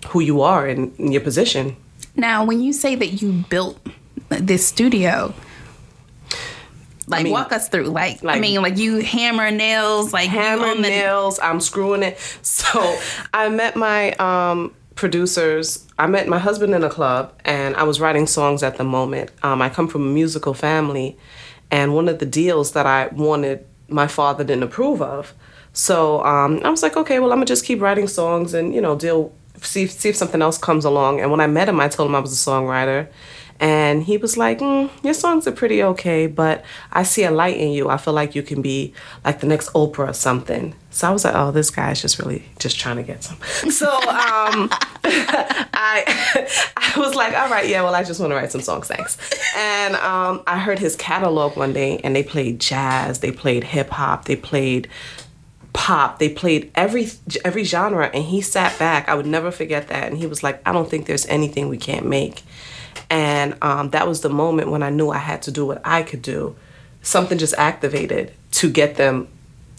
who 0.08 0.20
you 0.20 0.42
are 0.42 0.68
in 0.68 0.92
your 0.98 1.22
position. 1.22 1.76
Now, 2.14 2.44
when 2.44 2.60
you 2.60 2.74
say 2.74 2.94
that 2.94 3.22
you 3.22 3.32
built 3.48 3.80
this 4.28 4.66
studio, 4.66 5.32
like 7.12 7.24
mean- 7.24 7.32
walk 7.32 7.52
us 7.52 7.68
through. 7.68 7.84
Like, 7.84 8.24
I 8.24 8.38
mean, 8.40 8.60
like 8.62 8.76
you 8.78 8.98
hammer 8.98 9.50
nails, 9.50 10.12
like 10.12 10.28
hammer 10.28 10.66
on 10.66 10.82
the- 10.82 10.88
nails. 10.88 11.38
I'm 11.40 11.60
screwing 11.60 12.02
it. 12.02 12.18
So 12.42 12.98
I 13.34 13.48
met 13.48 13.76
my 13.76 14.12
um, 14.12 14.74
producers. 14.94 15.86
I 15.98 16.06
met 16.06 16.26
my 16.28 16.38
husband 16.38 16.74
in 16.74 16.82
a 16.84 16.88
club, 16.88 17.32
and 17.44 17.76
I 17.76 17.82
was 17.82 18.00
writing 18.00 18.26
songs 18.26 18.62
at 18.62 18.76
the 18.78 18.84
moment. 18.84 19.30
Um, 19.42 19.60
I 19.60 19.68
come 19.68 19.88
from 19.88 20.02
a 20.02 20.10
musical 20.10 20.54
family, 20.54 21.18
and 21.70 21.94
one 21.94 22.08
of 22.08 22.18
the 22.18 22.26
deals 22.26 22.72
that 22.72 22.86
I 22.86 23.08
wanted, 23.08 23.66
my 23.88 24.06
father 24.06 24.42
didn't 24.44 24.62
approve 24.62 25.02
of. 25.02 25.34
So 25.72 26.24
um, 26.24 26.60
I 26.64 26.70
was 26.70 26.82
like, 26.82 26.96
okay, 26.96 27.18
well, 27.18 27.32
I'm 27.32 27.38
gonna 27.38 27.46
just 27.46 27.64
keep 27.64 27.80
writing 27.80 28.06
songs 28.06 28.54
and 28.54 28.74
you 28.74 28.80
know 28.80 28.94
deal 28.96 29.32
see 29.60 29.86
see 29.86 30.08
if 30.08 30.16
something 30.16 30.42
else 30.42 30.58
comes 30.58 30.84
along. 30.84 31.20
And 31.20 31.30
when 31.30 31.40
I 31.40 31.46
met 31.46 31.68
him, 31.68 31.80
I 31.80 31.88
told 31.88 32.08
him 32.08 32.14
I 32.14 32.20
was 32.20 32.32
a 32.32 32.50
songwriter. 32.50 33.08
And 33.60 34.02
he 34.02 34.16
was 34.16 34.36
like, 34.36 34.58
mm, 34.58 34.90
Your 35.04 35.14
songs 35.14 35.46
are 35.46 35.52
pretty 35.52 35.82
okay, 35.82 36.26
but 36.26 36.64
I 36.92 37.02
see 37.02 37.24
a 37.24 37.30
light 37.30 37.56
in 37.56 37.70
you. 37.70 37.88
I 37.88 37.96
feel 37.96 38.14
like 38.14 38.34
you 38.34 38.42
can 38.42 38.62
be 38.62 38.92
like 39.24 39.40
the 39.40 39.46
next 39.46 39.72
Oprah 39.72 40.10
or 40.10 40.12
something. 40.12 40.74
So 40.90 41.08
I 41.08 41.10
was 41.12 41.24
like, 41.24 41.34
Oh, 41.34 41.50
this 41.50 41.70
guy's 41.70 42.02
just 42.02 42.18
really 42.18 42.44
just 42.58 42.78
trying 42.78 42.96
to 42.96 43.02
get 43.02 43.24
some. 43.24 43.38
So 43.70 43.88
um, 43.88 44.68
I, 45.04 46.48
I 46.76 47.00
was 47.00 47.14
like, 47.14 47.34
All 47.34 47.48
right, 47.48 47.68
yeah, 47.68 47.82
well, 47.82 47.94
I 47.94 48.02
just 48.02 48.20
want 48.20 48.30
to 48.30 48.36
write 48.36 48.52
some 48.52 48.60
songs, 48.60 48.88
thanks. 48.88 49.16
And 49.56 49.94
um, 49.96 50.42
I 50.46 50.58
heard 50.58 50.78
his 50.78 50.96
catalog 50.96 51.56
one 51.56 51.72
day, 51.72 51.98
and 51.98 52.14
they 52.14 52.22
played 52.22 52.60
jazz, 52.60 53.20
they 53.20 53.30
played 53.32 53.64
hip 53.64 53.90
hop, 53.90 54.24
they 54.26 54.36
played 54.36 54.88
pop 55.72 56.18
they 56.18 56.28
played 56.28 56.70
every 56.74 57.08
every 57.44 57.64
genre 57.64 58.10
and 58.12 58.24
he 58.24 58.40
sat 58.42 58.78
back 58.78 59.08
i 59.08 59.14
would 59.14 59.26
never 59.26 59.50
forget 59.50 59.88
that 59.88 60.08
and 60.08 60.18
he 60.18 60.26
was 60.26 60.42
like 60.42 60.60
i 60.66 60.72
don't 60.72 60.90
think 60.90 61.06
there's 61.06 61.26
anything 61.26 61.68
we 61.68 61.78
can't 61.78 62.06
make 62.06 62.42
and 63.08 63.56
um, 63.62 63.90
that 63.90 64.06
was 64.06 64.20
the 64.20 64.28
moment 64.28 64.70
when 64.70 64.82
i 64.82 64.90
knew 64.90 65.08
i 65.10 65.16
had 65.18 65.40
to 65.42 65.50
do 65.50 65.64
what 65.64 65.80
i 65.84 66.02
could 66.02 66.20
do 66.20 66.54
something 67.00 67.38
just 67.38 67.54
activated 67.56 68.32
to 68.50 68.70
get 68.70 68.96
them 68.96 69.26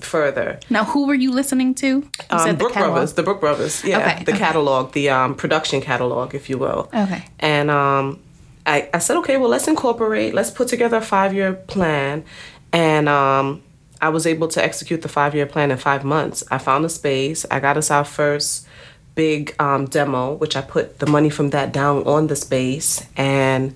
further 0.02 0.60
Now, 0.70 0.84
who 0.84 1.08
were 1.08 1.14
you 1.14 1.32
listening 1.32 1.74
to? 1.76 1.88
You 1.88 2.04
um, 2.30 2.56
Brook 2.58 2.74
catalog. 2.74 2.94
Brothers, 2.94 3.14
the 3.14 3.24
Brook 3.24 3.40
Brothers, 3.40 3.84
yeah, 3.86 4.00
Okay, 4.00 4.24
the 4.26 4.32
okay. 4.34 4.40
catalog, 4.40 4.92
the 4.92 5.10
um, 5.10 5.34
production 5.36 5.80
catalog, 5.80 6.36
if 6.36 6.50
you 6.50 6.58
will. 6.58 6.90
Okay. 6.94 7.24
And 7.40 7.72
um, 7.72 8.20
I, 8.66 8.90
I 8.94 9.00
said, 9.00 9.16
okay, 9.20 9.38
well, 9.38 9.50
let's 9.50 9.68
incorporate, 9.70 10.34
let's 10.34 10.52
put 10.52 10.68
together 10.68 10.98
a 10.98 11.02
five 11.02 11.34
year 11.34 11.54
plan. 11.54 12.26
And 12.74 13.08
um, 13.08 13.62
I 14.04 14.10
was 14.10 14.28
able 14.28 14.50
to 14.50 14.62
execute 14.62 15.02
the 15.02 15.08
five 15.08 15.34
year 15.34 15.46
plan 15.46 15.72
in 15.72 15.78
five 15.78 16.04
months. 16.04 16.44
I 16.52 16.58
found 16.58 16.84
a 16.84 16.90
space, 16.90 17.46
I 17.50 17.62
got 17.62 17.78
us 17.78 17.90
our 17.90 18.04
first 18.04 18.68
big 19.16 19.56
um, 19.60 19.86
demo, 19.86 20.34
which 20.34 20.58
I 20.58 20.62
put 20.62 21.00
the 21.00 21.06
money 21.06 21.30
from 21.30 21.52
that 21.52 21.72
down 21.72 22.04
on 22.04 22.28
the 22.28 22.36
space. 22.36 23.08
And 23.16 23.74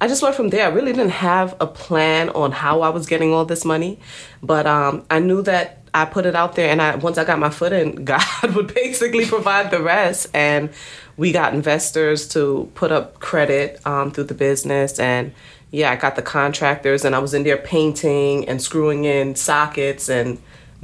I 0.00 0.08
just 0.08 0.20
went 0.20 0.34
from 0.34 0.48
there. 0.48 0.66
I 0.66 0.70
really 0.70 0.92
didn't 0.92 1.12
have 1.12 1.54
a 1.60 1.66
plan 1.66 2.28
on 2.30 2.50
how 2.50 2.80
I 2.80 2.88
was 2.88 3.06
getting 3.06 3.32
all 3.32 3.44
this 3.44 3.64
money, 3.64 4.00
but 4.42 4.66
um, 4.66 5.04
I 5.10 5.20
knew 5.20 5.42
that 5.42 5.82
I 5.94 6.06
put 6.06 6.26
it 6.26 6.34
out 6.34 6.56
there, 6.56 6.70
and 6.70 6.82
I 6.82 6.96
once 6.96 7.16
I 7.16 7.24
got 7.24 7.38
my 7.38 7.50
foot 7.50 7.72
in, 7.72 8.04
God 8.04 8.54
would 8.54 8.74
basically 8.74 9.26
provide 9.26 9.70
the 9.70 9.80
rest. 9.80 10.26
And 10.34 10.70
we 11.16 11.30
got 11.30 11.54
investors 11.54 12.26
to 12.28 12.70
put 12.74 12.90
up 12.90 13.20
credit 13.20 13.80
um, 13.86 14.10
through 14.10 14.24
the 14.24 14.34
business, 14.34 14.98
and 14.98 15.32
yeah, 15.70 15.90
I 15.90 15.96
got 15.96 16.16
the 16.16 16.22
contractors, 16.22 17.04
and 17.04 17.14
I 17.14 17.18
was 17.18 17.34
in 17.34 17.42
there 17.42 17.58
painting 17.58 18.48
and 18.48 18.60
screwing 18.62 19.04
in 19.04 19.34
sockets 19.34 20.08
and 20.08 20.38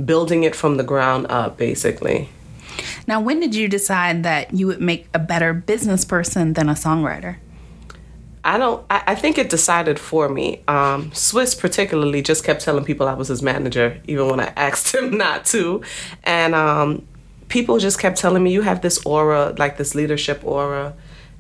building 0.05 0.45
it 0.45 0.55
from 0.55 0.77
the 0.77 0.85
ground 0.85 1.27
up, 1.29 1.57
basically. 1.57 2.29
Now, 3.07 3.21
when 3.21 3.41
did 3.41 3.55
you 3.55 3.69
decide 3.69 4.25
that 4.25 4.53
you 4.53 4.67
would 4.67 4.81
make 4.81 5.09
a 5.15 5.19
better 5.19 5.53
business 5.53 6.05
person 6.05 6.55
than 6.55 6.69
a 6.69 6.75
songwriter? 6.75 7.37
I 8.45 8.59
don't. 8.59 8.85
I, 8.91 9.03
I 9.09 9.15
think 9.15 9.39
it 9.39 9.49
decided 9.49 9.99
for 9.99 10.29
me. 10.29 10.63
Um, 10.69 11.11
Swiss 11.15 11.55
particularly 11.55 12.21
just 12.21 12.45
kept 12.45 12.61
telling 12.61 12.85
people 12.85 13.09
I 13.09 13.15
was 13.15 13.29
his 13.29 13.43
manager, 13.43 14.01
even 14.07 14.29
when 14.29 14.39
I 14.39 14.47
asked 14.57 14.95
him 14.95 15.17
not 15.17 15.47
to, 15.47 15.83
and 16.25 16.55
um, 16.55 17.07
people 17.49 17.79
just 17.79 17.99
kept 17.99 18.19
telling 18.19 18.43
me 18.43 18.53
you 18.53 18.63
have 18.63 18.83
this 18.83 19.05
aura, 19.07 19.55
like 19.59 19.79
this 19.79 19.95
leadership 19.95 20.45
aura, 20.45 20.95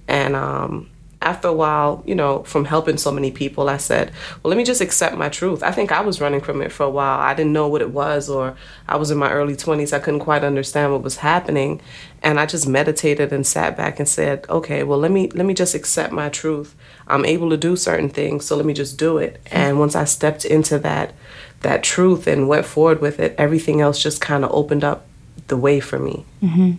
and 0.09 0.35
um, 0.35 0.88
after 1.22 1.48
a 1.48 1.53
while, 1.53 2.03
you 2.07 2.14
know, 2.14 2.42
from 2.42 2.64
helping 2.64 2.96
so 2.96 3.11
many 3.11 3.31
people, 3.31 3.68
I 3.68 3.79
said, 3.79 4.12
well, 4.42 4.50
let 4.50 4.57
me 4.57 4.64
just 4.64 4.81
accept 4.81 5.16
my 5.16 5.29
truth. 5.29 5.62
I 5.62 5.72
think 5.72 5.92
I 5.92 6.00
was 6.00 6.20
running 6.20 6.40
from 6.40 6.61
it 6.61 6.72
for 6.72 6.85
a 6.85 6.90
while. 6.90 7.18
I 7.18 7.35
didn't 7.35 7.53
know 7.53 7.68
what 7.68 7.81
it 7.81 7.90
was, 7.90 8.29
or 8.29 8.57
I 8.88 8.96
was 8.96 9.11
in 9.11 9.18
my 9.18 9.31
early 9.31 9.55
20s. 9.55 9.92
I 9.92 9.98
couldn't 9.98 10.20
quite 10.20 10.44
understand 10.44 10.92
what 10.92 11.03
was 11.03 11.16
happening. 11.16 11.81
And 12.22 12.38
I 12.38 12.46
just 12.46 12.66
meditated 12.68 13.33
and 13.33 13.46
sat 13.46 13.77
back 13.77 13.98
and 13.98 14.09
said, 14.09 14.46
okay, 14.48 14.83
well, 14.83 14.98
let 14.98 15.11
me, 15.11 15.29
let 15.31 15.46
me 15.46 15.55
just 15.55 15.74
accept 15.74 16.12
my 16.12 16.29
truth. 16.29 16.74
I'm 17.07 17.24
able 17.24 17.50
to 17.50 17.57
do 17.57 17.77
certain 17.77 18.09
things, 18.09 18.44
so 18.44 18.57
let 18.57 18.66
me 18.66 18.74
just 18.74 18.98
do 18.98 19.18
it. 19.18 19.40
And 19.50 19.79
once 19.79 19.94
I 19.94 20.05
stepped 20.05 20.44
into 20.44 20.79
that, 20.81 21.14
that 21.61 21.83
truth 21.83 22.27
and 22.27 22.48
went 22.48 22.66
forward 22.66 23.00
with 23.00 23.20
it, 23.20 23.35
everything 23.38 23.81
else 23.81 24.03
just 24.03 24.20
kind 24.20 24.44
of 24.44 24.50
opened 24.53 24.85
up 24.85 25.07
the 25.48 25.57
way 25.57 25.81
for 25.81 25.98
me. 25.98 26.24
Mm-hmm. 26.42 26.72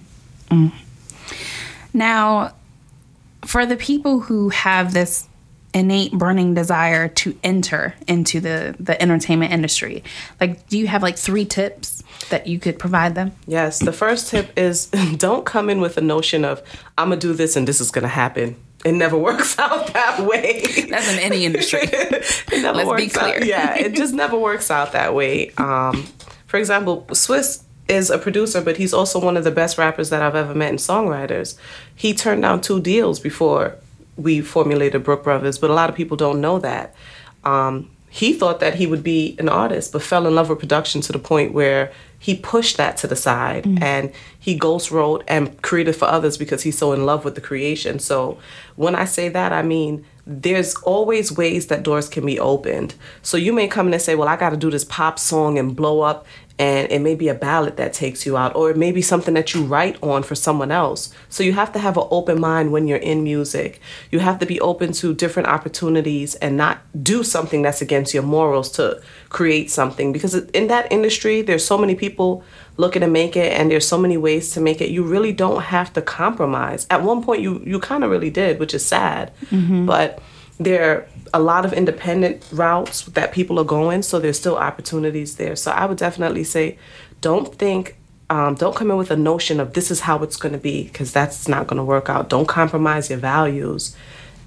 Mm. 0.55 0.71
Now, 1.93 2.53
for 3.45 3.65
the 3.65 3.75
people 3.77 4.19
who 4.21 4.49
have 4.49 4.93
this 4.93 5.27
innate 5.73 6.13
burning 6.13 6.53
desire 6.53 7.09
to 7.09 7.37
enter 7.43 7.93
into 8.07 8.39
the 8.39 8.75
the 8.79 8.99
entertainment 9.01 9.51
industry, 9.51 10.03
like 10.39 10.67
do 10.69 10.77
you 10.77 10.87
have 10.87 11.03
like 11.03 11.17
three 11.17 11.45
tips 11.45 12.01
that 12.29 12.47
you 12.47 12.59
could 12.59 12.79
provide 12.79 13.13
them? 13.15 13.31
Yes, 13.45 13.79
the 13.79 13.91
first 13.91 14.29
tip 14.29 14.57
is 14.57 14.85
don't 15.17 15.45
come 15.45 15.69
in 15.69 15.81
with 15.81 15.97
a 15.97 16.01
notion 16.01 16.45
of 16.45 16.61
I'm 16.97 17.09
gonna 17.09 17.19
do 17.19 17.33
this 17.33 17.55
and 17.55 17.67
this 17.67 17.81
is 17.81 17.91
gonna 17.91 18.07
happen. 18.07 18.55
It 18.85 18.93
never 18.93 19.17
works 19.29 19.59
out 19.59 19.93
that 19.93 20.21
way. 20.25 20.61
That's 20.89 21.11
in 21.11 21.19
any 21.19 21.43
industry. 21.45 21.79
it 21.83 22.61
never 22.61 22.77
Let's 22.77 22.89
be 22.95 23.03
works 23.07 23.17
out- 23.17 23.35
clear. 23.35 23.43
Yeah, 23.43 23.75
it 23.75 23.95
just 23.95 24.13
never 24.13 24.37
works 24.37 24.71
out 24.71 24.93
that 24.93 25.13
way. 25.13 25.49
Um, 25.57 26.05
for 26.47 26.57
example, 26.57 27.05
Swiss 27.11 27.63
is 27.87 28.09
a 28.09 28.17
producer, 28.17 28.61
but 28.61 28.77
he's 28.77 28.93
also 28.93 29.19
one 29.19 29.37
of 29.37 29.43
the 29.43 29.51
best 29.51 29.77
rappers 29.77 30.09
that 30.09 30.21
I've 30.21 30.35
ever 30.35 30.55
met 30.55 30.69
and 30.69 30.79
songwriters. 30.79 31.57
He 31.95 32.13
turned 32.13 32.41
down 32.41 32.61
two 32.61 32.81
deals 32.81 33.19
before 33.19 33.75
we 34.17 34.41
formulated 34.41 35.03
Brook 35.03 35.23
Brothers, 35.23 35.57
but 35.57 35.69
a 35.69 35.73
lot 35.73 35.89
of 35.89 35.95
people 35.95 36.17
don't 36.17 36.41
know 36.41 36.59
that. 36.59 36.95
Um, 37.43 37.91
he 38.09 38.33
thought 38.33 38.61
that 38.61 38.75
he 38.75 38.87
would 38.87 39.03
be 39.03 39.35
an 39.39 39.49
artist, 39.49 39.91
but 39.91 40.01
fell 40.01 40.25
in 40.25 40.33
love 40.33 40.49
with 40.49 40.59
production 40.59 41.01
to 41.01 41.11
the 41.11 41.19
point 41.19 41.53
where 41.53 41.91
he 42.17 42.33
pushed 42.33 42.77
that 42.77 42.95
to 42.97 43.07
the 43.07 43.15
side 43.15 43.67
and 43.81 44.11
he 44.39 44.55
ghost 44.55 44.89
wrote 44.89 45.23
and 45.27 45.61
created 45.61 45.97
for 45.97 46.05
others 46.05 46.37
because 46.37 46.63
he's 46.63 46.77
so 46.77 46.93
in 46.93 47.05
love 47.05 47.25
with 47.25 47.35
the 47.35 47.41
creation. 47.41 47.99
So 47.99 48.39
when 48.77 48.95
I 48.95 49.03
say 49.03 49.27
that, 49.29 49.51
I 49.51 49.63
mean 49.63 50.05
there's 50.25 50.75
always 50.77 51.31
ways 51.31 51.67
that 51.67 51.83
doors 51.83 52.09
can 52.09 52.25
be 52.25 52.39
opened. 52.39 52.95
So 53.21 53.37
you 53.37 53.53
may 53.53 53.67
come 53.67 53.87
in 53.87 53.93
and 53.93 54.01
say, 54.01 54.15
Well, 54.15 54.27
I 54.27 54.37
got 54.37 54.49
to 54.51 54.57
do 54.57 54.71
this 54.71 54.83
pop 54.85 55.19
song 55.19 55.59
and 55.59 55.75
blow 55.75 56.01
up, 56.01 56.25
and 56.57 56.89
it 56.89 56.99
may 56.99 57.15
be 57.15 57.27
a 57.27 57.33
ballad 57.33 57.75
that 57.77 57.91
takes 57.91 58.25
you 58.25 58.37
out, 58.37 58.55
or 58.55 58.69
it 58.69 58.77
may 58.77 58.91
be 58.91 59.01
something 59.01 59.33
that 59.33 59.53
you 59.53 59.63
write 59.63 60.01
on 60.01 60.23
for 60.23 60.35
someone 60.35 60.71
else. 60.71 61.13
So 61.27 61.43
you 61.43 61.51
have 61.53 61.73
to 61.73 61.79
have 61.79 61.97
an 61.97 62.07
open 62.11 62.39
mind 62.39 62.71
when 62.71 62.87
you're 62.87 62.97
in 62.97 63.23
music. 63.23 63.81
You 64.09 64.19
have 64.19 64.39
to 64.39 64.45
be 64.45 64.61
open 64.61 64.93
to 64.93 65.13
different 65.13 65.49
opportunities 65.49 66.35
and 66.35 66.55
not 66.55 66.79
do 67.03 67.23
something 67.23 67.61
that's 67.61 67.81
against 67.81 68.13
your 68.13 68.23
morals 68.23 68.71
to 68.73 69.01
create 69.27 69.69
something. 69.69 70.13
Because 70.13 70.33
in 70.33 70.67
that 70.67 70.89
industry, 70.91 71.41
there's 71.41 71.65
so 71.65 71.77
many 71.77 71.93
people 71.93 72.43
looking 72.77 73.01
to 73.01 73.07
make 73.07 73.35
it 73.35 73.51
and 73.53 73.69
there's 73.71 73.87
so 73.87 73.97
many 73.97 74.17
ways 74.17 74.51
to 74.51 74.59
make 74.59 74.81
it 74.81 74.89
you 74.89 75.01
really 75.01 75.31
don't 75.31 75.61
have 75.61 75.93
to 75.93 76.01
compromise 76.01 76.85
at 76.89 77.01
one 77.01 77.23
point 77.23 77.41
you 77.41 77.61
you 77.65 77.79
kind 77.79 78.03
of 78.03 78.11
really 78.11 78.29
did 78.29 78.59
which 78.59 78.73
is 78.73 78.85
sad 78.85 79.31
mm-hmm. 79.45 79.85
but 79.85 80.19
there 80.59 81.07
a 81.35 81.39
lot 81.39 81.65
of 81.65 81.73
independent 81.73 82.47
routes 82.53 83.01
that 83.01 83.33
people 83.33 83.59
are 83.59 83.65
going 83.65 84.01
so 84.01 84.19
there's 84.19 84.39
still 84.39 84.55
opportunities 84.55 85.35
there. 85.35 85.55
So 85.57 85.69
i 85.71 85.85
would 85.85 85.97
definitely 85.97 86.45
say 86.45 86.77
don't 87.19 87.53
think 87.53 87.97
um, 88.29 88.55
don't 88.55 88.75
come 88.75 88.89
in 88.89 88.97
with 88.97 89.11
a 89.11 89.17
notion 89.17 89.59
of 89.59 89.73
this 89.73 89.91
is 89.91 89.99
how 90.01 90.23
it's 90.23 90.37
going 90.37 90.53
to 90.53 90.59
be 90.59 90.85
because 90.85 91.11
that's 91.11 91.47
not 91.47 91.67
going 91.67 91.77
to 91.77 91.83
work 91.83 92.09
out. 92.09 92.29
Don't 92.29 92.47
compromise 92.47 93.09
your 93.09 93.19
values 93.19 93.95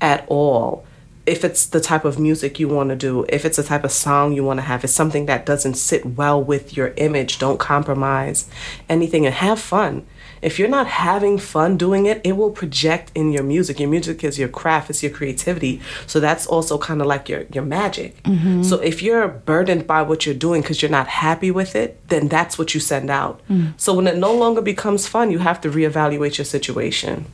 at 0.01 0.27
all. 0.29 0.85
If 1.27 1.45
it's 1.45 1.67
the 1.67 1.81
type 1.81 2.07
of 2.07 2.19
music 2.19 2.59
you 2.59 2.69
want 2.69 2.89
to 2.89 2.97
do, 2.97 3.27
if 3.29 3.45
it's 3.45 3.59
the 3.59 3.63
type 3.63 3.85
of 3.85 3.93
song 3.93 4.33
you 4.33 4.43
want 4.43 4.59
to 4.59 4.63
have, 4.63 4.83
it's 4.83 4.95
something 4.95 5.27
that 5.27 5.45
doesn't 5.45 5.75
sit 5.75 6.05
well 6.17 6.43
with 6.43 6.77
your 6.77 6.95
image, 6.97 7.39
don't 7.39 7.61
compromise 7.61 8.49
anything 8.89 9.27
and 9.27 9.35
have 9.35 9.61
fun. 9.61 10.07
If 10.43 10.59
you're 10.59 10.69
not 10.69 10.87
having 10.87 11.39
fun 11.39 11.77
doing 11.77 12.07
it, 12.07 12.21
it 12.25 12.33
will 12.37 12.51
project 12.51 13.11
in 13.15 13.33
your 13.33 13.43
music. 13.43 13.81
Your 13.81 13.89
music 13.89 14.23
is 14.25 14.39
your 14.39 14.49
craft, 14.49 14.91
it's 14.91 15.03
your 15.03 15.13
creativity. 15.13 15.81
So 16.07 16.21
that's 16.21 16.47
also 16.47 16.79
kind 16.79 17.01
of 17.01 17.07
like 17.07 17.29
your, 17.29 17.45
your 17.53 17.65
magic. 17.65 18.17
So 18.63 18.79
if 18.81 19.03
you're 19.03 19.29
burdened 19.29 19.87
by 19.87 20.03
what 20.03 20.27
you're 20.27 20.35
doing 20.35 20.63
because 20.63 20.83
you're 20.83 20.91
not 20.91 21.09
happy 21.09 21.51
with 21.51 21.75
it, 21.77 22.01
then 22.09 22.29
that's 22.29 22.59
what 22.59 22.75
you 22.75 22.81
send 22.81 23.11
out. 23.11 23.41
So 23.77 23.95
when 23.95 24.07
it 24.07 24.17
no 24.17 24.35
longer 24.35 24.61
becomes 24.63 25.07
fun, 25.07 25.31
you 25.31 25.39
have 25.39 25.61
to 25.63 25.71
reevaluate 25.71 26.39
your 26.39 26.45
situation. 26.45 27.27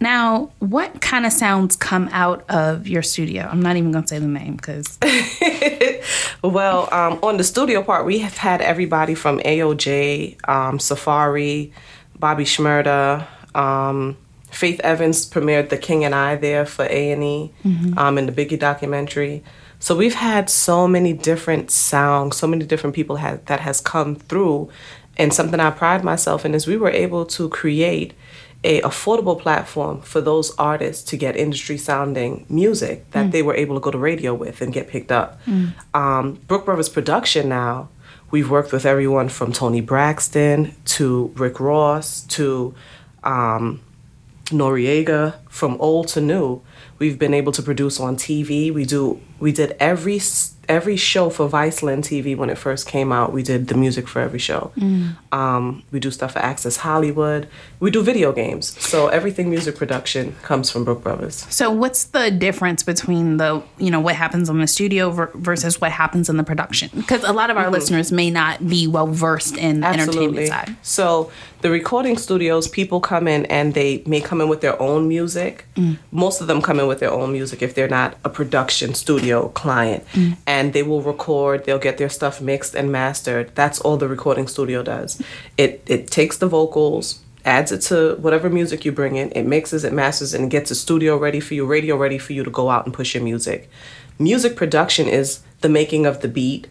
Now, 0.00 0.50
what 0.58 1.00
kind 1.00 1.24
of 1.24 1.32
sounds 1.32 1.76
come 1.76 2.10
out 2.12 2.44
of 2.50 2.86
your 2.86 3.00
studio? 3.02 3.48
I'm 3.50 3.62
not 3.62 3.76
even 3.76 3.90
going 3.90 4.04
to 4.04 4.08
say 4.08 4.18
the 4.18 4.26
name 4.26 4.56
because 4.56 4.98
Well, 6.42 6.92
um, 6.92 7.18
on 7.22 7.38
the 7.38 7.44
studio 7.44 7.82
part, 7.82 8.04
we 8.04 8.18
have 8.18 8.36
had 8.36 8.60
everybody 8.60 9.14
from 9.14 9.38
AOJ, 9.40 10.46
um, 10.46 10.78
Safari, 10.78 11.72
Bobby 12.24 12.44
Shmurda, 12.44 13.26
Um, 13.54 14.16
Faith 14.50 14.80
Evans 14.92 15.18
premiered 15.34 15.68
The 15.68 15.76
King 15.88 16.00
and 16.06 16.14
I 16.14 16.30
there 16.36 16.64
for 16.74 16.84
A 16.98 17.02
and 17.14 17.22
E, 17.22 17.38
um, 18.00 18.14
in 18.18 18.24
the 18.28 18.32
Biggie 18.38 18.58
documentary. 18.70 19.36
So 19.78 19.90
we've 20.02 20.18
had 20.32 20.44
so 20.48 20.88
many 20.96 21.12
different 21.30 21.66
sounds, 21.70 22.36
so 22.42 22.46
many 22.46 22.64
different 22.64 22.94
people 22.96 23.16
have, 23.24 23.44
that 23.50 23.60
has 23.68 23.78
come 23.94 24.10
through, 24.28 24.58
and 25.20 25.28
something 25.38 25.60
I 25.60 25.70
pride 25.82 26.02
myself 26.12 26.46
in 26.46 26.54
is 26.54 26.66
we 26.66 26.78
were 26.84 26.94
able 27.06 27.24
to 27.36 27.42
create 27.60 28.10
a 28.72 28.74
affordable 28.90 29.38
platform 29.46 30.00
for 30.12 30.20
those 30.30 30.48
artists 30.72 31.02
to 31.10 31.14
get 31.24 31.36
industry 31.36 31.76
sounding 31.88 32.32
music 32.48 32.96
that 33.10 33.26
they 33.32 33.42
were 33.42 33.56
able 33.62 33.74
to 33.78 33.82
go 33.86 33.90
to 33.90 33.98
radio 34.10 34.32
with 34.44 34.56
and 34.62 34.72
get 34.78 34.84
picked 34.94 35.12
up. 35.20 35.28
Um, 36.00 36.24
Brook 36.48 36.64
Brothers 36.64 36.88
production 36.88 37.44
now, 37.50 37.74
we've 38.34 38.50
worked 38.50 38.72
with 38.72 38.84
everyone 38.84 39.28
from 39.28 39.52
Toni 39.52 39.80
Braxton 39.80 40.74
to 40.86 41.32
Rick 41.36 41.60
Ross 41.60 42.22
to 42.22 42.74
um, 43.22 43.80
Noreaga 44.46 45.36
from 45.48 45.76
old 45.80 46.08
to 46.08 46.20
new. 46.20 46.60
We've 46.98 47.16
been 47.16 47.32
able 47.32 47.52
to 47.52 47.62
produce 47.62 48.00
on 48.00 48.16
TV. 48.16 48.74
We 48.74 48.86
do 48.86 49.20
we 49.40 49.52
did 49.52 49.76
every 49.80 50.20
every 50.68 50.96
show 50.96 51.30
for 51.30 51.48
Viceland 51.48 52.00
TV 52.00 52.36
when 52.36 52.50
it 52.50 52.58
first 52.58 52.86
came 52.86 53.12
out. 53.12 53.32
We 53.32 53.42
did 53.42 53.68
the 53.68 53.74
music 53.74 54.08
for 54.08 54.20
every 54.20 54.38
show. 54.38 54.72
Um, 55.32 55.82
we 55.90 56.00
do 56.00 56.10
stuff 56.10 56.32
for 56.32 56.38
Access 56.38 56.78
Hollywood. 56.78 57.48
We 57.80 57.90
do 57.90 58.02
video 58.02 58.32
games. 58.32 58.80
So 58.82 59.08
everything 59.08 59.50
music 59.50 59.76
production 59.76 60.34
comes 60.42 60.70
from 60.70 60.84
Brook 60.84 61.02
Brothers. 61.02 61.46
So, 61.50 61.70
what's 61.70 62.04
the 62.04 62.30
difference 62.30 62.82
between 62.82 63.36
the, 63.36 63.62
you 63.78 63.90
know, 63.90 64.00
what 64.00 64.14
happens 64.14 64.48
in 64.48 64.58
the 64.58 64.66
studio 64.66 65.10
ver- 65.10 65.30
versus 65.34 65.80
what 65.80 65.92
happens 65.92 66.28
in 66.28 66.36
the 66.36 66.44
production? 66.44 66.90
Because 66.94 67.24
a 67.24 67.32
lot 67.32 67.50
of 67.50 67.56
our 67.56 67.70
listeners 67.70 68.12
may 68.12 68.30
not 68.30 68.66
be 68.66 68.86
well 68.86 69.06
versed 69.06 69.56
in 69.56 69.80
the 69.80 69.88
entertainment 69.88 70.48
side. 70.48 70.76
So 70.82 71.30
the 71.64 71.70
recording 71.70 72.18
studios, 72.18 72.68
people 72.68 73.00
come 73.00 73.26
in 73.26 73.46
and 73.46 73.74
they 73.74 74.02
may 74.06 74.20
come 74.20 74.40
in 74.40 74.48
with 74.48 74.60
their 74.60 74.80
own 74.80 75.08
music. 75.08 75.66
Mm. 75.76 75.98
Most 76.10 76.40
of 76.40 76.46
them 76.46 76.60
come 76.60 76.78
in 76.78 76.86
with 76.86 77.00
their 77.00 77.10
own 77.10 77.32
music 77.32 77.62
if 77.62 77.74
they're 77.74 77.88
not 77.88 78.18
a 78.24 78.28
production 78.28 78.94
studio 78.94 79.23
client. 79.54 80.06
Mm. 80.12 80.36
And 80.46 80.72
they 80.72 80.82
will 80.82 81.02
record, 81.02 81.64
they'll 81.64 81.78
get 81.78 81.98
their 81.98 82.08
stuff 82.08 82.40
mixed 82.40 82.74
and 82.74 82.90
mastered. 82.90 83.54
That's 83.54 83.80
all 83.80 83.96
the 83.96 84.08
recording 84.08 84.48
studio 84.48 84.82
does. 84.82 85.20
It 85.56 85.82
it 85.86 86.10
takes 86.10 86.36
the 86.38 86.48
vocals, 86.48 87.20
adds 87.44 87.72
it 87.72 87.80
to 87.82 88.16
whatever 88.16 88.48
music 88.50 88.84
you 88.84 88.92
bring 88.92 89.16
in, 89.16 89.30
it 89.32 89.44
mixes, 89.44 89.84
it 89.84 89.92
masters, 89.92 90.34
and 90.34 90.50
gets 90.50 90.70
a 90.70 90.74
studio 90.74 91.16
ready 91.16 91.40
for 91.40 91.54
you, 91.54 91.66
radio 91.66 91.96
ready 91.96 92.18
for 92.18 92.32
you 92.32 92.44
to 92.44 92.50
go 92.50 92.70
out 92.70 92.84
and 92.86 92.94
push 92.94 93.14
your 93.14 93.22
music. 93.22 93.68
Music 94.18 94.56
production 94.56 95.08
is 95.08 95.40
the 95.60 95.68
making 95.68 96.06
of 96.06 96.20
the 96.20 96.28
beat, 96.28 96.68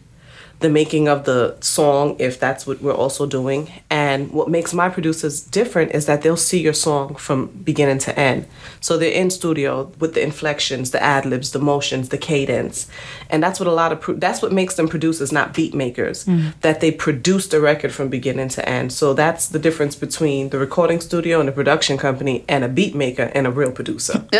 the 0.60 0.70
making 0.70 1.08
of 1.08 1.24
the 1.24 1.56
song, 1.60 2.16
if 2.18 2.40
that's 2.40 2.66
what 2.66 2.80
we're 2.80 2.94
also 2.94 3.26
doing. 3.26 3.70
And 3.90 4.30
what 4.30 4.48
makes 4.48 4.72
my 4.72 4.88
producers 4.88 5.42
different 5.42 5.92
is 5.92 6.06
that 6.06 6.22
they'll 6.22 6.36
see 6.36 6.60
your 6.60 6.72
song 6.72 7.16
from 7.16 7.46
beginning 7.46 7.98
to 7.98 8.18
end. 8.18 8.46
So 8.80 8.96
they're 8.96 9.12
in 9.12 9.30
studio 9.30 9.92
with 9.98 10.14
the 10.14 10.22
inflections, 10.22 10.90
the 10.90 11.02
ad 11.02 11.26
libs, 11.26 11.52
the 11.52 11.58
motions, 11.58 12.08
the 12.08 12.18
cadence, 12.18 12.88
and 13.30 13.42
that's 13.42 13.58
what 13.58 13.66
a 13.66 13.72
lot 13.72 13.92
of 13.92 14.00
pro- 14.00 14.14
that's 14.14 14.42
what 14.42 14.52
makes 14.52 14.74
them 14.74 14.88
producers, 14.88 15.32
not 15.32 15.54
beat 15.54 15.74
makers. 15.74 16.24
That 16.60 16.80
they 16.80 16.90
produce 16.90 17.48
the 17.48 17.60
record 17.60 17.92
from 17.92 18.08
beginning 18.08 18.48
to 18.50 18.68
end. 18.68 18.92
So 18.92 19.14
that's 19.14 19.48
the 19.48 19.58
difference 19.58 19.96
between 19.96 20.50
the 20.50 20.58
recording 20.58 21.00
studio 21.00 21.40
and 21.40 21.48
the 21.48 21.52
production 21.52 21.98
company, 21.98 22.44
and 22.48 22.64
a 22.64 22.68
beat 22.68 22.94
maker 22.94 23.30
and 23.34 23.46
a 23.46 23.50
real 23.50 23.72
producer. 23.72 24.24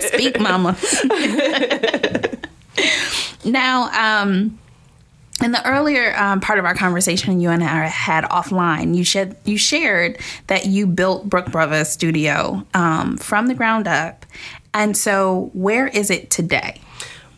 Speak, 0.00 0.40
mama. 0.40 0.76
now, 3.44 4.22
um, 4.22 4.58
in 5.40 5.52
the 5.52 5.66
earlier 5.66 6.16
um, 6.16 6.40
part 6.40 6.58
of 6.58 6.64
our 6.64 6.74
conversation, 6.74 7.40
you 7.40 7.50
and 7.50 7.62
I 7.62 7.86
had 7.86 8.24
offline. 8.24 8.94
You 8.94 9.04
shared 9.04 9.36
you 9.44 9.56
shared 9.56 10.18
that 10.48 10.66
you 10.66 10.86
built 10.86 11.28
Brook 11.28 11.50
Brothers 11.50 11.88
Studio 11.88 12.66
um, 12.74 13.16
from 13.16 13.46
the 13.46 13.54
ground 13.54 13.88
up, 13.88 14.26
and 14.74 14.96
so 14.96 15.50
where 15.54 15.88
is 15.88 16.10
it 16.10 16.30
today? 16.30 16.80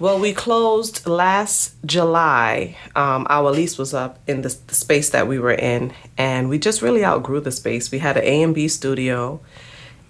Well, 0.01 0.19
we 0.19 0.33
closed 0.33 1.07
last 1.07 1.77
July. 1.87 2.77
Um, 2.97 3.29
our 3.31 3.53
lease 3.53 3.79
was 3.79 3.95
up 3.95 4.19
in 4.27 4.43
the, 4.43 4.55
the 4.67 4.75
space 4.75 5.11
that 5.11 5.29
we 5.29 5.39
were 5.39 5.55
in, 5.55 5.93
and 6.19 6.49
we 6.49 6.59
just 6.59 6.83
really 6.83 7.05
outgrew 7.05 7.41
the 7.41 7.53
space. 7.53 7.93
We 7.93 8.01
had 8.01 8.17
an 8.17 8.25
A 8.25 8.43
and 8.43 8.55
B 8.55 8.67
studio, 8.67 9.41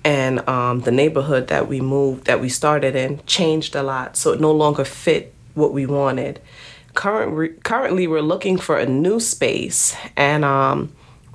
and 0.03 0.47
um, 0.49 0.81
the 0.81 0.91
neighborhood 0.91 1.49
that 1.49 1.69
we 1.69 1.83
moved, 1.83 2.25
that 2.25 2.41
we 2.41 2.49
started 2.49 2.97
in, 2.97 3.21
changed 3.27 3.77
a 3.77 3.83
lot, 3.83 4.17
so 4.17 4.33
it 4.33 4.41
no 4.41 4.53
longer 4.53 4.85
fit 4.85 5.35
what 5.55 5.73
we 5.73 5.85
wanted. 5.85 6.41
Current, 6.95 7.65
currently, 7.65 8.07
we're 8.07 8.21
looking 8.21 8.57
for 8.57 8.79
a 8.79 8.87
new 8.87 9.21
space, 9.21 9.97
and 10.17 10.45
um, 10.45 10.93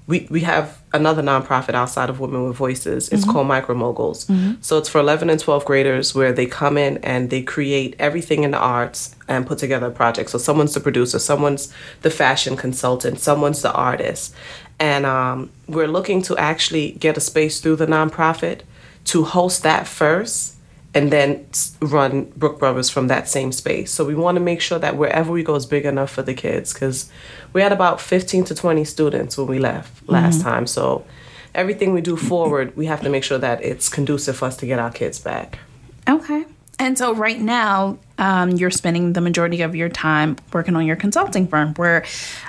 we, 0.09 0.27
we 0.31 0.39
have 0.41 0.81
another 0.91 1.21
nonprofit 1.21 1.75
outside 1.75 2.09
of 2.09 2.19
Women 2.19 2.47
with 2.47 2.57
Voices. 2.57 3.09
It's 3.09 3.23
called 3.23 3.45
Micro 3.45 3.75
Moguls. 3.75 4.25
So 4.61 4.79
it's 4.79 4.89
for 4.89 4.97
11 4.97 5.29
and 5.29 5.39
12 5.39 5.65
graders 5.65 6.15
where 6.15 6.33
they 6.33 6.47
come 6.47 6.79
in 6.79 6.97
and 6.97 7.29
they 7.29 7.43
create 7.43 7.95
everything 7.99 8.43
in 8.43 8.49
the 8.49 8.57
arts 8.57 9.15
and 9.27 9.45
put 9.45 9.59
together 9.59 9.85
a 9.85 9.91
project. 9.91 10.31
So 10.31 10.39
someone's 10.39 10.73
the 10.73 10.79
producer, 10.79 11.19
someone's 11.19 11.71
the 12.01 12.09
fashion 12.09 12.57
consultant, 12.57 13.19
someone's 13.19 13.61
the 13.61 13.71
artist. 13.71 14.33
And 14.79 15.05
um, 15.05 15.51
we're 15.67 15.87
looking 15.87 16.23
to 16.23 16.37
actually 16.37 16.93
get 16.93 17.15
a 17.15 17.21
space 17.21 17.61
through 17.61 17.75
the 17.75 17.85
nonprofit 17.85 18.61
to 19.05 19.25
host 19.25 19.61
that 19.61 19.87
first 19.87 20.55
and 20.93 21.11
then 21.11 21.45
run 21.81 22.25
Brook 22.35 22.59
Brothers 22.59 22.89
from 22.89 23.07
that 23.07 23.27
same 23.27 23.51
space. 23.51 23.91
So 23.91 24.05
we 24.05 24.15
want 24.15 24.37
to 24.37 24.39
make 24.41 24.59
sure 24.59 24.79
that 24.79 24.97
wherever 24.97 25.31
we 25.31 25.43
go 25.43 25.55
is 25.55 25.65
big 25.65 25.85
enough 25.85 26.09
for 26.09 26.23
the 26.23 26.33
kids 26.33 26.73
because 26.73 27.11
we 27.53 27.61
had 27.61 27.71
about 27.71 28.01
15 28.01 28.45
to 28.45 28.55
20 28.55 28.83
students 28.85 29.37
when 29.37 29.47
we 29.47 29.59
left 29.59 30.07
last 30.09 30.41
time. 30.41 30.65
So 30.65 31.05
everything 31.53 31.93
we 31.93 32.01
do 32.01 32.17
forward, 32.17 32.75
we 32.75 32.87
have 32.87 33.01
to 33.01 33.09
make 33.09 33.23
sure 33.23 33.37
that 33.37 33.63
it's 33.63 33.87
conducive 33.87 34.37
for 34.37 34.45
us 34.45 34.57
to 34.57 34.65
get 34.65 34.79
our 34.79 34.91
kids 34.91 35.19
back. 35.19 35.59
Okay. 36.07 36.45
And 36.79 36.97
so 36.97 37.13
right 37.13 37.39
now, 37.39 37.99
um, 38.17 38.51
you're 38.51 38.71
spending 38.71 39.11
the 39.11 39.19
majority 39.19 39.61
of 39.61 39.75
your 39.75 39.89
time 39.89 40.37
working 40.53 40.77
on 40.77 40.85
your 40.85 40.95
consulting 40.95 41.45
firm, 41.45 41.73
where 41.73 42.05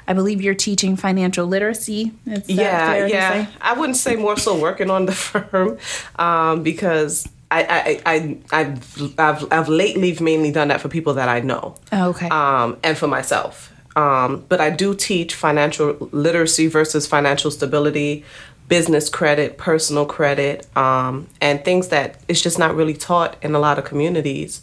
I 0.07 0.13
believe 0.13 0.41
you're 0.41 0.55
teaching 0.55 0.95
financial 0.95 1.47
literacy. 1.47 2.13
Yeah, 2.25 3.07
yeah. 3.07 3.47
I 3.61 3.73
wouldn't 3.73 3.97
say 3.97 4.15
more 4.15 4.37
so 4.37 4.57
working 4.57 4.89
on 4.89 5.07
the 5.07 5.13
firm 5.27 5.79
um, 6.17 6.63
because 6.63 7.29
I, 7.51 8.01
I, 8.07 8.15
I, 8.15 8.39
I've, 8.53 9.19
I've, 9.19 9.53
I've 9.53 9.69
lately 9.69 10.17
mainly 10.21 10.53
done 10.53 10.69
that 10.69 10.81
for 10.81 10.89
people 10.89 11.15
that 11.15 11.29
I 11.29 11.41
know. 11.41 11.75
Oh, 11.93 12.11
okay. 12.11 12.29
um, 12.29 12.79
and 12.85 12.97
for 12.97 13.09
myself. 13.09 13.73
Um, 13.97 14.45
but 14.49 14.61
I 14.61 14.71
do 14.71 14.95
teach 14.95 15.35
financial 15.35 16.09
literacy 16.13 16.69
versus 16.69 17.07
financial 17.07 17.51
stability, 17.51 18.25
business 18.69 19.09
credit, 19.09 19.59
personal 19.59 20.07
credit, 20.07 20.65
um, 20.77 21.27
and 21.41 21.65
things 21.65 21.89
that 21.89 22.21
it's 22.29 22.41
just 22.41 22.59
not 22.59 22.77
really 22.77 22.95
taught 22.95 23.37
in 23.43 23.55
a 23.55 23.59
lot 23.59 23.79
of 23.79 23.85
communities. 23.85 24.63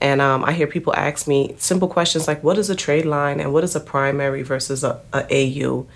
And 0.00 0.20
um, 0.20 0.44
I 0.44 0.52
hear 0.52 0.68
people 0.68 0.94
ask 0.94 1.26
me 1.26 1.56
simple 1.58 1.88
questions 1.88 2.28
like, 2.28 2.44
"What 2.44 2.56
is 2.56 2.70
a 2.70 2.76
trade 2.76 3.04
line?" 3.04 3.40
and 3.40 3.52
"What 3.52 3.64
is 3.64 3.74
a 3.74 3.80
primary 3.80 4.42
versus 4.42 4.84
a, 4.84 5.00
a 5.12 5.26
AU?" 5.64 5.86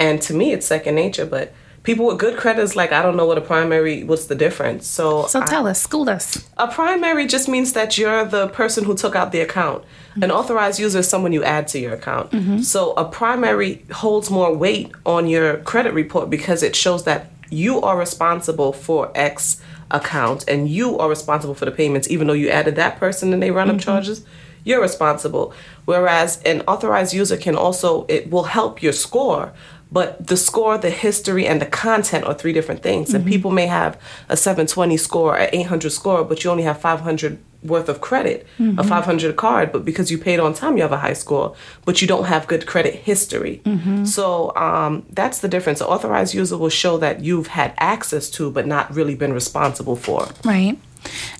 And 0.00 0.20
to 0.22 0.34
me, 0.34 0.52
it's 0.52 0.66
second 0.66 0.96
nature. 0.96 1.24
But 1.24 1.54
people 1.84 2.06
with 2.06 2.18
good 2.18 2.36
credit 2.36 2.62
is 2.62 2.74
like, 2.74 2.90
"I 2.92 3.00
don't 3.02 3.16
know 3.16 3.26
what 3.26 3.38
a 3.38 3.40
primary. 3.40 4.02
What's 4.02 4.26
the 4.26 4.34
difference?" 4.34 4.86
So, 4.86 5.26
so 5.28 5.40
I- 5.40 5.46
tell 5.46 5.68
us, 5.68 5.80
school 5.80 6.10
us. 6.10 6.38
a 6.58 6.66
primary 6.66 7.26
just 7.26 7.48
means 7.48 7.72
that 7.74 7.96
you're 7.96 8.24
the 8.24 8.48
person 8.48 8.84
who 8.84 8.94
took 8.94 9.14
out 9.14 9.30
the 9.30 9.40
account. 9.40 9.84
An 10.16 10.22
mm-hmm. 10.22 10.30
authorized 10.32 10.80
user 10.80 11.00
is 11.00 11.08
someone 11.08 11.32
you 11.32 11.44
add 11.44 11.68
to 11.68 11.78
your 11.78 11.92
account. 11.92 12.30
Mm-hmm. 12.30 12.58
So 12.60 12.92
a 12.96 13.04
primary 13.04 13.84
holds 13.92 14.30
more 14.30 14.52
weight 14.54 14.90
on 15.04 15.28
your 15.28 15.58
credit 15.58 15.92
report 15.92 16.30
because 16.30 16.62
it 16.62 16.74
shows 16.74 17.04
that 17.04 17.30
you 17.50 17.80
are 17.80 17.96
responsible 17.96 18.72
for 18.72 19.10
X 19.14 19.60
account 19.90 20.44
and 20.48 20.68
you 20.68 20.98
are 20.98 21.08
responsible 21.08 21.54
for 21.54 21.64
the 21.64 21.70
payments, 21.70 22.08
even 22.10 22.26
though 22.26 22.32
you 22.32 22.48
added 22.48 22.76
that 22.76 22.98
person 22.98 23.32
and 23.32 23.42
they 23.42 23.50
run 23.50 23.68
up 23.68 23.76
mm-hmm. 23.76 23.90
charges. 23.90 24.24
You're 24.64 24.80
responsible. 24.80 25.52
Whereas 25.84 26.40
an 26.44 26.62
authorized 26.62 27.12
user 27.12 27.36
can 27.36 27.54
also 27.54 28.06
it 28.08 28.30
will 28.30 28.44
help 28.44 28.82
your 28.82 28.94
score, 28.94 29.52
but 29.94 30.26
the 30.26 30.36
score, 30.36 30.76
the 30.76 30.90
history, 30.90 31.46
and 31.46 31.62
the 31.62 31.66
content 31.66 32.24
are 32.24 32.34
three 32.34 32.52
different 32.52 32.82
things. 32.82 33.14
And 33.14 33.24
people 33.24 33.52
may 33.52 33.66
have 33.66 33.92
a 34.28 34.36
720 34.36 34.96
score, 34.96 35.36
an 35.38 35.48
800 35.52 35.90
score, 35.90 36.24
but 36.24 36.42
you 36.42 36.50
only 36.50 36.64
have 36.64 36.80
500 36.80 37.38
worth 37.62 37.88
of 37.88 38.00
credit, 38.00 38.44
a 38.76 38.84
500 38.84 39.36
card, 39.36 39.70
but 39.72 39.84
because 39.84 40.10
you 40.10 40.18
paid 40.18 40.40
on 40.40 40.52
time, 40.52 40.76
you 40.76 40.82
have 40.82 40.92
a 40.92 40.98
high 40.98 41.12
score, 41.12 41.54
but 41.84 42.02
you 42.02 42.08
don't 42.08 42.24
have 42.24 42.46
good 42.48 42.66
credit 42.66 42.94
history. 42.94 43.62
So 44.04 44.54
um, 44.56 45.06
that's 45.10 45.38
the 45.38 45.48
difference. 45.48 45.80
An 45.80 45.86
authorized 45.86 46.34
user 46.34 46.58
will 46.58 46.70
show 46.70 46.98
that 46.98 47.20
you've 47.24 47.46
had 47.46 47.72
access 47.78 48.28
to, 48.30 48.50
but 48.50 48.66
not 48.66 48.92
really 48.94 49.14
been 49.14 49.32
responsible 49.32 49.96
for. 49.96 50.28
Right. 50.44 50.76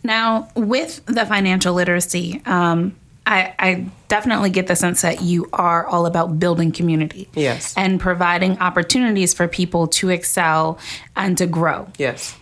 Now, 0.04 0.48
with 0.54 1.04
the 1.06 1.26
financial 1.26 1.74
literacy, 1.74 2.40
um, 2.46 2.94
I, 3.26 3.54
I 3.58 3.86
definitely 4.08 4.50
get 4.50 4.66
the 4.66 4.76
sense 4.76 5.02
that 5.02 5.22
you 5.22 5.48
are 5.52 5.86
all 5.86 6.04
about 6.06 6.38
building 6.38 6.72
community. 6.72 7.28
Yes. 7.34 7.74
And 7.76 7.98
providing 7.98 8.58
opportunities 8.58 9.32
for 9.32 9.48
people 9.48 9.88
to 9.88 10.10
excel 10.10 10.78
and 11.16 11.38
to 11.38 11.46
grow. 11.46 11.88
Yes. 11.96 12.36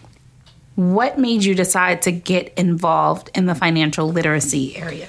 What 0.74 1.18
made 1.18 1.44
you 1.44 1.54
decide 1.54 2.02
to 2.02 2.12
get 2.12 2.52
involved 2.56 3.30
in 3.34 3.46
the 3.46 3.54
financial 3.54 4.08
literacy 4.08 4.76
area? 4.76 5.08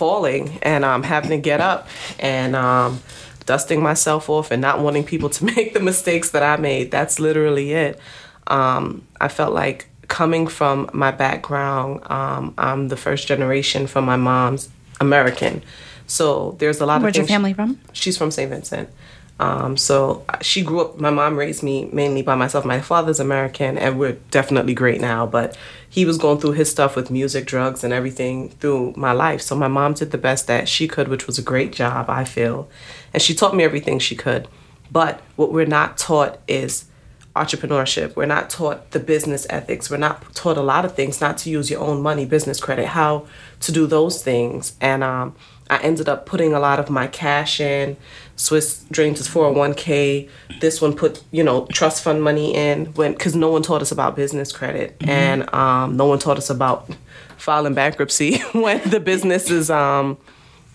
falling 0.00 0.58
and 0.62 0.82
um, 0.82 1.02
having 1.02 1.28
to 1.28 1.36
get 1.36 1.60
up 1.60 1.86
and 2.18 2.56
um, 2.56 3.02
dusting 3.44 3.82
myself 3.82 4.30
off 4.30 4.50
and 4.50 4.62
not 4.62 4.80
wanting 4.80 5.04
people 5.04 5.28
to 5.28 5.44
make 5.56 5.74
the 5.74 5.80
mistakes 5.80 6.30
that 6.30 6.42
I 6.42 6.56
made. 6.56 6.90
That's 6.90 7.20
literally 7.20 7.72
it. 7.72 8.00
Um, 8.46 9.06
I 9.20 9.28
felt 9.28 9.52
like 9.52 9.89
coming 10.10 10.46
from 10.46 10.90
my 10.92 11.10
background, 11.10 12.02
um, 12.10 12.52
I'm 12.58 12.88
the 12.88 12.96
first 12.96 13.26
generation 13.26 13.86
from 13.86 14.04
my 14.04 14.16
mom's 14.16 14.68
American. 15.00 15.62
So 16.06 16.56
there's 16.58 16.80
a 16.80 16.86
lot 16.86 17.00
Where's 17.00 17.16
of 17.16 17.20
Where's 17.20 17.30
your 17.30 17.36
family 17.38 17.54
from? 17.54 17.80
She's 17.94 18.18
from 18.18 18.30
St. 18.30 18.50
Vincent. 18.50 18.90
Um, 19.38 19.78
so 19.78 20.26
she 20.42 20.62
grew 20.62 20.82
up. 20.82 21.00
My 21.00 21.08
mom 21.08 21.38
raised 21.38 21.62
me 21.62 21.88
mainly 21.92 22.20
by 22.20 22.34
myself. 22.34 22.66
My 22.66 22.80
father's 22.80 23.20
American, 23.20 23.78
and 23.78 23.98
we're 23.98 24.18
definitely 24.30 24.74
great 24.74 25.00
now. 25.00 25.24
But 25.24 25.56
he 25.88 26.04
was 26.04 26.18
going 26.18 26.40
through 26.40 26.52
his 26.52 26.70
stuff 26.70 26.94
with 26.94 27.10
music, 27.10 27.46
drugs, 27.46 27.82
and 27.82 27.92
everything 27.92 28.50
through 28.50 28.92
my 28.96 29.12
life. 29.12 29.40
So 29.40 29.56
my 29.56 29.68
mom 29.68 29.94
did 29.94 30.10
the 30.10 30.18
best 30.18 30.46
that 30.48 30.68
she 30.68 30.86
could, 30.86 31.08
which 31.08 31.26
was 31.26 31.38
a 31.38 31.42
great 31.42 31.72
job, 31.72 32.10
I 32.10 32.24
feel, 32.24 32.68
and 33.14 33.22
she 33.22 33.34
taught 33.34 33.56
me 33.56 33.64
everything 33.64 33.98
she 33.98 34.14
could. 34.14 34.46
But 34.92 35.22
what 35.36 35.52
we're 35.52 35.64
not 35.64 35.96
taught 35.96 36.40
is 36.46 36.89
entrepreneurship. 37.36 38.16
We're 38.16 38.26
not 38.26 38.50
taught 38.50 38.90
the 38.90 39.00
business 39.00 39.46
ethics. 39.50 39.90
We're 39.90 39.98
not 39.98 40.34
taught 40.34 40.56
a 40.56 40.62
lot 40.62 40.84
of 40.84 40.94
things, 40.94 41.20
not 41.20 41.38
to 41.38 41.50
use 41.50 41.70
your 41.70 41.80
own 41.80 42.02
money, 42.02 42.24
business 42.24 42.60
credit, 42.60 42.86
how 42.86 43.26
to 43.60 43.72
do 43.72 43.86
those 43.86 44.22
things. 44.22 44.76
And 44.80 45.04
um, 45.04 45.36
I 45.68 45.78
ended 45.78 46.08
up 46.08 46.26
putting 46.26 46.52
a 46.52 46.58
lot 46.58 46.80
of 46.80 46.90
my 46.90 47.06
cash 47.06 47.60
in. 47.60 47.96
Swiss 48.34 48.84
drained 48.90 49.18
his 49.18 49.28
401k. 49.28 50.28
This 50.60 50.80
one 50.80 50.96
put, 50.96 51.22
you 51.30 51.44
know, 51.44 51.66
trust 51.66 52.02
fund 52.02 52.22
money 52.22 52.54
in 52.54 52.86
when 52.94 53.12
because 53.12 53.36
no 53.36 53.50
one 53.50 53.62
taught 53.62 53.82
us 53.82 53.92
about 53.92 54.16
business 54.16 54.50
credit 54.50 54.96
and 55.00 55.52
um, 55.54 55.96
no 55.96 56.06
one 56.06 56.18
taught 56.18 56.38
us 56.38 56.50
about 56.50 56.90
filing 57.36 57.74
bankruptcy 57.74 58.38
when 58.52 58.80
the 58.88 58.98
business 58.98 59.50
is 59.50 59.70
um, 59.70 60.18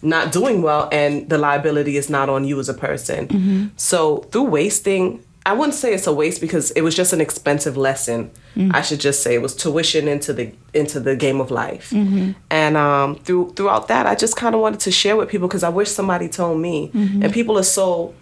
not 0.01 0.31
doing 0.31 0.61
well 0.61 0.87
and 0.91 1.27
the 1.29 1.37
liability 1.37 1.97
is 1.97 2.09
not 2.09 2.29
on 2.29 2.45
you 2.45 2.59
as 2.59 2.69
a 2.69 2.73
person. 2.73 3.27
So 3.75 4.17
through 4.31 4.43
wasting, 4.43 5.23
I 5.45 5.53
wouldn't 5.53 5.75
say 5.75 5.93
it's 5.93 6.07
a 6.07 6.13
waste 6.13 6.41
because 6.41 6.71
it 6.71 6.81
was 6.81 6.95
just 6.95 7.13
an 7.13 7.21
expensive 7.21 7.77
lesson. 7.77 8.31
I 8.71 8.81
should 8.81 8.99
just 8.99 9.21
say 9.21 9.35
it 9.35 9.41
was 9.41 9.55
tuition 9.55 10.07
into 10.07 10.33
the 10.33 10.51
into 10.73 10.99
the 10.99 11.15
game 11.15 11.39
of 11.39 11.51
life. 11.51 11.91
And 12.49 12.77
um, 12.77 13.15
through 13.15 13.51
throughout 13.51 13.87
that, 13.89 14.07
I 14.07 14.15
just 14.15 14.35
kind 14.35 14.55
of 14.55 14.61
wanted 14.61 14.79
to 14.81 14.91
share 14.91 15.15
with 15.15 15.29
people 15.29 15.47
because 15.47 15.63
I 15.63 15.69
wish 15.69 15.89
somebody 15.91 16.27
told 16.29 16.59
me. 16.59 16.89
And 16.93 17.31
people 17.33 17.57
are 17.57 17.63
so 17.63 18.13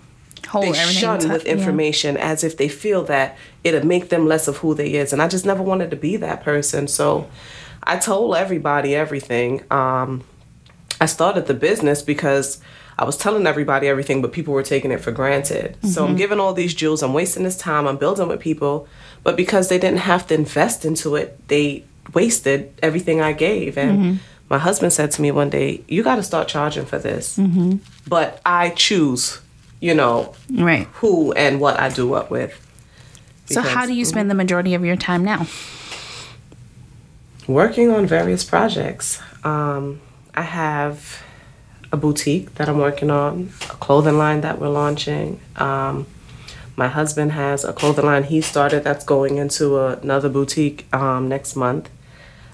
Hold 0.49 0.65
they 0.65 0.73
shun 0.73 1.19
tough, 1.19 1.31
with 1.31 1.45
yeah. 1.45 1.53
information 1.53 2.17
as 2.17 2.43
if 2.43 2.57
they 2.57 2.67
feel 2.67 3.03
that 3.05 3.37
it'll 3.63 3.85
make 3.85 4.09
them 4.09 4.27
less 4.27 4.47
of 4.47 4.57
who 4.57 4.75
they 4.75 4.93
is 4.93 5.13
and 5.13 5.21
i 5.21 5.27
just 5.27 5.45
never 5.45 5.63
wanted 5.63 5.89
to 5.91 5.95
be 5.95 6.17
that 6.17 6.43
person 6.43 6.87
so 6.87 7.29
i 7.83 7.97
told 7.97 8.35
everybody 8.35 8.95
everything 8.95 9.63
um, 9.71 10.23
i 10.99 11.05
started 11.05 11.47
the 11.47 11.53
business 11.53 12.01
because 12.01 12.59
i 12.99 13.03
was 13.03 13.17
telling 13.17 13.45
everybody 13.47 13.87
everything 13.87 14.21
but 14.21 14.31
people 14.31 14.53
were 14.53 14.63
taking 14.63 14.91
it 14.91 14.99
for 15.01 15.11
granted 15.11 15.75
so 15.83 15.87
Mm-hmm. 16.01 16.11
i'm 16.11 16.15
giving 16.17 16.39
all 16.39 16.53
these 16.53 16.73
jewels 16.73 17.01
i'm 17.03 17.13
wasting 17.13 17.43
this 17.43 17.57
time 17.57 17.87
i'm 17.87 17.97
building 17.97 18.27
with 18.27 18.39
people 18.39 18.87
but 19.23 19.35
because 19.37 19.69
they 19.69 19.77
didn't 19.79 19.99
have 19.99 20.27
to 20.27 20.33
invest 20.33 20.85
into 20.85 21.15
it 21.15 21.39
they 21.47 21.83
wasted 22.13 22.73
everything 22.81 23.21
i 23.21 23.31
gave 23.33 23.77
and 23.77 23.91
Mm-hmm. 23.99 24.17
my 24.49 24.57
husband 24.59 24.91
said 24.93 25.11
to 25.11 25.21
me 25.21 25.31
one 25.31 25.49
day 25.49 25.81
you 25.87 26.03
got 26.03 26.15
to 26.15 26.23
start 26.23 26.47
charging 26.47 26.85
for 26.85 26.99
this 26.99 27.37
Mm-hmm. 27.37 27.77
but 28.07 28.41
i 28.45 28.69
choose 28.69 29.39
you 29.79 29.93
know 29.93 30.33
Right. 30.51 30.87
who 31.01 31.31
and 31.33 31.59
what 31.59 31.79
I 31.79 31.89
do 31.89 32.07
what 32.07 32.29
with. 32.31 32.53
So, 33.47 33.61
how 33.61 33.85
do 33.85 33.93
you 33.93 34.05
spend 34.05 34.29
the 34.31 34.35
majority 34.35 34.73
of 34.75 34.85
your 34.85 34.95
time 34.95 35.25
now? 35.25 35.45
working 37.47 37.91
on 37.91 38.05
various 38.05 38.43
projects? 38.43 39.19
Um, 39.43 39.99
I 40.33 40.41
have 40.43 41.22
a 41.93 41.97
boutique 41.97 42.55
that 42.55 42.67
I'm 42.67 42.79
working 42.79 43.11
on, 43.11 43.51
a 43.69 43.75
clothing 43.75 44.17
line 44.17 44.41
that 44.41 44.59
we're 44.59 44.67
launching. 44.67 45.39
Um, 45.55 46.07
my 46.75 46.87
husband 46.87 47.33
has 47.33 47.63
a 47.63 47.71
clothing 47.71 48.05
line 48.05 48.23
he 48.23 48.41
started 48.41 48.83
that's 48.83 49.05
going 49.05 49.37
into 49.37 49.77
another 49.79 50.27
boutique 50.27 50.91
um, 50.91 51.29
next 51.29 51.55
month. 51.55 51.89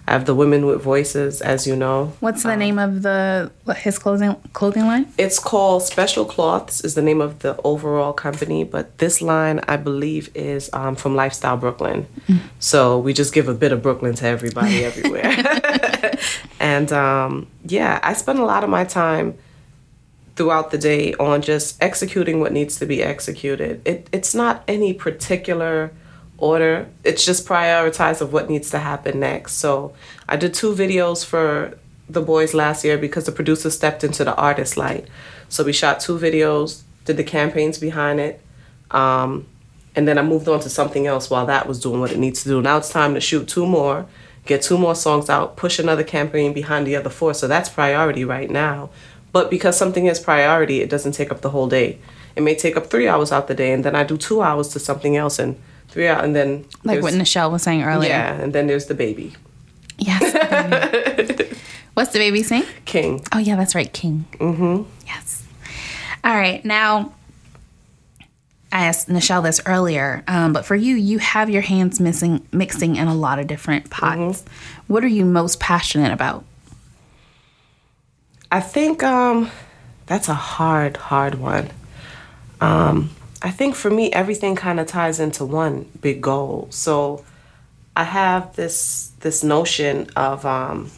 I 0.10 0.14
have 0.14 0.26
the 0.26 0.34
Women 0.34 0.66
with 0.66 0.82
Voices, 0.82 1.40
as 1.40 1.68
you 1.68 1.76
know. 1.76 2.14
What's 2.20 2.42
the 2.42 2.56
name 2.56 2.80
of 2.80 3.04
the 3.04 3.52
his 3.76 4.00
clothing 4.00 4.36
clothing 4.54 4.88
line? 4.88 5.06
It's 5.20 5.38
called 5.38 5.84
Special 5.84 6.26
Cloths 6.26 6.84
is 6.84 6.96
the 6.96 7.04
name 7.04 7.22
of 7.22 7.40
the 7.40 7.56
overall 7.64 8.12
company, 8.12 8.64
but 8.64 8.98
this 8.98 9.22
line 9.22 9.60
I 9.68 9.78
believe 9.78 10.36
is 10.36 10.68
um, 10.74 10.96
from 10.96 11.16
Lifestyle 11.16 11.58
Brooklyn. 11.58 12.08
So 12.58 12.98
we 12.98 13.14
just 13.14 13.36
give 13.36 13.48
a 13.48 13.54
bit 13.54 13.72
of 13.72 13.84
Brooklyn 13.84 14.16
to 14.16 14.26
everybody 14.26 14.84
everywhere. 14.92 15.32
and 16.60 16.92
um, 16.92 17.46
yeah, 17.64 18.00
I 18.02 18.14
spend 18.14 18.40
a 18.40 18.46
lot 18.46 18.64
of 18.64 18.70
my 18.72 18.86
time 18.86 19.38
throughout 20.36 20.72
the 20.72 20.80
day 20.80 21.14
on 21.20 21.44
just 21.44 21.80
executing 21.84 22.40
what 22.40 22.52
needs 22.52 22.80
to 22.80 22.88
be 22.88 23.04
executed. 23.04 23.80
It, 23.86 24.10
it's 24.12 24.34
not 24.34 24.64
any 24.68 24.92
particular 24.92 25.92
order. 26.40 26.88
It's 27.04 27.26
just 27.26 27.48
prioritize 27.48 28.22
of 28.22 28.34
what 28.34 28.50
needs 28.50 28.70
to 28.72 28.80
happen 28.80 29.20
next. 29.20 29.54
So 29.54 29.94
I 30.28 30.36
did 30.36 30.54
two 30.54 30.74
videos 30.74 31.26
for 31.26 31.78
the 32.10 32.22
boys 32.22 32.54
last 32.54 32.84
year 32.84 32.98
because 32.98 33.26
the 33.26 33.32
producer 33.32 33.70
stepped 33.70 34.04
into 34.04 34.24
the 34.24 34.36
artist 34.36 34.78
light. 34.78 35.08
So 35.48 35.64
we 35.64 35.74
shot 35.74 36.00
two 36.00 36.18
videos, 36.18 36.82
did 37.06 37.18
the 37.18 37.24
campaigns 37.24 37.78
behind 37.78 38.20
it, 38.20 38.42
um, 38.92 39.48
and 39.96 40.08
then 40.08 40.18
I 40.18 40.22
moved 40.22 40.48
on 40.48 40.60
to 40.62 40.70
something 40.70 41.08
else 41.08 41.30
while 41.30 41.46
that 41.48 41.68
was 41.68 41.80
doing 41.80 42.00
what 42.00 42.12
it 42.12 42.20
needs 42.20 42.44
to 42.44 42.50
do. 42.50 42.62
Now 42.62 42.78
it's 42.78 42.90
time 42.90 43.14
to 43.16 43.22
shoot 43.22 43.48
two 43.48 43.66
more, 43.66 44.06
get 44.46 44.62
two 44.62 44.78
more 44.78 44.96
songs 44.96 45.30
out, 45.30 45.58
push 45.58 45.80
another 45.80 46.04
campaign 46.04 46.54
behind 46.54 46.88
the 46.88 46.96
other 46.96 47.10
four. 47.10 47.34
So 47.34 47.48
that's 47.48 47.70
priority 47.70 48.24
right 48.24 48.50
now. 48.50 48.90
But 49.32 49.50
because 49.50 49.78
something 49.78 50.06
is 50.08 50.20
priority, 50.20 50.82
it 50.82 50.90
doesn't 50.90 51.12
take 51.12 51.32
up 51.32 51.42
the 51.42 51.52
whole 51.52 51.68
day. 51.68 52.00
It 52.36 52.42
may 52.42 52.56
take 52.56 52.78
up 52.78 52.88
three 52.88 53.08
hours 53.08 53.32
out 53.32 53.48
the 53.48 53.56
day, 53.56 53.72
and 53.74 53.84
then 53.84 53.96
I 53.96 54.04
do 54.04 54.18
two 54.18 54.42
hours 54.42 54.70
to 54.70 54.80
something 54.80 55.16
else, 55.16 55.40
and 55.40 55.60
three 55.90 56.08
hours, 56.08 56.24
and 56.24 56.36
then 56.36 56.66
Like 56.84 57.02
what 57.02 57.14
Nichelle 57.14 57.52
was 57.52 57.62
saying 57.64 57.84
earlier. 57.84 58.10
yeah, 58.10 58.34
and 58.42 58.54
then 58.54 58.68
there's 58.68 58.86
the 58.88 58.96
baby 58.96 59.34
Yes. 59.98 60.22
What's 61.94 62.14
the 62.14 62.20
baby 62.20 62.42
sing? 62.44 62.64
king. 62.86 63.22
Oh 63.34 63.38
yeah, 63.40 63.58
that's 63.58 63.76
right, 63.76 63.92
King. 63.92 64.26
Mm-hmm. 64.40 64.84
Yes. 65.06 65.44
All 66.24 66.34
right, 66.36 66.64
now 66.64 67.12
I 68.72 68.86
asked 68.86 69.10
Nichelle 69.10 69.44
this 69.44 69.60
earlier, 69.66 70.24
um, 70.28 70.54
but 70.54 70.64
for 70.64 70.76
you, 70.76 70.96
you 70.96 71.18
have 71.20 71.50
your 71.50 71.62
hands 71.64 72.00
missing 72.00 72.48
mixing 72.54 72.96
in 72.96 73.08
a 73.10 73.16
lot 73.16 73.40
of 73.40 73.48
different 73.48 73.90
pots. 73.90 74.46
What 74.88 75.04
are 75.04 75.08
you 75.10 75.26
most 75.26 75.60
passionate 75.60 76.14
about? 76.14 76.46
I 78.52 78.62
think 78.62 79.04
um, 79.04 79.50
that's 80.06 80.30
a 80.30 80.34
hard, 80.34 80.98
hard 80.98 81.36
one. 81.36 81.70
Um, 82.62 83.10
I 83.42 83.52
think 83.52 83.76
for 83.76 83.90
me, 83.90 84.12
everything 84.12 84.56
kind 84.56 84.80
of 84.80 84.88
ties 84.88 85.20
into 85.20 85.46
one 85.46 85.90
big 86.02 86.22
goal. 86.22 86.68
So 86.72 87.24
I 87.96 88.04
have 88.04 88.56
this 88.56 89.12
this 89.22 89.44
notion 89.44 90.10
of 90.16 90.46
um, 90.46 90.92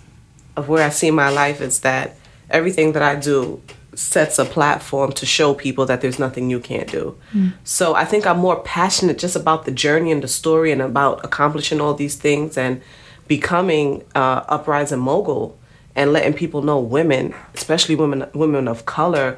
of 0.55 0.67
where 0.67 0.85
I 0.85 0.89
see 0.89 1.11
my 1.11 1.29
life 1.29 1.61
is 1.61 1.81
that 1.81 2.15
everything 2.49 2.93
that 2.93 3.03
I 3.03 3.15
do 3.15 3.61
sets 3.93 4.39
a 4.39 4.45
platform 4.45 5.11
to 5.11 5.25
show 5.25 5.53
people 5.53 5.85
that 5.85 6.01
there's 6.01 6.17
nothing 6.17 6.49
you 6.49 6.59
can't 6.59 6.89
do. 6.89 7.15
So 7.63 7.93
I 7.93 8.05
think 8.05 8.25
I'm 8.25 8.39
more 8.39 8.61
passionate 8.61 9.17
just 9.17 9.35
about 9.35 9.65
the 9.65 9.71
journey 9.71 10.11
and 10.11 10.23
the 10.23 10.29
story 10.29 10.71
and 10.71 10.81
about 10.81 11.23
accomplishing 11.25 11.81
all 11.81 11.93
these 11.93 12.15
things 12.15 12.57
and 12.57 12.81
becoming 13.27 14.03
uh, 14.15 14.43
uprising 14.47 14.99
mogul 14.99 15.57
and 15.95 16.13
letting 16.13 16.33
people 16.33 16.61
know 16.61 16.79
women, 16.79 17.33
especially 17.53 17.95
women 17.95 18.25
women 18.33 18.67
of 18.67 18.85
color, 18.85 19.37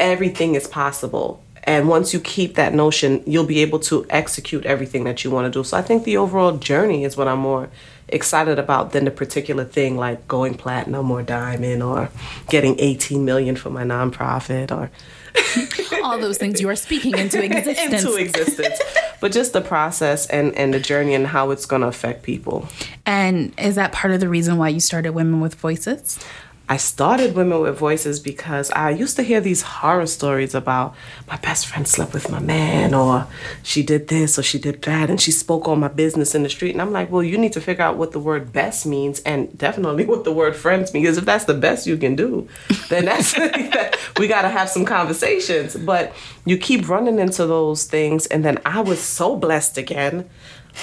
everything 0.00 0.54
is 0.54 0.66
possible. 0.66 1.43
And 1.64 1.88
once 1.88 2.12
you 2.12 2.20
keep 2.20 2.54
that 2.54 2.74
notion, 2.74 3.22
you'll 3.26 3.46
be 3.46 3.60
able 3.60 3.78
to 3.80 4.06
execute 4.10 4.64
everything 4.66 5.04
that 5.04 5.24
you 5.24 5.30
want 5.30 5.52
to 5.52 5.58
do. 5.58 5.64
So 5.64 5.76
I 5.76 5.82
think 5.82 6.04
the 6.04 6.18
overall 6.18 6.56
journey 6.58 7.04
is 7.04 7.16
what 7.16 7.26
I'm 7.26 7.38
more 7.40 7.70
excited 8.08 8.58
about 8.58 8.92
than 8.92 9.06
the 9.06 9.10
particular 9.10 9.64
thing 9.64 9.96
like 9.96 10.28
going 10.28 10.54
platinum 10.54 11.10
or 11.10 11.22
diamond 11.22 11.82
or 11.82 12.10
getting 12.50 12.78
18 12.78 13.24
million 13.24 13.56
for 13.56 13.70
my 13.70 13.82
nonprofit 13.82 14.70
or 14.70 14.90
All 16.04 16.18
those 16.20 16.38
things 16.38 16.60
you 16.60 16.68
are 16.68 16.76
speaking 16.76 17.18
into 17.18 17.42
existence. 17.44 18.04
into 18.04 18.16
existence. 18.16 18.78
but 19.20 19.32
just 19.32 19.52
the 19.52 19.60
process 19.60 20.26
and, 20.28 20.54
and 20.54 20.72
the 20.72 20.78
journey 20.78 21.14
and 21.14 21.26
how 21.26 21.50
it's 21.50 21.66
going 21.66 21.82
to 21.82 21.88
affect 21.88 22.22
people. 22.22 22.68
and 23.06 23.52
is 23.58 23.74
that 23.74 23.90
part 23.92 24.12
of 24.12 24.20
the 24.20 24.28
reason 24.28 24.58
why 24.58 24.68
you 24.68 24.80
started 24.80 25.10
Women 25.10 25.40
with 25.40 25.54
Voices? 25.56 26.24
I 26.66 26.78
started 26.78 27.34
Women 27.34 27.60
with 27.60 27.78
Voices 27.78 28.20
because 28.20 28.70
I 28.70 28.88
used 28.88 29.16
to 29.16 29.22
hear 29.22 29.38
these 29.38 29.60
horror 29.60 30.06
stories 30.06 30.54
about 30.54 30.94
my 31.28 31.36
best 31.36 31.66
friend 31.66 31.86
slept 31.86 32.14
with 32.14 32.30
my 32.30 32.38
man, 32.38 32.94
or 32.94 33.26
she 33.62 33.82
did 33.82 34.08
this, 34.08 34.38
or 34.38 34.42
she 34.42 34.58
did 34.58 34.80
that, 34.82 35.10
and 35.10 35.20
she 35.20 35.30
spoke 35.30 35.68
on 35.68 35.80
my 35.80 35.88
business 35.88 36.34
in 36.34 36.42
the 36.42 36.48
street. 36.48 36.70
And 36.70 36.80
I'm 36.80 36.90
like, 36.90 37.10
well, 37.10 37.22
you 37.22 37.36
need 37.36 37.52
to 37.52 37.60
figure 37.60 37.84
out 37.84 37.98
what 37.98 38.12
the 38.12 38.18
word 38.18 38.50
best 38.50 38.86
means, 38.86 39.20
and 39.20 39.56
definitely 39.58 40.06
what 40.06 40.24
the 40.24 40.32
word 40.32 40.56
friends 40.56 40.94
means. 40.94 41.04
Because 41.04 41.18
if 41.18 41.26
that's 41.26 41.44
the 41.44 41.52
best 41.52 41.86
you 41.86 41.98
can 41.98 42.16
do, 42.16 42.48
then 42.88 43.04
that's 43.04 43.36
we 44.18 44.26
got 44.26 44.42
to 44.42 44.48
have 44.48 44.70
some 44.70 44.86
conversations. 44.86 45.76
But 45.76 46.14
you 46.46 46.56
keep 46.56 46.88
running 46.88 47.18
into 47.18 47.46
those 47.46 47.84
things, 47.84 48.24
and 48.26 48.42
then 48.42 48.58
I 48.64 48.80
was 48.80 49.00
so 49.00 49.36
blessed 49.36 49.76
again 49.76 50.30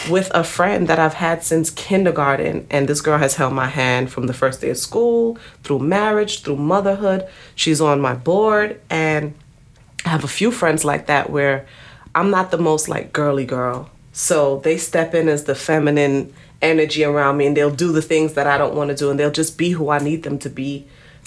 with 0.09 0.31
a 0.33 0.43
friend 0.43 0.87
that 0.87 0.99
I've 0.99 1.15
had 1.15 1.43
since 1.43 1.69
kindergarten. 1.69 2.65
And 2.69 2.87
this 2.87 3.01
girl 3.01 3.17
has 3.17 3.35
held 3.35 3.53
my 3.53 3.67
hand 3.67 4.11
from 4.11 4.27
the 4.27 4.33
first 4.33 4.61
day 4.61 4.69
of 4.69 4.77
school, 4.77 5.37
through 5.63 5.79
marriage, 5.79 6.43
through 6.43 6.57
motherhood. 6.57 7.27
She's 7.55 7.81
on 7.81 8.01
my 8.01 8.13
board. 8.13 8.79
And 8.89 9.33
I 10.05 10.09
have 10.09 10.23
a 10.23 10.29
few 10.29 10.51
friends 10.51 10.83
like 10.83 11.07
that 11.07 11.29
where 11.29 11.65
I'm 12.15 12.29
not 12.29 12.51
the 12.51 12.57
most 12.57 12.89
like 12.89 13.13
girly 13.13 13.45
girl. 13.45 13.89
So 14.13 14.59
they 14.59 14.77
step 14.77 15.13
in 15.13 15.29
as 15.29 15.45
the 15.45 15.55
feminine 15.55 16.33
energy 16.61 17.03
around 17.03 17.37
me 17.37 17.47
and 17.47 17.57
they'll 17.57 17.71
do 17.71 17.91
the 17.91 18.01
things 18.01 18.33
that 18.33 18.47
I 18.47 18.57
don't 18.57 18.75
want 18.75 18.89
to 18.89 18.95
do 18.95 19.09
and 19.09 19.19
they'll 19.19 19.31
just 19.31 19.57
be 19.57 19.71
who 19.71 19.89
I 19.89 19.99
need 19.99 20.23
them 20.23 20.37
to 20.39 20.49
be 20.49 20.85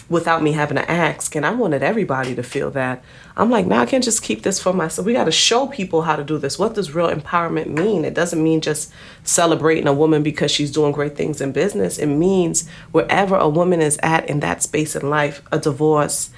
without 0.09 0.43
me 0.43 0.53
having 0.53 0.77
to 0.77 0.91
ask. 0.91 1.35
And 1.35 1.47
I 1.47 1.53
wanted 1.53 1.83
everybody 1.83 2.35
to 2.35 2.43
feel 2.43 2.71
that. 2.73 3.03
I'm 3.37 3.51
like, 3.51 3.67
now 3.67 3.81
I 3.81 3.87
can't 3.87 4.05
just 4.05 4.23
keep 4.23 4.43
this 4.43 4.61
for 4.61 4.73
myself. 4.73 5.07
We 5.07 5.13
got 5.13 5.25
to 5.25 5.33
show 5.33 5.67
people 5.67 6.03
how 6.03 6.17
to 6.17 6.25
do 6.25 6.39
this. 6.39 6.59
What 6.59 6.75
does 6.75 6.95
real 6.95 7.09
empowerment 7.09 7.69
mean? 7.69 8.05
It 8.05 8.15
doesn't 8.15 8.43
mean 8.43 8.61
just 8.61 8.93
celebrating 9.23 9.87
a 9.87 9.93
woman 9.93 10.23
because 10.23 10.51
she's 10.51 10.71
doing 10.71 10.93
great 10.93 11.17
things 11.17 11.41
in 11.41 11.53
business. 11.53 11.99
It 11.99 12.07
means 12.07 12.69
wherever 12.93 13.37
a 13.37 13.49
woman 13.49 13.81
is 13.81 13.99
at 14.03 14.29
in 14.29 14.41
that 14.41 14.63
space 14.63 14.95
in 14.95 15.09
life, 15.09 15.43
a 15.51 15.59
divorce, 15.59 16.31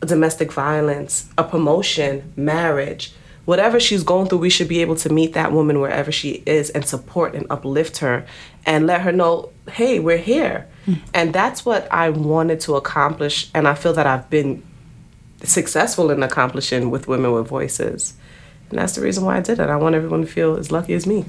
a 0.00 0.06
domestic 0.06 0.52
violence, 0.52 1.28
a 1.36 1.44
promotion, 1.44 2.32
marriage, 2.36 3.12
whatever 3.44 3.80
she's 3.80 4.02
going 4.02 4.28
through, 4.28 4.38
we 4.38 4.50
should 4.50 4.68
be 4.68 4.82
able 4.82 4.94
to 4.94 5.08
meet 5.08 5.32
that 5.32 5.52
woman 5.52 5.80
wherever 5.80 6.12
she 6.12 6.42
is 6.44 6.70
and 6.70 6.84
support 6.84 7.34
and 7.34 7.46
uplift 7.50 7.96
her 7.98 8.26
and 8.66 8.86
let 8.86 9.00
her 9.00 9.10
know, 9.10 9.50
hey, 9.72 9.98
we're 9.98 10.18
here. 10.18 10.68
And 11.14 11.32
that's 11.32 11.64
what 11.64 11.90
I 11.92 12.10
wanted 12.10 12.60
to 12.60 12.76
accomplish. 12.76 13.50
And 13.54 13.66
I 13.68 13.74
feel 13.74 13.92
that 13.94 14.06
I've 14.06 14.28
been 14.30 14.62
successful 15.42 16.10
in 16.10 16.22
accomplishing 16.22 16.90
with 16.90 17.08
Women 17.08 17.32
with 17.32 17.48
Voices. 17.48 18.14
And 18.70 18.78
that's 18.78 18.94
the 18.94 19.00
reason 19.00 19.24
why 19.24 19.36
I 19.36 19.40
did 19.40 19.60
it. 19.60 19.68
I 19.68 19.76
want 19.76 19.94
everyone 19.94 20.20
to 20.20 20.26
feel 20.26 20.56
as 20.56 20.70
lucky 20.70 20.94
as 20.94 21.06
me. 21.06 21.24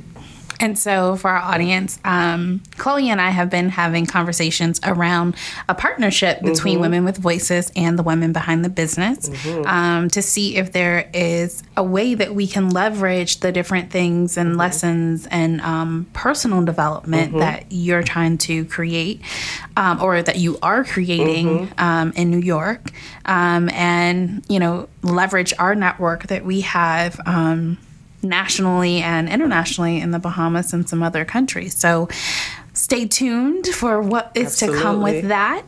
And 0.59 0.77
so, 0.77 1.15
for 1.15 1.29
our 1.29 1.41
audience, 1.41 1.99
um, 2.03 2.61
Chloe 2.77 3.09
and 3.09 3.21
I 3.21 3.29
have 3.29 3.49
been 3.49 3.69
having 3.69 4.05
conversations 4.05 4.79
around 4.83 5.35
a 5.69 5.75
partnership 5.75 6.41
between 6.41 6.75
mm-hmm. 6.75 6.81
Women 6.81 7.05
with 7.05 7.17
Voices 7.17 7.71
and 7.75 7.97
the 7.97 8.03
women 8.03 8.33
behind 8.33 8.65
the 8.65 8.69
business 8.69 9.29
mm-hmm. 9.29 9.65
um, 9.67 10.09
to 10.09 10.21
see 10.21 10.57
if 10.57 10.71
there 10.71 11.09
is 11.13 11.63
a 11.77 11.83
way 11.83 12.13
that 12.13 12.35
we 12.35 12.45
can 12.45 12.69
leverage 12.69 13.39
the 13.39 13.51
different 13.51 13.91
things 13.91 14.37
and 14.37 14.49
mm-hmm. 14.49 14.59
lessons 14.59 15.27
and 15.27 15.61
um, 15.61 16.07
personal 16.13 16.63
development 16.63 17.31
mm-hmm. 17.31 17.39
that 17.39 17.65
you're 17.69 18.03
trying 18.03 18.37
to 18.37 18.65
create 18.65 19.21
um, 19.77 20.01
or 20.01 20.21
that 20.21 20.37
you 20.37 20.59
are 20.61 20.83
creating 20.83 21.47
mm-hmm. 21.47 21.79
um, 21.79 22.11
in 22.15 22.29
New 22.29 22.39
York 22.39 22.91
um, 23.25 23.69
and, 23.69 24.43
you 24.49 24.59
know, 24.59 24.89
leverage 25.03 25.53
our 25.57 25.75
network 25.75 26.27
that 26.27 26.43
we 26.45 26.61
have 26.61 27.19
nationally 28.21 29.01
and 29.01 29.29
internationally 29.29 29.99
in 29.99 30.11
the 30.11 30.19
Bahamas 30.19 30.73
and 30.73 30.87
some 30.87 31.01
other 31.03 31.25
countries. 31.25 31.75
So 31.75 32.09
stay 32.73 33.05
tuned 33.07 33.67
for 33.67 34.01
what 34.01 34.31
is 34.35 34.47
Absolutely. 34.47 34.77
to 34.77 34.83
come 34.83 35.01
with 35.01 35.27
that. 35.27 35.63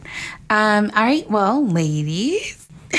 Um, 0.49 0.91
all 0.95 1.03
right, 1.03 1.29
well, 1.29 1.65
ladies, 1.65 2.67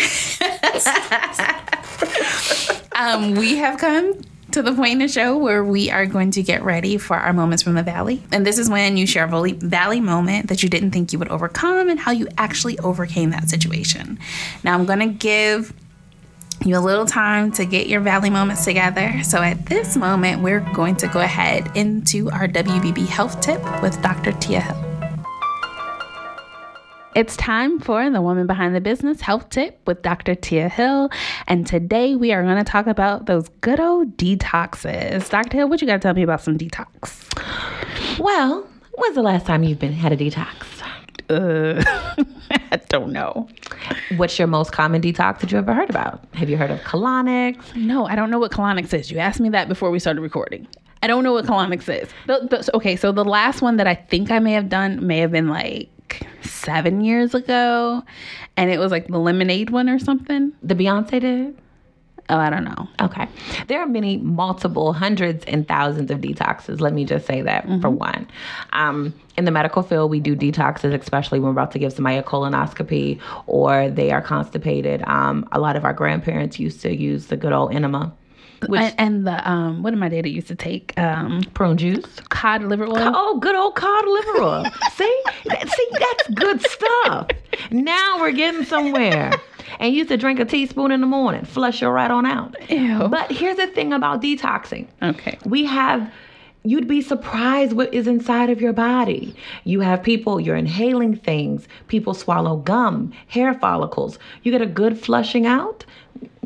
um, 2.97 3.35
we 3.35 3.57
have 3.57 3.79
come 3.79 4.15
to 4.53 4.63
the 4.63 4.73
point 4.73 4.93
in 4.93 4.99
the 4.99 5.09
show 5.09 5.37
where 5.37 5.65
we 5.65 5.91
are 5.91 6.07
going 6.07 6.31
to 6.31 6.43
get 6.43 6.63
ready 6.63 6.99
for 6.99 7.17
our 7.17 7.33
moments 7.33 7.63
from 7.63 7.75
the 7.75 7.83
valley. 7.83 8.23
And 8.31 8.47
this 8.47 8.59
is 8.59 8.69
when 8.69 8.97
you 8.97 9.07
share 9.07 9.25
a 9.25 9.53
valley 9.53 10.01
moment 10.01 10.49
that 10.49 10.63
you 10.63 10.69
didn't 10.69 10.91
think 10.91 11.13
you 11.13 11.19
would 11.19 11.29
overcome 11.29 11.89
and 11.89 11.99
how 11.99 12.13
you 12.13 12.29
actually 12.39 12.79
overcame 12.81 13.31
that 13.31 13.49
situation. 13.49 14.19
Now, 14.63 14.75
I'm 14.75 14.85
going 14.85 14.99
to 15.01 15.07
give 15.07 15.73
you 16.67 16.77
a 16.77 16.81
little 16.81 17.07
time 17.07 17.51
to 17.53 17.65
get 17.65 17.89
your 17.89 18.01
valley 18.01 18.31
moments 18.31 18.65
together. 18.65 19.23
So 19.25 19.43
at 19.43 19.67
this 19.67 19.97
moment, 19.97 20.43
we're 20.43 20.61
going 20.75 20.97
to 20.97 21.07
go 21.09 21.21
ahead 21.21 21.77
into 21.77 22.31
our 22.31 22.47
WBB 22.47 23.07
health 23.07 23.41
tip 23.41 23.61
with 23.83 24.01
Dr. 24.03 24.33
Tia 24.33 24.61
Hill. 24.61 24.93
It's 27.15 27.37
time 27.37 27.79
for 27.79 28.09
the 28.09 28.23
Woman 28.23 28.47
Behind 28.47 28.75
the 28.75 28.81
Business 28.81 29.21
Health 29.21 29.51
Tip 29.51 29.81
with 29.87 30.01
Dr. 30.01 30.35
Tia 30.35 30.71
Hill. 30.71 31.11
And 31.47 31.67
today 31.67 32.15
we 32.17 32.33
are 32.33 32.43
going 32.43 32.57
to 32.57 32.65
talk 32.65 32.87
about 32.87 33.27
those 33.27 33.49
good 33.61 33.81
old 33.81 34.17
detoxes. 34.17 35.29
Dr. 35.29 35.59
Hill, 35.59 35.69
what 35.69 35.83
you 35.83 35.87
got 35.87 35.95
to 35.95 36.01
tell 36.01 36.15
me 36.15 36.23
about 36.23 36.41
some 36.41 36.57
detox? 36.57 37.39
Well, 38.19 38.67
when's 38.95 39.15
the 39.15 39.23
last 39.23 39.45
time 39.45 39.63
you've 39.63 39.79
been 39.79 39.93
had 39.93 40.13
a 40.13 40.17
detox? 40.17 40.72
Uh, 41.29 41.83
I 42.51 42.77
don't 42.89 43.13
know. 43.13 43.49
What's 44.17 44.39
your 44.39 44.49
most 44.49 44.73
common 44.73 45.01
detox 45.03 45.41
that 45.41 45.53
you 45.53 45.59
ever 45.59 45.75
heard 45.75 45.91
about? 45.91 46.25
Have 46.35 46.51
you 46.51 46.57
heard 46.57 46.71
of 46.71 46.81
colonics? 46.81 47.75
No, 47.75 48.07
I 48.07 48.17
don't 48.17 48.31
know 48.31 48.39
what 48.39 48.53
colonics 48.53 48.93
is. 48.93 49.11
You 49.11 49.19
asked 49.19 49.41
me 49.41 49.49
that 49.51 49.69
before 49.69 49.91
we 49.91 49.99
started 49.99 50.21
recording. 50.21 50.67
I 51.03 51.07
don't 51.07 51.25
know 51.25 51.33
what 51.33 51.47
colonics 51.47 51.89
is. 51.89 52.09
The, 52.27 52.47
the, 52.49 52.77
okay, 52.77 52.97
so 52.97 53.11
the 53.11 53.25
last 53.25 53.61
one 53.61 53.77
that 53.77 53.87
I 53.87 53.95
think 53.95 54.31
I 54.31 54.39
may 54.39 54.53
have 54.53 54.69
done 54.69 55.05
may 55.05 55.19
have 55.19 55.33
been 55.33 55.49
like 55.49 55.89
seven 56.43 57.01
years 57.01 57.35
ago, 57.35 58.03
and 58.57 58.71
it 58.71 58.79
was 58.79 58.93
like 58.93 59.09
the 59.09 59.19
lemonade 59.19 59.71
one 59.71 59.89
or 59.89 59.99
something. 59.99 60.53
The 60.63 60.75
Beyonce 60.75 61.21
did. 61.21 61.62
Oh, 62.33 62.39
I 62.39 62.49
don't 62.49 62.64
know. 62.64 62.89
Okay. 63.03 63.28
There 63.66 63.78
are 63.78 63.87
many, 63.87 64.16
multiple, 64.16 64.95
hundreds 64.95 65.45
and 65.45 65.68
thousands 65.68 66.11
of 66.11 66.20
detoxes. 66.20 66.80
Let 66.80 66.95
me 66.95 67.05
just 67.05 67.26
say 67.26 67.43
that 67.43 67.66
mm-hmm. 67.66 67.83
for 67.83 67.91
one. 67.91 68.26
Um, 68.72 69.12
in 69.37 69.45
the 69.45 69.51
medical 69.51 69.83
field, 69.83 70.11
we 70.11 70.18
do 70.18 70.35
detoxes, 70.35 70.99
especially 70.99 71.41
when 71.41 71.49
we're 71.49 71.61
about 71.61 71.72
to 71.72 71.78
give 71.78 71.93
somebody 71.93 72.16
a 72.16 72.22
colonoscopy 72.22 73.20
or 73.47 73.91
they 73.91 74.12
are 74.12 74.22
constipated. 74.22 75.03
Um, 75.03 75.47
a 75.53 75.61
lot 75.61 75.76
of 75.76 75.85
our 75.85 75.93
grandparents 75.93 76.59
used 76.59 76.80
to 76.80 76.97
use 76.97 77.26
the 77.26 77.37
good 77.37 77.53
old 77.53 77.74
enema. 77.74 78.14
Which, 78.66 78.80
and, 78.80 78.95
and, 78.97 79.26
the 79.26 79.51
um, 79.51 79.83
what 79.83 79.91
did 79.91 79.99
my 79.99 80.09
daddy 80.09 80.30
used 80.30 80.49
to 80.49 80.55
take? 80.55 80.99
Um, 80.99 81.43
prune 81.53 81.76
juice, 81.76 82.07
cod 82.30 82.62
liver 82.62 82.87
oil. 82.87 82.95
Oh, 82.97 83.39
good 83.41 83.57
old 83.57 83.74
cod 83.74 84.07
liver 84.07 84.43
oil. 84.43 84.64
see, 84.93 85.22
that, 85.47 85.68
see, 85.68 85.89
that's 85.99 86.28
good 86.30 86.62
stuff. 86.62 87.28
Now 87.70 88.20
we're 88.20 88.33
getting 88.33 88.64
somewhere 88.64 89.33
and 89.79 89.95
used 89.95 90.09
to 90.09 90.16
drink 90.16 90.41
a 90.41 90.45
teaspoon 90.45 90.91
in 90.91 91.01
the 91.01 91.07
morning, 91.07 91.45
flush 91.45 91.81
her 91.81 91.91
right 91.91 92.11
on 92.11 92.27
out. 92.27 92.57
Ew. 92.70 93.09
But 93.09 93.31
here's 93.31 93.57
the 93.57 93.66
thing 93.68 93.93
about 93.93 94.23
detoxing. 94.23 94.87
Okay. 95.03 95.39
We 95.45 95.64
have 95.64 96.12
you'd 96.64 96.87
be 96.87 97.01
surprised 97.03 97.73
what 97.73 97.93
is 97.93 98.07
inside 98.07 98.51
of 98.51 98.61
your 98.61 98.73
body. 98.73 99.35
You 99.64 99.81
have 99.81 100.03
people, 100.03 100.41
you're 100.41 100.57
inhaling 100.57 101.16
things, 101.16 101.66
people 101.89 102.14
swallow 102.14 102.57
gum, 102.57 103.12
hair 103.27 103.55
follicles. 103.55 104.18
You 104.43 104.53
get 104.53 104.62
a 104.62 104.66
good 104.66 104.99
flushing 104.99 105.47
out, 105.47 105.85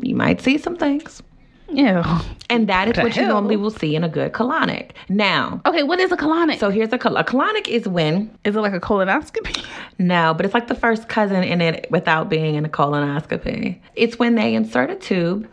you 0.01 0.15
might 0.15 0.41
see 0.41 0.57
some 0.57 0.75
things. 0.75 1.21
Yeah. 1.69 2.21
And 2.49 2.67
that 2.69 2.87
is 2.87 2.97
what 3.03 3.13
hell? 3.13 3.23
you 3.23 3.29
normally 3.29 3.57
will 3.57 3.71
see 3.71 3.95
in 3.95 4.03
a 4.03 4.09
good 4.09 4.31
colonic. 4.31 4.91
Now, 5.09 5.61
okay, 5.65 5.83
what 5.83 5.99
is 5.99 6.11
a 6.11 6.17
colonic? 6.17 6.59
So 6.59 6.69
here's 6.69 6.93
a, 6.93 6.97
col- 6.97 7.17
a 7.17 7.23
colonic 7.23 7.67
is 7.67 7.87
when 7.87 8.31
is 8.45 8.55
it 8.55 8.59
like 8.61 8.73
a 8.73 8.79
colonoscopy? 8.79 9.63
No, 9.99 10.35
but 10.35 10.45
it's 10.45 10.53
like 10.53 10.67
the 10.67 10.75
first 10.75 11.09
cousin 11.09 11.43
in 11.43 11.59
it 11.59 11.87
without 11.89 12.29
being 12.29 12.53
in 12.53 12.63
a 12.65 12.69
colonoscopy. 12.69 13.79
It's 13.95 14.19
when 14.19 14.35
they 14.35 14.53
insert 14.53 14.91
a 14.91 14.95
tube 14.95 15.49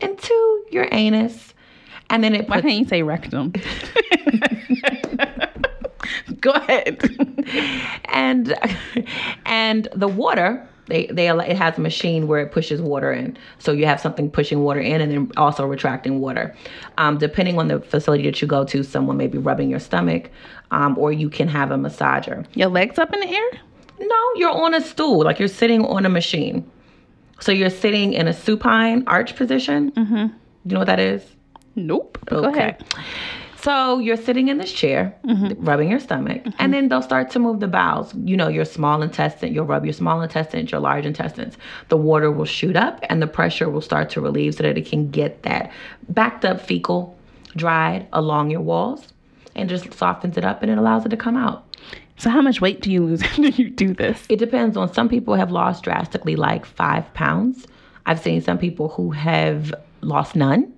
into 0.00 0.64
your 0.70 0.86
anus, 0.92 1.52
and 2.08 2.22
then 2.22 2.32
it. 2.32 2.46
Puts- 2.46 2.50
Why 2.50 2.60
can't 2.62 2.78
you 2.78 2.84
say 2.86 3.02
rectum? 3.02 3.52
Go 6.40 6.52
ahead. 6.52 7.02
and 8.04 8.54
and 9.46 9.88
the 9.96 10.06
water 10.08 10.64
they 10.88 11.06
they 11.06 11.28
it 11.28 11.56
has 11.56 11.78
a 11.78 11.80
machine 11.80 12.26
where 12.26 12.40
it 12.40 12.52
pushes 12.52 12.80
water 12.80 13.12
in, 13.12 13.36
so 13.58 13.72
you 13.72 13.86
have 13.86 14.00
something 14.00 14.30
pushing 14.30 14.64
water 14.64 14.80
in 14.80 15.00
and 15.00 15.12
then 15.12 15.32
also 15.36 15.66
retracting 15.66 16.20
water. 16.20 16.54
Um, 16.96 17.18
depending 17.18 17.58
on 17.58 17.68
the 17.68 17.80
facility 17.80 18.24
that 18.24 18.40
you 18.42 18.48
go 18.48 18.64
to, 18.64 18.82
someone 18.82 19.16
may 19.16 19.26
be 19.26 19.38
rubbing 19.38 19.70
your 19.70 19.80
stomach, 19.80 20.30
um, 20.70 20.98
or 20.98 21.12
you 21.12 21.30
can 21.30 21.48
have 21.48 21.70
a 21.70 21.76
massager. 21.76 22.44
Your 22.54 22.68
legs 22.68 22.98
up 22.98 23.12
in 23.12 23.20
the 23.20 23.28
air? 23.28 23.50
No, 24.00 24.30
you're 24.36 24.50
on 24.50 24.74
a 24.74 24.80
stool, 24.80 25.24
like 25.24 25.38
you're 25.38 25.48
sitting 25.48 25.84
on 25.84 26.06
a 26.06 26.08
machine. 26.08 26.68
So 27.40 27.52
you're 27.52 27.70
sitting 27.70 28.12
in 28.14 28.26
a 28.26 28.32
supine 28.32 29.04
arch 29.06 29.36
position. 29.36 29.92
Mm-hmm. 29.92 30.16
You 30.64 30.74
know 30.74 30.80
what 30.80 30.86
that 30.86 31.00
is? 31.00 31.22
Nope. 31.76 32.18
Okay. 32.30 32.76
So 33.60 33.98
you're 33.98 34.16
sitting 34.16 34.48
in 34.48 34.58
this 34.58 34.72
chair, 34.72 35.16
mm-hmm. 35.24 35.64
rubbing 35.64 35.90
your 35.90 35.98
stomach, 35.98 36.44
mm-hmm. 36.44 36.56
and 36.60 36.72
then 36.72 36.88
they'll 36.88 37.02
start 37.02 37.30
to 37.32 37.40
move 37.40 37.58
the 37.58 37.66
bowels. 37.66 38.14
You 38.14 38.36
know, 38.36 38.46
your 38.46 38.64
small 38.64 39.02
intestine, 39.02 39.52
you'll 39.52 39.64
rub 39.64 39.84
your 39.84 39.94
small 39.94 40.22
intestines, 40.22 40.70
your 40.70 40.80
large 40.80 41.04
intestines. 41.04 41.56
The 41.88 41.96
water 41.96 42.30
will 42.30 42.44
shoot 42.44 42.76
up 42.76 43.00
and 43.08 43.20
the 43.20 43.26
pressure 43.26 43.68
will 43.68 43.80
start 43.80 44.10
to 44.10 44.20
relieve 44.20 44.54
so 44.54 44.62
that 44.62 44.78
it 44.78 44.86
can 44.86 45.10
get 45.10 45.42
that 45.42 45.72
backed 46.08 46.44
up 46.44 46.60
fecal 46.60 47.18
dried 47.56 48.06
along 48.12 48.50
your 48.50 48.60
walls 48.60 49.12
and 49.56 49.68
just 49.68 49.92
softens 49.92 50.36
it 50.36 50.44
up 50.44 50.62
and 50.62 50.70
it 50.70 50.78
allows 50.78 51.04
it 51.04 51.08
to 51.08 51.16
come 51.16 51.36
out. 51.36 51.64
So 52.16 52.30
how 52.30 52.42
much 52.42 52.60
weight 52.60 52.80
do 52.80 52.92
you 52.92 53.04
lose 53.04 53.22
when 53.36 53.52
you 53.54 53.70
do 53.70 53.92
this? 53.92 54.24
It 54.28 54.38
depends 54.38 54.76
on 54.76 54.92
some 54.92 55.08
people 55.08 55.34
have 55.34 55.50
lost 55.50 55.82
drastically 55.82 56.36
like 56.36 56.64
five 56.64 57.12
pounds. 57.14 57.66
I've 58.06 58.20
seen 58.20 58.40
some 58.40 58.58
people 58.58 58.88
who 58.88 59.10
have 59.10 59.74
lost 60.00 60.36
none. 60.36 60.72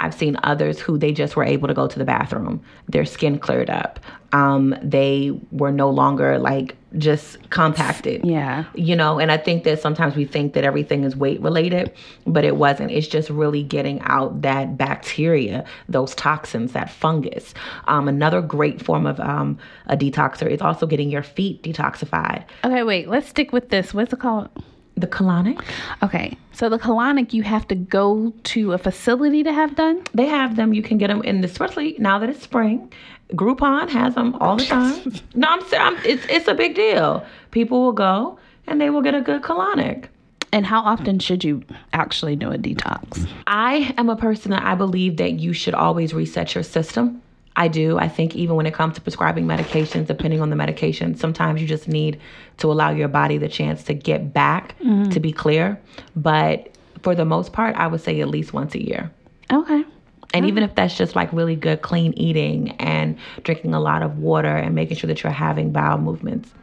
I've 0.00 0.14
seen 0.14 0.36
others 0.42 0.80
who 0.80 0.98
they 0.98 1.12
just 1.12 1.36
were 1.36 1.44
able 1.44 1.68
to 1.68 1.74
go 1.74 1.86
to 1.86 1.98
the 1.98 2.04
bathroom. 2.04 2.62
Their 2.88 3.04
skin 3.04 3.38
cleared 3.38 3.70
up. 3.70 4.00
Um, 4.32 4.74
they 4.82 5.38
were 5.50 5.72
no 5.72 5.90
longer 5.90 6.38
like 6.38 6.76
just 6.98 7.50
compacted. 7.50 8.24
Yeah. 8.24 8.64
You 8.74 8.96
know, 8.96 9.18
and 9.18 9.30
I 9.30 9.36
think 9.36 9.64
that 9.64 9.80
sometimes 9.80 10.16
we 10.16 10.24
think 10.24 10.54
that 10.54 10.64
everything 10.64 11.04
is 11.04 11.16
weight 11.16 11.40
related, 11.40 11.92
but 12.26 12.44
it 12.44 12.56
wasn't. 12.56 12.90
It's 12.92 13.06
just 13.06 13.28
really 13.28 13.62
getting 13.62 14.00
out 14.02 14.42
that 14.42 14.76
bacteria, 14.76 15.64
those 15.88 16.14
toxins, 16.14 16.72
that 16.72 16.90
fungus. 16.90 17.54
Um, 17.86 18.08
another 18.08 18.40
great 18.40 18.82
form 18.82 19.06
of 19.06 19.20
um, 19.20 19.58
a 19.86 19.96
detoxer 19.96 20.48
is 20.48 20.60
also 20.60 20.86
getting 20.86 21.10
your 21.10 21.22
feet 21.22 21.62
detoxified. 21.62 22.44
Okay, 22.64 22.82
wait, 22.82 23.08
let's 23.08 23.28
stick 23.28 23.52
with 23.52 23.68
this. 23.68 23.92
What's 23.92 24.12
it 24.12 24.20
called? 24.20 24.48
The 24.96 25.06
colonic. 25.06 25.62
Okay. 26.02 26.36
So 26.60 26.68
the 26.68 26.78
colonic, 26.78 27.32
you 27.32 27.42
have 27.42 27.66
to 27.68 27.74
go 27.74 28.34
to 28.42 28.74
a 28.74 28.78
facility 28.78 29.42
to 29.44 29.50
have 29.50 29.76
done? 29.76 30.02
They 30.12 30.26
have 30.26 30.56
them. 30.56 30.74
You 30.74 30.82
can 30.82 30.98
get 30.98 31.06
them 31.06 31.22
in, 31.22 31.42
especially 31.42 31.96
now 31.98 32.18
that 32.18 32.28
it's 32.28 32.42
spring. 32.42 32.92
Groupon 33.32 33.88
has 33.88 34.14
them 34.14 34.34
all 34.34 34.56
the 34.56 34.66
time. 34.66 35.10
no, 35.34 35.48
I'm, 35.48 35.62
I'm 35.72 35.96
it's 36.04 36.22
it's 36.28 36.48
a 36.48 36.54
big 36.54 36.74
deal. 36.74 37.24
People 37.50 37.80
will 37.80 37.92
go 37.92 38.38
and 38.66 38.78
they 38.78 38.90
will 38.90 39.00
get 39.00 39.14
a 39.14 39.22
good 39.22 39.40
colonic. 39.40 40.08
And 40.52 40.66
how 40.66 40.82
often 40.82 41.18
should 41.18 41.44
you 41.44 41.62
actually 41.94 42.36
do 42.36 42.52
a 42.52 42.58
detox? 42.58 43.26
I 43.46 43.94
am 43.96 44.10
a 44.10 44.16
person 44.16 44.50
that 44.50 44.62
I 44.62 44.74
believe 44.74 45.16
that 45.16 45.40
you 45.40 45.54
should 45.54 45.72
always 45.72 46.12
reset 46.12 46.54
your 46.54 46.64
system. 46.64 47.22
I 47.56 47.68
do. 47.68 47.98
I 47.98 48.08
think 48.08 48.36
even 48.36 48.56
when 48.56 48.66
it 48.66 48.74
comes 48.74 48.94
to 48.94 49.00
prescribing 49.00 49.46
medications, 49.46 50.06
depending 50.06 50.40
on 50.40 50.50
the 50.50 50.56
medication, 50.56 51.16
sometimes 51.16 51.60
you 51.60 51.66
just 51.66 51.88
need 51.88 52.20
to 52.58 52.70
allow 52.70 52.90
your 52.90 53.08
body 53.08 53.38
the 53.38 53.48
chance 53.48 53.82
to 53.84 53.94
get 53.94 54.32
back 54.32 54.78
mm-hmm. 54.78 55.10
to 55.10 55.20
be 55.20 55.32
clear. 55.32 55.80
But 56.14 56.74
for 57.02 57.14
the 57.14 57.24
most 57.24 57.52
part, 57.52 57.74
I 57.76 57.86
would 57.86 58.00
say 58.00 58.20
at 58.20 58.28
least 58.28 58.52
once 58.52 58.74
a 58.74 58.82
year. 58.84 59.10
Okay. 59.52 59.84
And 60.32 60.46
even 60.46 60.62
if 60.62 60.74
that's 60.76 60.96
just 60.96 61.16
like 61.16 61.32
really 61.32 61.56
good 61.56 61.82
clean 61.82 62.12
eating 62.12 62.70
and 62.78 63.18
drinking 63.42 63.74
a 63.74 63.80
lot 63.80 64.02
of 64.02 64.18
water 64.18 64.56
and 64.56 64.74
making 64.76 64.96
sure 64.96 65.08
that 65.08 65.22
you're 65.22 65.32
having 65.32 65.72
bowel 65.72 65.98
movements, 65.98 66.54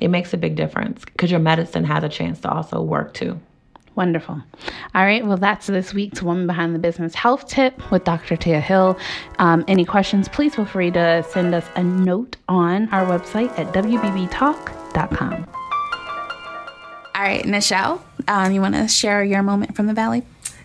it 0.00 0.08
makes 0.08 0.34
a 0.34 0.36
big 0.36 0.54
difference 0.54 1.04
because 1.04 1.30
your 1.30 1.40
medicine 1.40 1.84
has 1.84 2.04
a 2.04 2.10
chance 2.10 2.40
to 2.40 2.50
also 2.50 2.82
work 2.82 3.14
too. 3.14 3.40
Wonderful. 3.96 4.42
All 4.94 5.04
right. 5.04 5.26
Well, 5.26 5.38
that's 5.38 5.66
this 5.66 5.94
week's 5.94 6.22
Woman 6.22 6.46
Behind 6.46 6.74
the 6.74 6.78
Business 6.78 7.14
Health 7.14 7.48
Tip 7.48 7.90
with 7.90 8.04
Dr. 8.04 8.36
Tia 8.36 8.60
Hill. 8.60 8.98
Um, 9.38 9.64
any 9.66 9.86
questions, 9.86 10.28
please 10.28 10.54
feel 10.54 10.66
free 10.66 10.90
to 10.90 11.24
send 11.30 11.54
us 11.54 11.64
a 11.76 11.82
note 11.82 12.36
on 12.48 12.88
our 12.90 13.06
website 13.06 13.58
at 13.58 13.72
wbbtalk.com. 13.72 15.46
All 17.14 17.22
right, 17.22 17.44
Nichelle, 17.44 18.02
um, 18.28 18.52
you 18.52 18.60
want 18.60 18.74
to 18.74 18.86
share 18.86 19.24
your 19.24 19.42
moment 19.42 19.74
from 19.74 19.86
the 19.86 19.94
Valley? 19.94 20.22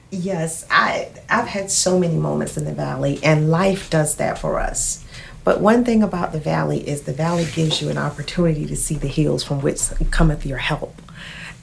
Yes, 0.10 0.68
I 0.70 1.08
I've 1.30 1.48
had 1.48 1.72
so 1.72 1.98
many 1.98 2.18
moments 2.18 2.58
in 2.58 2.66
the 2.66 2.74
valley 2.74 3.22
and 3.24 3.50
life 3.50 3.90
does 3.90 4.18
that 4.18 4.38
for 4.38 4.60
us. 4.60 5.06
But 5.46 5.62
one 5.62 5.86
thing 5.86 6.04
about 6.04 6.34
the 6.34 6.40
valley 6.40 6.86
is 6.86 7.04
the 7.04 7.14
valley 7.14 7.48
gives 7.56 7.82
you 7.82 7.90
an 7.90 7.98
opportunity 7.98 8.66
to 8.66 8.76
see 8.76 8.96
the 8.96 9.08
hills 9.08 9.46
from 9.46 9.62
which 9.62 9.80
cometh 10.12 10.46
your 10.46 10.58
help. 10.58 11.02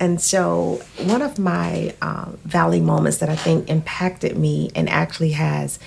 And 0.01 0.21
so, 0.21 0.81
one 1.05 1.23
of 1.23 1.39
my 1.39 1.95
um, 2.01 2.39
valley 2.45 2.81
moments 2.81 3.19
that 3.19 3.29
I 3.29 3.37
think 3.37 3.69
impacted 3.69 4.37
me 4.37 4.71
and 4.75 4.89
actually 4.89 5.33
has 5.33 5.79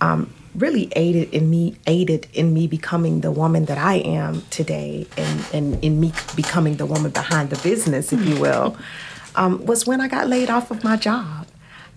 um, 0.00 0.32
really 0.54 0.92
aided 0.96 1.32
in 1.32 1.48
me 1.48 1.76
aided 1.86 2.26
in 2.32 2.52
me 2.52 2.66
becoming 2.66 3.20
the 3.20 3.30
woman 3.30 3.66
that 3.66 3.78
I 3.78 3.94
am 3.96 4.42
today, 4.50 5.06
and, 5.16 5.44
and 5.52 5.84
in 5.84 6.00
me 6.00 6.12
becoming 6.34 6.76
the 6.76 6.86
woman 6.86 7.10
behind 7.12 7.50
the 7.50 7.58
business, 7.62 8.12
if 8.12 8.24
you 8.26 8.40
will, 8.40 8.76
um, 9.36 9.64
was 9.64 9.86
when 9.86 10.00
I 10.00 10.08
got 10.08 10.28
laid 10.28 10.50
off 10.50 10.70
of 10.70 10.82
my 10.82 10.96
job. 10.96 11.46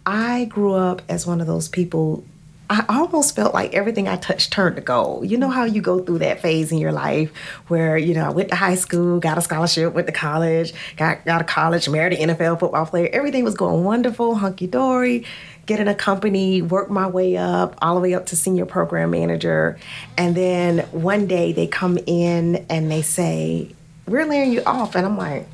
I 0.06 0.46
grew 0.46 0.74
up 0.74 1.02
as 1.10 1.26
one 1.26 1.42
of 1.42 1.48
those 1.48 1.70
people. 1.70 2.24
I 2.70 2.86
almost 2.88 3.36
felt 3.36 3.54
like 3.54 3.74
everything 3.74 4.08
I 4.08 4.16
touched 4.16 4.52
turned 4.54 4.78
to 4.78 4.82
gold. 4.82 5.30
You 5.30 5.38
know 5.38 5.50
how 5.50 5.66
you 5.66 5.82
go 5.82 6.00
through 6.00 6.20
that 6.20 6.42
phase 6.42 6.72
in 6.72 6.78
your 6.78 6.94
life 6.94 7.36
where, 7.68 7.98
you 7.98 8.14
know, 8.14 8.26
I 8.26 8.30
went 8.30 8.50
to 8.50 8.56
high 8.56 8.76
school, 8.76 9.20
got 9.20 9.38
a 9.38 9.42
scholarship, 9.42 9.94
went 9.94 10.08
to 10.08 10.14
college, 10.14 10.74
got, 10.96 11.26
got 11.26 11.42
a 11.42 11.44
college, 11.44 11.90
married 11.90 12.18
an 12.18 12.30
NFL 12.30 12.60
football 12.60 12.86
player. 12.86 13.10
Everything 13.12 13.44
was 13.44 13.56
going 13.56 13.84
wonderful, 13.84 14.36
hunky 14.36 14.66
dory, 14.66 15.26
get 15.66 15.80
in 15.80 15.88
a 15.88 15.96
company, 15.96 16.62
work 16.62 16.90
my 16.90 17.08
way 17.08 17.36
up, 17.36 17.78
all 17.82 17.96
the 17.96 18.02
way 18.02 18.14
up 18.14 18.28
to 18.28 18.36
senior 18.36 18.66
program 18.66 19.12
manager. 19.12 19.78
And 20.18 20.36
then 20.36 20.80
one 20.92 21.28
day 21.28 21.52
they 21.52 21.68
come 21.68 21.98
in 22.06 22.66
and 22.70 22.90
they 22.90 23.02
say, 23.02 23.76
We're 24.08 24.26
laying 24.26 24.54
you 24.54 24.64
off. 24.66 24.96
And 24.96 25.06
I'm 25.06 25.18
like, 25.18 25.48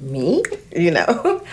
Me? 0.00 0.42
You 0.76 0.90
know? 0.90 1.44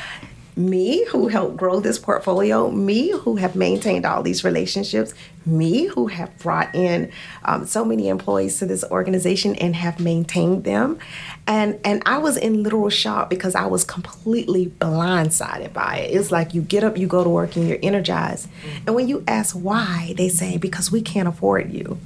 Me 0.70 1.06
who 1.06 1.28
helped 1.28 1.58
grow 1.58 1.80
this 1.80 1.98
portfolio, 2.00 2.70
me 2.70 3.12
who 3.12 3.38
have 3.38 3.56
maintained 3.56 4.06
all 4.06 4.24
these 4.24 4.44
relationships, 4.44 5.14
me 5.46 5.86
who 5.86 6.08
have 6.08 6.38
brought 6.38 6.74
in 6.76 7.12
um, 7.46 7.66
so 7.66 7.84
many 7.84 8.10
employees 8.10 8.60
to 8.60 8.66
this 8.66 8.84
organization 8.86 9.56
and 9.56 9.76
have 9.76 10.00
maintained 10.00 10.64
them. 10.64 11.00
And, 11.48 11.80
and 11.84 12.04
I 12.06 12.20
was 12.20 12.38
in 12.38 12.62
literal 12.64 12.90
shock 12.90 13.30
because 13.30 13.56
I 13.56 13.66
was 13.66 13.84
completely 13.84 14.68
blindsided 14.68 15.74
by 15.74 15.98
it. 15.98 16.16
It's 16.16 16.32
like 16.32 16.54
you 16.54 16.62
get 16.62 16.84
up, 16.84 16.98
you 16.98 17.08
go 17.08 17.24
to 17.24 17.30
work, 17.30 17.56
and 17.56 17.68
you're 17.68 17.80
energized. 17.82 18.48
And 18.86 18.96
when 18.96 19.08
you 19.08 19.24
ask 19.28 19.56
why, 19.56 20.14
they 20.18 20.30
say, 20.30 20.58
because 20.58 20.92
we 20.92 21.02
can't 21.02 21.28
afford 21.28 21.72
you. 21.72 21.98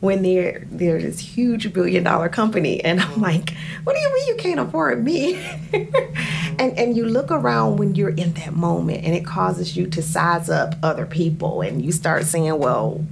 When 0.00 0.22
they're, 0.22 0.66
they're 0.70 1.00
this 1.00 1.18
huge 1.18 1.72
billion 1.72 2.04
dollar 2.04 2.28
company. 2.28 2.84
And 2.84 3.00
I'm 3.00 3.20
like, 3.20 3.54
what 3.84 3.94
do 3.94 4.00
you 4.00 4.14
mean 4.14 4.28
you 4.28 4.36
can't 4.36 4.60
afford 4.60 5.02
me? 5.02 5.34
and, 5.72 6.78
and 6.78 6.96
you 6.96 7.06
look 7.06 7.30
around 7.30 7.78
when 7.78 7.93
you're 7.96 8.10
in 8.10 8.32
that 8.34 8.54
moment 8.54 9.04
and 9.04 9.14
it 9.14 9.24
causes 9.24 9.76
you 9.76 9.86
to 9.88 10.02
size 10.02 10.50
up 10.50 10.74
other 10.82 11.06
people 11.06 11.60
and 11.62 11.84
you 11.84 11.92
start 11.92 12.24
saying, 12.24 12.58
well, 12.58 13.04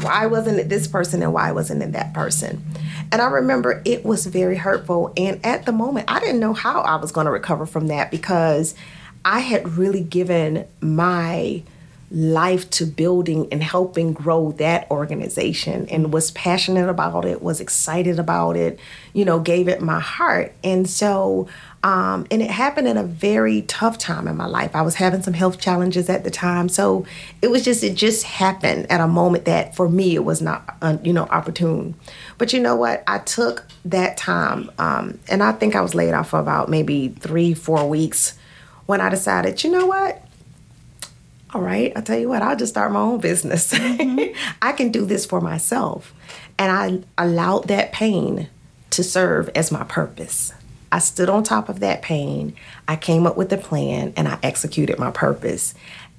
why 0.00 0.26
wasn't 0.26 0.58
it 0.58 0.68
this 0.68 0.86
person 0.86 1.22
and 1.22 1.32
why 1.32 1.52
wasn't 1.52 1.82
it 1.82 1.92
that 1.92 2.12
person? 2.12 2.62
And 3.10 3.22
I 3.22 3.26
remember 3.26 3.80
it 3.84 4.04
was 4.04 4.26
very 4.26 4.56
hurtful. 4.56 5.12
And 5.16 5.44
at 5.44 5.66
the 5.66 5.72
moment, 5.72 6.10
I 6.10 6.20
didn't 6.20 6.40
know 6.40 6.52
how 6.52 6.80
I 6.80 6.96
was 6.96 7.12
going 7.12 7.26
to 7.26 7.30
recover 7.30 7.66
from 7.66 7.86
that 7.88 8.10
because 8.10 8.74
I 9.24 9.40
had 9.40 9.76
really 9.76 10.02
given 10.02 10.66
my 10.80 11.62
life 12.10 12.70
to 12.70 12.86
building 12.86 13.48
and 13.50 13.62
helping 13.62 14.12
grow 14.12 14.52
that 14.52 14.88
organization 14.90 15.88
and 15.88 16.12
was 16.12 16.30
passionate 16.32 16.88
about 16.88 17.24
it, 17.24 17.42
was 17.42 17.60
excited 17.60 18.18
about 18.18 18.56
it, 18.56 18.78
you 19.12 19.24
know, 19.24 19.40
gave 19.40 19.68
it 19.68 19.80
my 19.80 19.98
heart. 19.98 20.52
And 20.62 20.88
so, 20.88 21.48
um, 21.84 22.26
and 22.30 22.40
it 22.40 22.50
happened 22.50 22.88
in 22.88 22.96
a 22.96 23.04
very 23.04 23.60
tough 23.62 23.98
time 23.98 24.26
in 24.26 24.38
my 24.38 24.46
life. 24.46 24.74
I 24.74 24.80
was 24.80 24.94
having 24.94 25.20
some 25.20 25.34
health 25.34 25.60
challenges 25.60 26.08
at 26.08 26.24
the 26.24 26.30
time. 26.30 26.70
So 26.70 27.04
it 27.42 27.50
was 27.50 27.62
just, 27.62 27.84
it 27.84 27.94
just 27.94 28.24
happened 28.24 28.90
at 28.90 29.02
a 29.02 29.06
moment 29.06 29.44
that 29.44 29.76
for 29.76 29.86
me, 29.86 30.14
it 30.14 30.24
was 30.24 30.40
not, 30.40 30.78
uh, 30.80 30.96
you 31.04 31.12
know, 31.12 31.24
opportune. 31.24 31.94
But 32.38 32.54
you 32.54 32.60
know 32.60 32.74
what? 32.74 33.04
I 33.06 33.18
took 33.18 33.66
that 33.84 34.16
time, 34.16 34.70
um, 34.78 35.18
and 35.28 35.42
I 35.42 35.52
think 35.52 35.76
I 35.76 35.82
was 35.82 35.94
laid 35.94 36.14
off 36.14 36.30
for 36.30 36.40
about 36.40 36.70
maybe 36.70 37.08
three, 37.08 37.52
four 37.52 37.86
weeks 37.86 38.38
when 38.86 39.02
I 39.02 39.10
decided, 39.10 39.62
you 39.62 39.70
know 39.70 39.86
what? 39.86 40.22
all 41.52 41.60
right, 41.60 41.92
I'll 41.94 42.02
tell 42.02 42.18
you 42.18 42.28
what, 42.28 42.42
I'll 42.42 42.56
just 42.56 42.72
start 42.72 42.90
my 42.90 42.98
own 42.98 43.20
business. 43.20 43.72
I 44.60 44.72
can 44.76 44.90
do 44.90 45.04
this 45.04 45.24
for 45.24 45.40
myself. 45.40 46.12
And 46.58 47.06
I 47.16 47.24
allowed 47.24 47.68
that 47.68 47.92
pain 47.92 48.48
to 48.90 49.04
serve 49.04 49.48
as 49.54 49.70
my 49.70 49.84
purpose. 49.84 50.52
I 50.94 51.00
stood 51.00 51.28
on 51.28 51.42
top 51.42 51.68
of 51.68 51.80
that 51.80 52.02
pain. 52.02 52.54
I 52.86 52.94
came 52.94 53.26
up 53.26 53.36
with 53.36 53.52
a 53.52 53.56
plan 53.56 54.12
and 54.16 54.28
I 54.28 54.38
executed 54.44 54.96
my 54.96 55.10
purpose. 55.10 55.74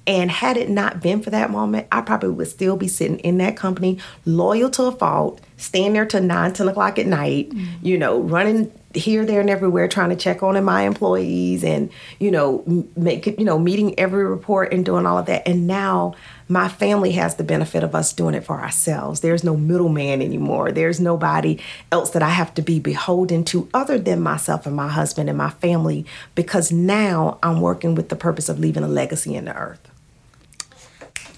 And 0.06 0.30
had 0.30 0.58
it 0.58 0.68
not 0.68 1.00
been 1.00 1.22
for 1.22 1.30
that 1.30 1.50
moment, 1.50 1.86
I 1.90 2.02
probably 2.02 2.28
would 2.28 2.48
still 2.48 2.76
be 2.76 2.86
sitting 2.86 3.18
in 3.20 3.38
that 3.38 3.56
company, 3.56 3.98
loyal 4.26 4.68
to 4.72 4.82
a 4.82 4.92
fault, 4.92 5.40
staying 5.56 5.92
there 5.94 6.06
till 6.06 6.22
9, 6.22 6.52
10 6.52 6.68
o'clock 6.68 6.98
at 6.98 7.06
night, 7.06 7.50
mm-hmm. 7.50 7.86
you 7.86 7.98
know, 7.98 8.20
running 8.20 8.72
here, 8.94 9.24
there, 9.24 9.40
and 9.40 9.50
everywhere, 9.50 9.88
trying 9.88 10.10
to 10.10 10.16
check 10.16 10.42
on 10.42 10.62
my 10.64 10.82
employees 10.82 11.62
and, 11.64 11.90
you 12.18 12.30
know, 12.30 12.64
make 12.96 13.26
you 13.26 13.44
know, 13.44 13.58
meeting 13.58 13.98
every 13.98 14.24
report 14.24 14.72
and 14.72 14.84
doing 14.84 15.06
all 15.06 15.18
of 15.18 15.26
that. 15.26 15.46
And 15.46 15.66
now 15.66 16.14
my 16.48 16.68
family 16.68 17.12
has 17.12 17.36
the 17.36 17.44
benefit 17.44 17.82
of 17.84 17.94
us 17.94 18.12
doing 18.12 18.34
it 18.34 18.44
for 18.44 18.60
ourselves. 18.60 19.20
There's 19.20 19.44
no 19.44 19.56
middleman 19.56 20.22
anymore. 20.22 20.72
There's 20.72 21.00
nobody 21.00 21.58
else 21.92 22.10
that 22.10 22.22
I 22.22 22.30
have 22.30 22.54
to 22.54 22.62
be 22.62 22.78
beholden 22.78 23.44
to 23.44 23.68
other 23.74 23.98
than 23.98 24.20
myself 24.20 24.66
and 24.66 24.76
my 24.76 24.88
husband 24.88 25.28
and 25.28 25.38
my 25.38 25.50
family 25.50 26.06
because 26.34 26.72
now 26.72 27.38
I'm 27.42 27.60
working 27.60 27.94
with 27.94 28.08
the 28.08 28.16
purpose 28.16 28.48
of 28.48 28.58
leaving 28.58 28.82
a 28.82 28.88
legacy 28.88 29.34
in 29.34 29.46
the 29.46 29.56
earth. 29.56 29.90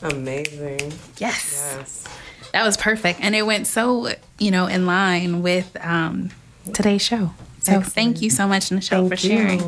Amazing. 0.03 0.93
Yes. 1.17 1.75
Yes. 1.77 2.05
That 2.53 2.65
was 2.65 2.77
perfect. 2.77 3.21
And 3.23 3.35
it 3.35 3.43
went 3.43 3.67
so, 3.67 4.11
you 4.39 4.51
know, 4.51 4.67
in 4.67 4.87
line 4.87 5.43
with 5.43 5.77
um, 5.81 6.31
today's 6.73 7.03
show. 7.03 7.33
So 7.61 7.81
thank 7.83 8.23
you 8.23 8.31
so 8.31 8.47
much, 8.49 8.71
Nichelle, 8.71 9.09
Thank 9.09 9.21
for 9.21 9.27
you. 9.27 9.37
sharing. 9.37 9.63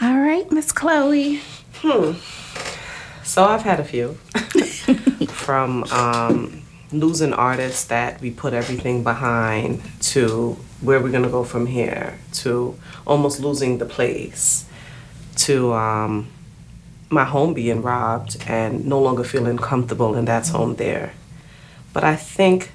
All 0.00 0.18
right, 0.18 0.50
Miss 0.50 0.72
Chloe. 0.72 1.40
Hmm. 1.74 2.12
So 3.24 3.44
I've 3.44 3.62
had 3.62 3.78
a 3.78 3.84
few 3.84 4.14
from 5.28 5.84
um, 5.84 6.62
losing 6.92 7.32
artists 7.32 7.84
that 7.84 8.20
we 8.20 8.30
put 8.30 8.54
everything 8.54 9.02
behind 9.02 9.82
to 10.00 10.56
where 10.80 11.00
we're 11.00 11.12
gonna 11.12 11.28
go 11.28 11.44
from 11.44 11.66
here 11.66 12.18
to 12.32 12.76
almost 13.06 13.40
losing 13.40 13.78
the 13.78 13.84
place 13.86 14.64
to 15.36 15.72
um, 15.72 16.28
my 17.10 17.24
home 17.24 17.54
being 17.54 17.82
robbed 17.82 18.36
and 18.46 18.86
no 18.86 19.00
longer 19.00 19.24
feeling 19.24 19.56
comfortable 19.58 20.14
in 20.16 20.24
that's 20.24 20.48
home 20.48 20.76
there. 20.76 21.12
But 21.92 22.04
I 22.04 22.16
think 22.16 22.72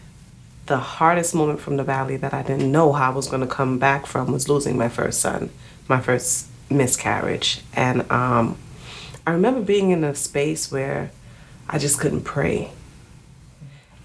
the 0.68 0.78
hardest 0.78 1.34
moment 1.34 1.60
from 1.60 1.78
the 1.78 1.84
valley 1.84 2.18
that 2.18 2.34
I 2.34 2.44
didn't 2.44 2.72
know 2.72 2.94
how 2.94 3.12
I 3.12 3.16
was 3.16 3.28
going 3.28 3.42
to 3.42 3.48
come 3.48 3.80
back 3.80 4.06
from 4.06 4.32
was 4.32 4.50
losing 4.50 4.78
my 4.78 4.90
first 4.90 5.22
son, 5.22 5.50
my 5.88 6.00
first 6.00 6.48
miscarriage. 6.70 7.62
And 7.74 8.10
um, 8.12 8.58
I 9.26 9.32
remember 9.32 9.62
being 9.62 9.92
in 9.92 10.04
a 10.04 10.14
space 10.14 10.72
where 10.72 11.12
I 11.70 11.78
just 11.78 12.00
couldn't 12.00 12.22
pray. 12.22 12.72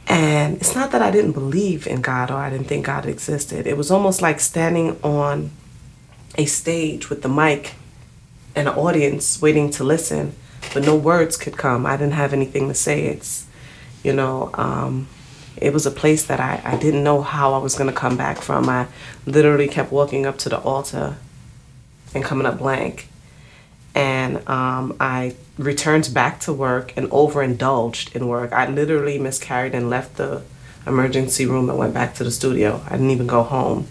And 0.07 0.57
it's 0.57 0.75
not 0.75 0.91
that 0.93 1.03
I 1.03 1.11
didn't 1.11 1.33
believe 1.33 1.87
in 1.87 2.01
God 2.01 2.31
or 2.31 2.37
I 2.37 2.51
didn't 2.51 2.67
think 2.67 2.87
God 2.87 3.07
existed. 3.07 3.67
It 3.67 3.77
was 3.77 3.91
almost 3.91 4.23
like 4.23 4.41
standing 4.41 4.99
on 5.03 5.51
a 6.37 6.47
stage 6.47 7.11
with 7.11 7.23
the 7.23 7.29
mic 7.29 7.75
and 8.55 8.69
an 8.69 8.75
audience 8.75 9.41
waiting 9.41 9.71
to 9.71 9.85
listen, 9.85 10.35
but 10.75 10.85
no 10.85 10.97
words 10.97 11.37
could 11.37 11.57
come. 11.57 11.87
I 11.87 11.97
didn't 11.97 12.15
have 12.15 12.33
anything 12.33 12.69
to 12.69 12.75
say. 12.75 13.05
It's, 13.07 13.47
you 14.03 14.13
know, 14.13 14.51
um, 14.55 15.09
it 15.57 15.73
was 15.73 15.87
a 15.87 15.91
place 15.91 16.25
that 16.27 16.41
I, 16.41 16.61
I 16.65 16.77
didn't 16.77 17.05
know 17.05 17.23
how 17.23 17.53
I 17.53 17.59
was 17.59 17.75
going 17.75 17.91
to 17.91 17.97
come 17.97 18.17
back 18.17 18.39
from. 18.39 18.69
I 18.69 18.89
literally 19.27 19.69
kept 19.69 19.93
walking 19.93 20.27
up 20.27 20.39
to 20.39 20.49
the 20.49 20.59
altar 20.59 21.17
and 22.15 22.25
coming 22.25 22.47
up 22.47 22.59
blank. 22.59 23.09
And 23.95 24.47
um, 24.49 24.97
I 24.99 25.35
returned 25.59 26.13
back 26.15 26.41
to 26.41 26.53
work 26.53 26.97
and 26.97 27.11
overindulged 27.11 28.17
in 28.17 28.27
work. 28.27 28.53
I 28.53 28.69
literally 28.69 29.19
miscarried 29.19 29.75
and 29.75 29.91
left 29.91 30.17
the 30.17 30.43
emergency 30.87 31.47
room 31.47 31.69
and 31.69 31.79
went 31.79 31.95
back 31.95 32.15
to 32.15 32.25
the 32.25 32.31
studio. 32.31 32.83
I 32.87 32.93
didn't 32.93 33.11
even 33.11 33.27
go 33.27 33.43
home 33.43 33.87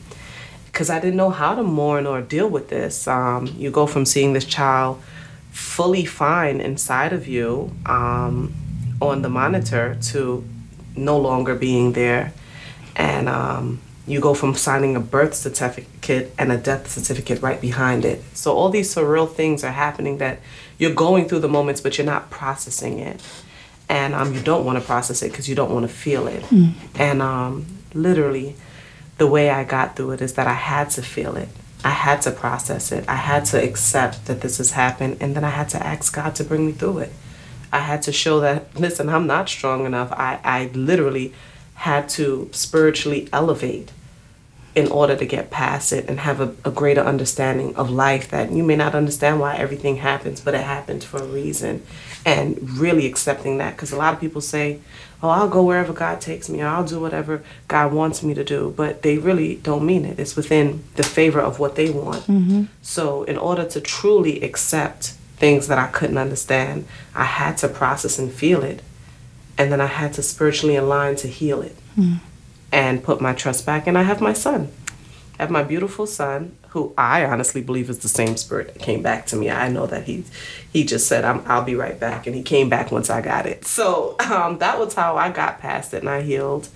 because 0.65 0.89
I 0.89 0.99
didn't 0.99 1.17
know 1.17 1.29
how 1.29 1.55
to 1.55 1.63
mourn 1.63 2.07
or 2.07 2.21
deal 2.21 2.49
with 2.49 2.69
this. 2.69 3.07
Um, 3.07 3.47
you 3.57 3.69
go 3.71 3.85
from 3.85 4.05
seeing 4.05 4.33
this 4.33 4.45
child 4.45 5.01
fully 5.51 6.05
fine 6.05 6.61
inside 6.61 7.13
of 7.13 7.27
you 7.27 7.71
um, 7.85 8.53
on 9.01 9.21
the 9.21 9.29
monitor 9.29 9.97
to 10.01 10.43
no 10.95 11.17
longer 11.17 11.55
being 11.55 11.93
there. 11.93 12.33
And 12.95 13.27
um, 13.27 13.81
you 14.07 14.19
go 14.19 14.33
from 14.33 14.55
signing 14.55 14.95
a 14.95 14.99
birth 14.99 15.33
certificate 15.33 16.33
and 16.37 16.51
a 16.51 16.57
death 16.57 16.89
certificate 16.89 17.41
right 17.41 17.59
behind 17.59 18.05
it. 18.05 18.23
So 18.33 18.53
all 18.53 18.69
these 18.69 18.93
surreal 18.93 19.31
things 19.31 19.63
are 19.63 19.71
happening 19.71 20.17
that 20.17 20.39
you're 20.77 20.93
going 20.93 21.27
through 21.27 21.39
the 21.39 21.49
moments, 21.49 21.81
but 21.81 21.97
you're 21.97 22.05
not 22.05 22.29
processing 22.29 22.99
it. 22.99 23.21
And 23.89 24.13
um, 24.13 24.33
you 24.33 24.41
don't 24.41 24.65
want 24.65 24.79
to 24.79 24.85
process 24.85 25.21
it 25.21 25.31
because 25.31 25.49
you 25.49 25.55
don't 25.55 25.71
want 25.71 25.83
to 25.87 25.93
feel 25.93 26.27
it. 26.27 26.43
Mm. 26.43 26.73
And 26.95 27.21
um, 27.21 27.65
literally, 27.93 28.55
the 29.17 29.27
way 29.27 29.49
I 29.49 29.63
got 29.63 29.95
through 29.95 30.11
it 30.11 30.21
is 30.21 30.33
that 30.33 30.47
I 30.47 30.53
had 30.53 30.89
to 30.91 31.01
feel 31.01 31.35
it. 31.35 31.49
I 31.83 31.89
had 31.89 32.21
to 32.23 32.31
process 32.31 32.91
it. 32.91 33.03
I 33.07 33.15
had 33.15 33.45
to 33.45 33.61
accept 33.61 34.25
that 34.27 34.41
this 34.41 34.59
has 34.59 34.71
happened. 34.71 35.17
And 35.19 35.35
then 35.35 35.43
I 35.43 35.49
had 35.49 35.69
to 35.69 35.85
ask 35.85 36.13
God 36.13 36.35
to 36.35 36.43
bring 36.43 36.65
me 36.65 36.71
through 36.71 36.99
it. 36.99 37.13
I 37.71 37.79
had 37.79 38.01
to 38.03 38.11
show 38.11 38.39
that, 38.41 38.79
listen, 38.79 39.09
I'm 39.09 39.27
not 39.27 39.49
strong 39.49 39.85
enough. 39.85 40.11
I, 40.11 40.39
I 40.43 40.69
literally 40.73 41.33
had 41.75 42.09
to 42.09 42.49
spiritually 42.51 43.27
elevate 43.31 43.91
in 44.75 44.87
order 44.89 45.15
to 45.15 45.25
get 45.25 45.49
past 45.49 45.91
it 45.91 46.07
and 46.07 46.19
have 46.19 46.39
a, 46.39 46.55
a, 46.63 46.71
greater 46.71 47.01
understanding 47.01 47.75
of 47.75 47.89
life 47.89 48.29
that 48.29 48.51
you 48.51 48.63
may 48.63 48.75
not 48.75 48.95
understand 48.95 49.39
why 49.39 49.55
everything 49.55 49.97
happens, 49.97 50.39
but 50.39 50.53
it 50.53 50.61
happens 50.61 51.03
for 51.03 51.17
a 51.17 51.25
reason. 51.25 51.83
And 52.25 52.69
really 52.77 53.05
accepting 53.05 53.57
that 53.57 53.75
because 53.75 53.91
a 53.91 53.97
lot 53.97 54.13
of 54.13 54.19
people 54.19 54.39
say, 54.39 54.79
oh, 55.23 55.29
I'll 55.29 55.49
go 55.49 55.63
wherever 55.63 55.91
God 55.91 56.21
takes 56.21 56.49
me 56.49 56.61
or 56.61 56.67
I'll 56.67 56.85
do 56.85 56.99
whatever 56.99 57.43
God 57.67 57.91
wants 57.93 58.23
me 58.23 58.33
to 58.33 58.43
do, 58.43 58.73
but 58.77 59.01
they 59.01 59.17
really 59.17 59.55
don't 59.55 59.85
mean 59.85 60.05
it. 60.05 60.19
It's 60.19 60.35
within 60.35 60.83
the 60.95 61.03
favor 61.03 61.41
of 61.41 61.59
what 61.59 61.75
they 61.75 61.89
want. 61.89 62.23
Mm-hmm. 62.27 62.65
So, 62.81 63.23
in 63.23 63.37
order 63.37 63.65
to 63.65 63.81
truly 63.81 64.41
accept 64.41 65.15
things 65.41 65.67
that 65.67 65.79
I 65.79 65.87
couldn't 65.87 66.19
understand, 66.19 66.85
I 67.15 67.23
had 67.25 67.57
to 67.57 67.67
process 67.67 68.19
and 68.19 68.31
feel 68.31 68.63
it. 68.63 68.83
And 69.57 69.71
then 69.71 69.81
I 69.81 69.87
had 69.87 70.13
to 70.13 70.21
spiritually 70.21 70.75
align 70.75 71.15
to 71.17 71.27
heal 71.27 71.63
it 71.63 71.75
mm. 71.97 72.19
and 72.71 73.03
put 73.03 73.19
my 73.19 73.33
trust 73.33 73.65
back. 73.65 73.87
And 73.87 73.97
I 73.97 74.03
have 74.03 74.21
my 74.21 74.33
son. 74.33 74.71
I 75.39 75.41
have 75.41 75.49
my 75.49 75.63
beautiful 75.63 76.05
son, 76.05 76.55
who 76.69 76.93
I 76.95 77.25
honestly 77.25 77.63
believe 77.63 77.89
is 77.89 77.99
the 77.99 78.07
same 78.07 78.37
spirit 78.37 78.67
that 78.67 78.79
came 78.79 79.01
back 79.01 79.25
to 79.27 79.35
me. 79.35 79.49
I 79.49 79.67
know 79.67 79.87
that 79.87 80.03
he 80.03 80.25
he 80.71 80.83
just 80.83 81.07
said, 81.07 81.25
I'm, 81.25 81.41
I'll 81.47 81.63
be 81.63 81.73
right 81.73 81.99
back. 81.99 82.27
And 82.27 82.35
he 82.35 82.43
came 82.43 82.69
back 82.69 82.91
once 82.91 83.09
I 83.09 83.21
got 83.21 83.47
it. 83.47 83.65
So 83.65 84.15
um, 84.19 84.59
that 84.59 84.77
was 84.77 84.93
how 84.93 85.17
I 85.17 85.31
got 85.31 85.59
past 85.59 85.91
it 85.95 86.03
and 86.03 86.09
I 86.09 86.21
healed. 86.21 86.69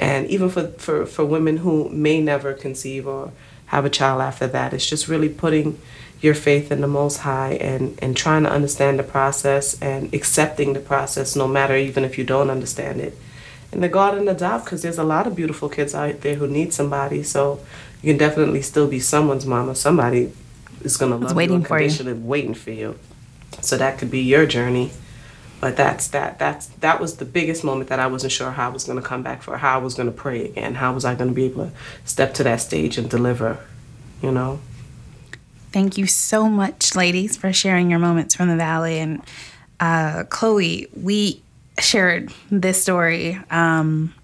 And 0.00 0.26
even 0.26 0.50
for, 0.50 0.66
for, 0.72 1.06
for 1.06 1.24
women 1.24 1.58
who 1.58 1.88
may 1.88 2.20
never 2.20 2.52
conceive 2.52 3.06
or 3.06 3.30
have 3.66 3.84
a 3.84 3.90
child 3.90 4.22
after 4.22 4.48
that, 4.48 4.72
it's 4.72 4.86
just 4.86 5.06
really 5.06 5.28
putting 5.28 5.78
your 6.20 6.34
faith 6.34 6.72
in 6.72 6.80
the 6.80 6.88
Most 6.88 7.18
High 7.18 7.52
and, 7.52 7.98
and 8.02 8.16
trying 8.16 8.42
to 8.42 8.50
understand 8.50 8.98
the 8.98 9.04
process 9.04 9.80
and 9.80 10.12
accepting 10.12 10.72
the 10.72 10.80
process, 10.80 11.36
no 11.36 11.46
matter 11.46 11.76
even 11.76 12.04
if 12.04 12.18
you 12.18 12.24
don't 12.24 12.50
understand 12.50 13.00
it. 13.00 13.16
And 13.70 13.82
the 13.82 13.88
God 13.88 14.16
and 14.16 14.28
adopt, 14.28 14.64
because 14.64 14.82
there's 14.82 14.98
a 14.98 15.04
lot 15.04 15.26
of 15.26 15.36
beautiful 15.36 15.68
kids 15.68 15.94
out 15.94 16.22
there 16.22 16.36
who 16.36 16.46
need 16.46 16.72
somebody. 16.72 17.22
So 17.22 17.60
you 18.02 18.12
can 18.12 18.18
definitely 18.18 18.62
still 18.62 18.88
be 18.88 18.98
someone's 18.98 19.46
mama. 19.46 19.74
Somebody 19.74 20.32
is 20.82 20.96
going 20.96 21.12
to 21.12 21.18
love 21.18 21.36
waiting 21.36 21.60
you 21.60 21.64
for 21.66 21.80
you. 21.80 22.14
waiting 22.16 22.54
for 22.54 22.70
you. 22.70 22.98
So 23.60 23.76
that 23.76 23.98
could 23.98 24.10
be 24.10 24.20
your 24.20 24.46
journey. 24.46 24.90
But 25.60 25.76
that's 25.76 26.06
that 26.08 26.38
that's 26.38 26.66
that 26.66 27.00
was 27.00 27.16
the 27.16 27.24
biggest 27.24 27.64
moment 27.64 27.90
that 27.90 27.98
I 27.98 28.06
wasn't 28.06 28.32
sure 28.32 28.52
how 28.52 28.68
I 28.68 28.72
was 28.72 28.84
going 28.84 29.00
to 29.00 29.04
come 29.04 29.24
back 29.24 29.42
for, 29.42 29.56
how 29.56 29.80
I 29.80 29.82
was 29.82 29.94
going 29.94 30.08
to 30.08 30.16
pray 30.16 30.44
again, 30.44 30.74
how 30.76 30.94
was 30.94 31.04
I 31.04 31.16
going 31.16 31.30
to 31.30 31.34
be 31.34 31.46
able 31.46 31.66
to 31.66 31.72
step 32.04 32.32
to 32.34 32.44
that 32.44 32.60
stage 32.60 32.96
and 32.96 33.10
deliver, 33.10 33.58
you 34.22 34.30
know. 34.30 34.60
Thank 35.72 35.98
you 35.98 36.06
so 36.06 36.48
much, 36.48 36.94
ladies, 36.94 37.36
for 37.36 37.52
sharing 37.52 37.90
your 37.90 37.98
moments 37.98 38.34
from 38.34 38.48
the 38.48 38.56
valley. 38.56 38.98
And 38.98 39.22
uh, 39.80 40.24
Chloe, 40.28 40.88
we 40.96 41.42
shared 41.78 42.32
this 42.50 42.82
story. 42.82 43.38
Um, 43.50 44.14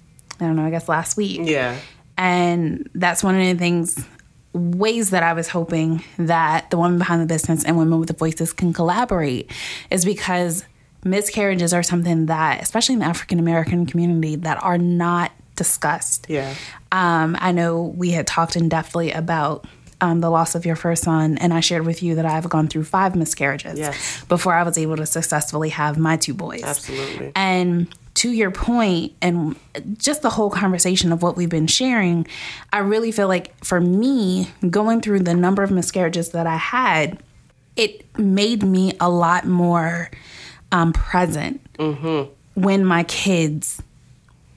I 0.40 0.46
don't 0.46 0.56
know. 0.56 0.64
I 0.64 0.70
guess 0.70 0.88
last 0.88 1.16
week. 1.16 1.40
Yeah. 1.44 1.76
And 2.16 2.88
that's 2.94 3.22
one 3.22 3.34
of 3.34 3.40
the 3.40 3.54
things, 3.54 4.04
ways 4.52 5.10
that 5.10 5.22
I 5.22 5.32
was 5.32 5.48
hoping 5.48 6.02
that 6.16 6.70
the 6.70 6.78
woman 6.78 6.98
behind 6.98 7.20
the 7.20 7.26
business 7.26 7.64
and 7.64 7.76
women 7.76 7.98
with 7.98 8.08
the 8.08 8.14
voices 8.14 8.52
can 8.52 8.72
collaborate, 8.72 9.50
is 9.90 10.04
because 10.04 10.64
miscarriages 11.04 11.74
are 11.74 11.82
something 11.82 12.26
that, 12.26 12.62
especially 12.62 12.94
in 12.94 13.00
the 13.00 13.06
African 13.06 13.38
American 13.38 13.84
community, 13.84 14.36
that 14.36 14.62
are 14.62 14.78
not 14.78 15.32
discussed. 15.56 16.26
Yeah. 16.28 16.54
Um, 16.90 17.36
I 17.38 17.52
know 17.52 17.82
we 17.82 18.10
had 18.12 18.26
talked 18.26 18.56
in 18.56 18.68
depthly 18.68 19.16
about 19.16 19.66
um, 20.00 20.20
the 20.20 20.30
loss 20.30 20.54
of 20.54 20.66
your 20.66 20.76
first 20.76 21.04
son, 21.04 21.38
and 21.38 21.52
I 21.52 21.60
shared 21.60 21.86
with 21.86 22.02
you 22.02 22.14
that 22.16 22.26
I've 22.26 22.48
gone 22.48 22.68
through 22.68 22.84
five 22.84 23.14
miscarriages 23.16 23.78
yes. 23.78 24.24
before 24.24 24.54
I 24.54 24.62
was 24.62 24.78
able 24.78 24.96
to 24.96 25.06
successfully 25.06 25.70
have 25.70 25.98
my 25.98 26.16
two 26.16 26.34
boys. 26.34 26.62
Absolutely. 26.62 27.32
And 27.34 27.88
to 28.14 28.30
your 28.30 28.50
point, 28.50 29.12
and 29.20 29.56
just 29.98 30.22
the 30.22 30.30
whole 30.30 30.50
conversation 30.50 31.12
of 31.12 31.22
what 31.22 31.36
we've 31.36 31.48
been 31.48 31.66
sharing, 31.66 32.26
I 32.72 32.78
really 32.78 33.10
feel 33.10 33.28
like 33.28 33.64
for 33.64 33.80
me, 33.80 34.48
going 34.70 35.00
through 35.00 35.20
the 35.20 35.34
number 35.34 35.62
of 35.62 35.70
miscarriages 35.70 36.30
that 36.30 36.46
I 36.46 36.56
had, 36.56 37.22
it 37.76 38.04
made 38.18 38.62
me 38.62 38.92
a 39.00 39.10
lot 39.10 39.46
more 39.46 40.10
um, 40.70 40.92
present 40.92 41.60
mm-hmm. 41.74 42.30
when 42.60 42.84
my 42.84 43.02
kids 43.04 43.82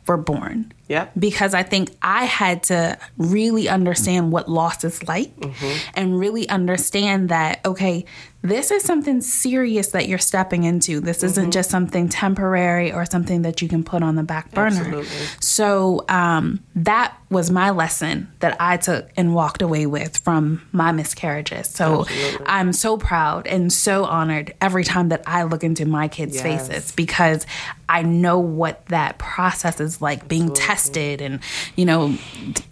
were 0.08 0.18
born. 0.18 0.72
Yeah. 0.88 1.10
Because 1.18 1.54
I 1.54 1.64
think 1.64 1.92
I 2.02 2.26
had 2.26 2.64
to 2.64 2.98
really 3.18 3.68
understand 3.68 4.32
what 4.32 4.50
loss 4.50 4.84
is 4.84 5.06
like 5.08 5.36
mm-hmm. 5.36 5.90
and 5.96 6.18
really 6.18 6.48
understand 6.50 7.30
that, 7.30 7.66
okay, 7.66 8.06
this 8.48 8.72
is 8.72 8.84
something 8.84 9.22
serious 9.22 9.90
that 9.90 10.08
you're 10.08 10.18
stepping 10.18 10.64
into. 10.64 11.00
This 11.00 11.18
mm-hmm. 11.18 11.26
isn't 11.28 11.52
just 11.52 11.70
something 11.70 12.10
temporary 12.10 12.92
or 12.92 13.06
something 13.06 13.44
that 13.44 13.62
you 13.62 13.68
can 13.68 13.84
put 13.84 14.04
on 14.04 14.16
the 14.16 14.24
back 14.24 14.52
burner. 14.52 14.78
Absolutely. 14.78 15.26
So 15.40 16.06
um, 16.10 16.64
that 16.76 17.18
was 17.30 17.52
my 17.52 17.72
lesson 17.72 18.32
that 18.40 18.56
I 18.60 18.78
took 18.78 19.10
and 19.18 19.36
walked 19.36 19.62
away 19.62 19.86
with 19.86 20.18
from 20.18 20.66
my 20.72 20.92
miscarriages. 20.92 21.70
So 21.70 22.02
Absolutely. 22.02 22.46
I'm 22.48 22.74
so 22.74 22.98
proud 22.98 23.48
and 23.48 23.72
so 23.72 24.06
honored 24.06 24.54
every 24.62 24.84
time 24.84 25.10
that 25.10 25.24
I 25.28 25.44
look 25.44 25.64
into 25.64 25.86
my 25.86 26.08
kids' 26.08 26.36
yes. 26.36 26.68
faces 26.68 26.92
because 26.94 27.46
I 27.90 28.02
know 28.04 28.40
what 28.40 28.86
that 28.88 29.18
process 29.18 29.80
is 29.80 30.02
like 30.02 30.28
being 30.28 30.52
Absolutely. 30.52 30.68
tested 30.68 31.22
and, 31.22 31.40
you 31.76 31.86
know, 31.86 32.18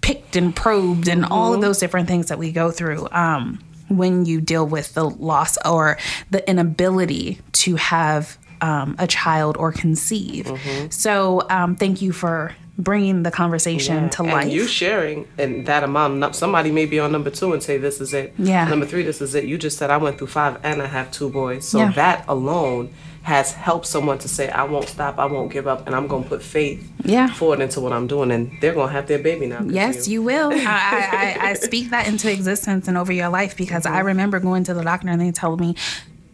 picked 0.01 0.35
and 0.35 0.55
probed 0.55 1.07
and 1.07 1.23
mm-hmm. 1.23 1.31
all 1.31 1.51
of 1.51 1.55
mm-hmm. 1.55 1.61
those 1.61 1.79
different 1.79 2.07
things 2.07 2.27
that 2.27 2.37
we 2.37 2.51
go 2.51 2.71
through. 2.71 3.07
Um, 3.11 3.59
when 3.89 4.25
you 4.25 4.41
deal 4.41 4.65
with 4.65 4.93
the 4.93 5.09
loss 5.09 5.57
or 5.65 5.97
the 6.31 6.47
inability 6.49 7.39
to 7.51 7.75
have 7.75 8.37
um, 8.61 8.95
a 8.99 9.07
child 9.07 9.57
or 9.57 9.71
conceive. 9.71 10.45
Mm-hmm. 10.45 10.89
So, 10.89 11.45
um, 11.49 11.75
thank 11.75 12.01
you 12.01 12.11
for 12.11 12.55
bringing 12.77 13.23
the 13.23 13.31
conversation 13.31 14.03
yeah. 14.03 14.09
to 14.09 14.23
and 14.23 14.31
life. 14.31 14.51
You 14.51 14.67
sharing 14.67 15.27
and 15.37 15.65
that 15.67 15.83
amount. 15.83 16.35
Somebody 16.35 16.71
may 16.71 16.85
be 16.85 16.99
on 16.99 17.11
number 17.11 17.29
two 17.29 17.53
and 17.53 17.61
say, 17.61 17.77
"This 17.77 18.01
is 18.01 18.13
it." 18.13 18.33
Yeah. 18.37 18.67
Number 18.67 18.85
three, 18.85 19.03
this 19.03 19.21
is 19.21 19.35
it. 19.35 19.45
You 19.45 19.57
just 19.57 19.77
said 19.77 19.89
I 19.89 19.97
went 19.97 20.17
through 20.17 20.27
five 20.27 20.59
and 20.63 20.81
I 20.81 20.87
have 20.87 21.11
two 21.11 21.29
boys. 21.29 21.67
So 21.67 21.79
yeah. 21.79 21.91
that 21.93 22.25
alone 22.27 22.93
has 23.25 23.53
helped 23.53 23.87
someone 23.87 24.19
to 24.19 24.27
say, 24.27 24.49
I 24.49 24.65
won't 24.65 24.87
stop, 24.87 25.17
I 25.17 25.25
won't 25.25 25.51
give 25.51 25.65
up, 25.65 25.87
and 25.87 25.95
I'm 25.95 26.05
going 26.05 26.21
to 26.21 26.29
put 26.29 26.43
faith 26.43 26.87
yeah. 27.03 27.27
forward 27.33 27.59
into 27.59 27.81
what 27.81 27.91
I'm 27.91 28.05
doing, 28.05 28.29
and 28.29 28.51
they're 28.61 28.75
going 28.75 28.89
to 28.89 28.93
have 28.93 29.07
their 29.07 29.17
baby 29.17 29.47
now. 29.47 29.63
Yes, 29.63 30.07
you. 30.07 30.13
you, 30.13 30.21
will. 30.21 30.51
I, 30.53 30.59
I, 30.61 31.49
I, 31.49 31.53
speak 31.55 31.89
that 31.89 32.07
into 32.07 32.31
existence 32.31 32.87
and 32.87 32.95
over 32.95 33.11
your 33.11 33.29
life 33.29 33.57
because 33.57 33.85
mm-hmm. 33.85 33.95
I 33.95 34.01
remember 34.01 34.39
going 34.39 34.63
to 34.65 34.75
the 34.75 34.83
doctor 34.83 35.09
and 35.09 35.19
they 35.19 35.31
told 35.31 35.59
me, 35.59 35.75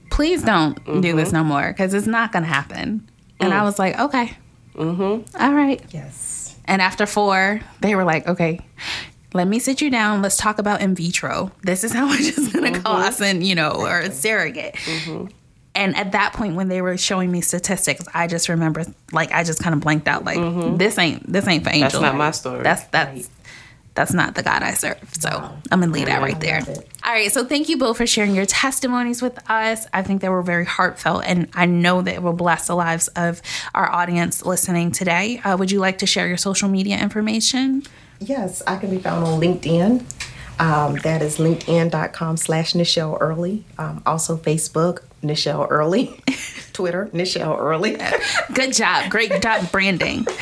please 0.09 0.43
don't 0.43 0.83
mm-hmm. 0.83 0.99
do 0.99 1.15
this 1.15 1.31
no 1.31 1.45
more 1.45 1.69
because 1.69 1.93
it's 1.93 2.07
not 2.07 2.33
going 2.33 2.43
to 2.43 2.49
happen. 2.49 3.09
And 3.39 3.53
mm. 3.53 3.57
I 3.57 3.63
was 3.63 3.79
like, 3.79 3.97
okay. 3.97 4.37
Mm-hmm. 4.75 5.41
All 5.41 5.53
right. 5.53 5.81
Yes. 5.91 6.57
And 6.65 6.81
after 6.81 7.05
four, 7.05 7.61
they 7.79 7.95
were 7.95 8.03
like, 8.03 8.27
okay, 8.27 8.59
let 9.33 9.47
me 9.47 9.59
sit 9.59 9.79
you 9.79 9.89
down. 9.89 10.21
Let's 10.21 10.35
talk 10.35 10.59
about 10.59 10.81
in 10.81 10.95
vitro. 10.95 11.53
This 11.63 11.85
is 11.85 11.93
how 11.93 12.07
much 12.07 12.19
it's 12.19 12.51
going 12.51 12.65
to 12.65 12.79
mm-hmm. 12.79 12.83
cost, 12.83 13.21
and 13.21 13.41
you 13.41 13.55
know, 13.55 13.71
or 13.71 13.99
a 13.99 14.11
surrogate. 14.11 14.75
Mm-hmm 14.75 15.37
and 15.73 15.95
at 15.95 16.11
that 16.11 16.33
point 16.33 16.55
when 16.55 16.67
they 16.67 16.81
were 16.81 16.97
showing 16.97 17.31
me 17.31 17.41
statistics 17.41 18.05
i 18.13 18.27
just 18.27 18.49
remember 18.49 18.83
like 19.11 19.31
i 19.31 19.43
just 19.43 19.61
kind 19.61 19.73
of 19.73 19.81
blanked 19.81 20.07
out 20.07 20.25
like 20.25 20.37
mm-hmm. 20.37 20.77
this 20.77 20.97
ain't 20.97 21.31
this 21.31 21.47
ain't 21.47 21.63
for 21.63 21.69
angels. 21.69 21.93
that's 21.93 22.01
not 22.01 22.15
my 22.15 22.31
story 22.31 22.63
that's 22.63 22.83
that's 22.85 23.29
that's 23.93 24.13
not 24.13 24.35
the 24.35 24.43
God 24.43 24.63
I 24.63 24.73
serve. 24.73 24.97
So 25.19 25.29
I'm 25.29 25.79
gonna 25.81 25.91
leave 25.91 26.05
that 26.05 26.21
right 26.21 26.39
there. 26.39 26.61
All 27.03 27.11
right. 27.11 27.31
So 27.31 27.43
thank 27.43 27.67
you 27.67 27.77
both 27.77 27.97
for 27.97 28.07
sharing 28.07 28.33
your 28.33 28.45
testimonies 28.45 29.21
with 29.21 29.37
us. 29.49 29.85
I 29.93 30.01
think 30.01 30.21
they 30.21 30.29
were 30.29 30.41
very 30.41 30.65
heartfelt, 30.65 31.23
and 31.25 31.49
I 31.53 31.65
know 31.65 32.01
that 32.01 32.15
it 32.15 32.23
will 32.23 32.33
bless 32.33 32.67
the 32.67 32.75
lives 32.75 33.09
of 33.09 33.41
our 33.75 33.91
audience 33.91 34.45
listening 34.45 34.91
today. 34.91 35.39
Uh, 35.39 35.57
would 35.57 35.71
you 35.71 35.79
like 35.79 35.97
to 35.99 36.05
share 36.05 36.27
your 36.27 36.37
social 36.37 36.69
media 36.69 36.97
information? 36.99 37.83
Yes, 38.19 38.61
I 38.65 38.77
can 38.77 38.91
be 38.91 38.97
found 38.97 39.25
on 39.25 39.41
LinkedIn. 39.41 40.05
Um, 40.59 40.95
that 40.97 41.21
is 41.21 41.37
linkedin.com 41.37 42.37
slash 42.37 42.73
Nichelle 42.73 43.17
Early. 43.19 43.63
Um, 43.77 44.01
also 44.05 44.37
Facebook, 44.37 45.03
Nichelle 45.23 45.67
Early. 45.69 46.21
Twitter, 46.73 47.09
Nichelle 47.13 47.57
Early. 47.59 47.97
Good 48.53 48.73
job. 48.73 49.09
Great 49.09 49.41
job 49.41 49.71
branding. 49.71 50.25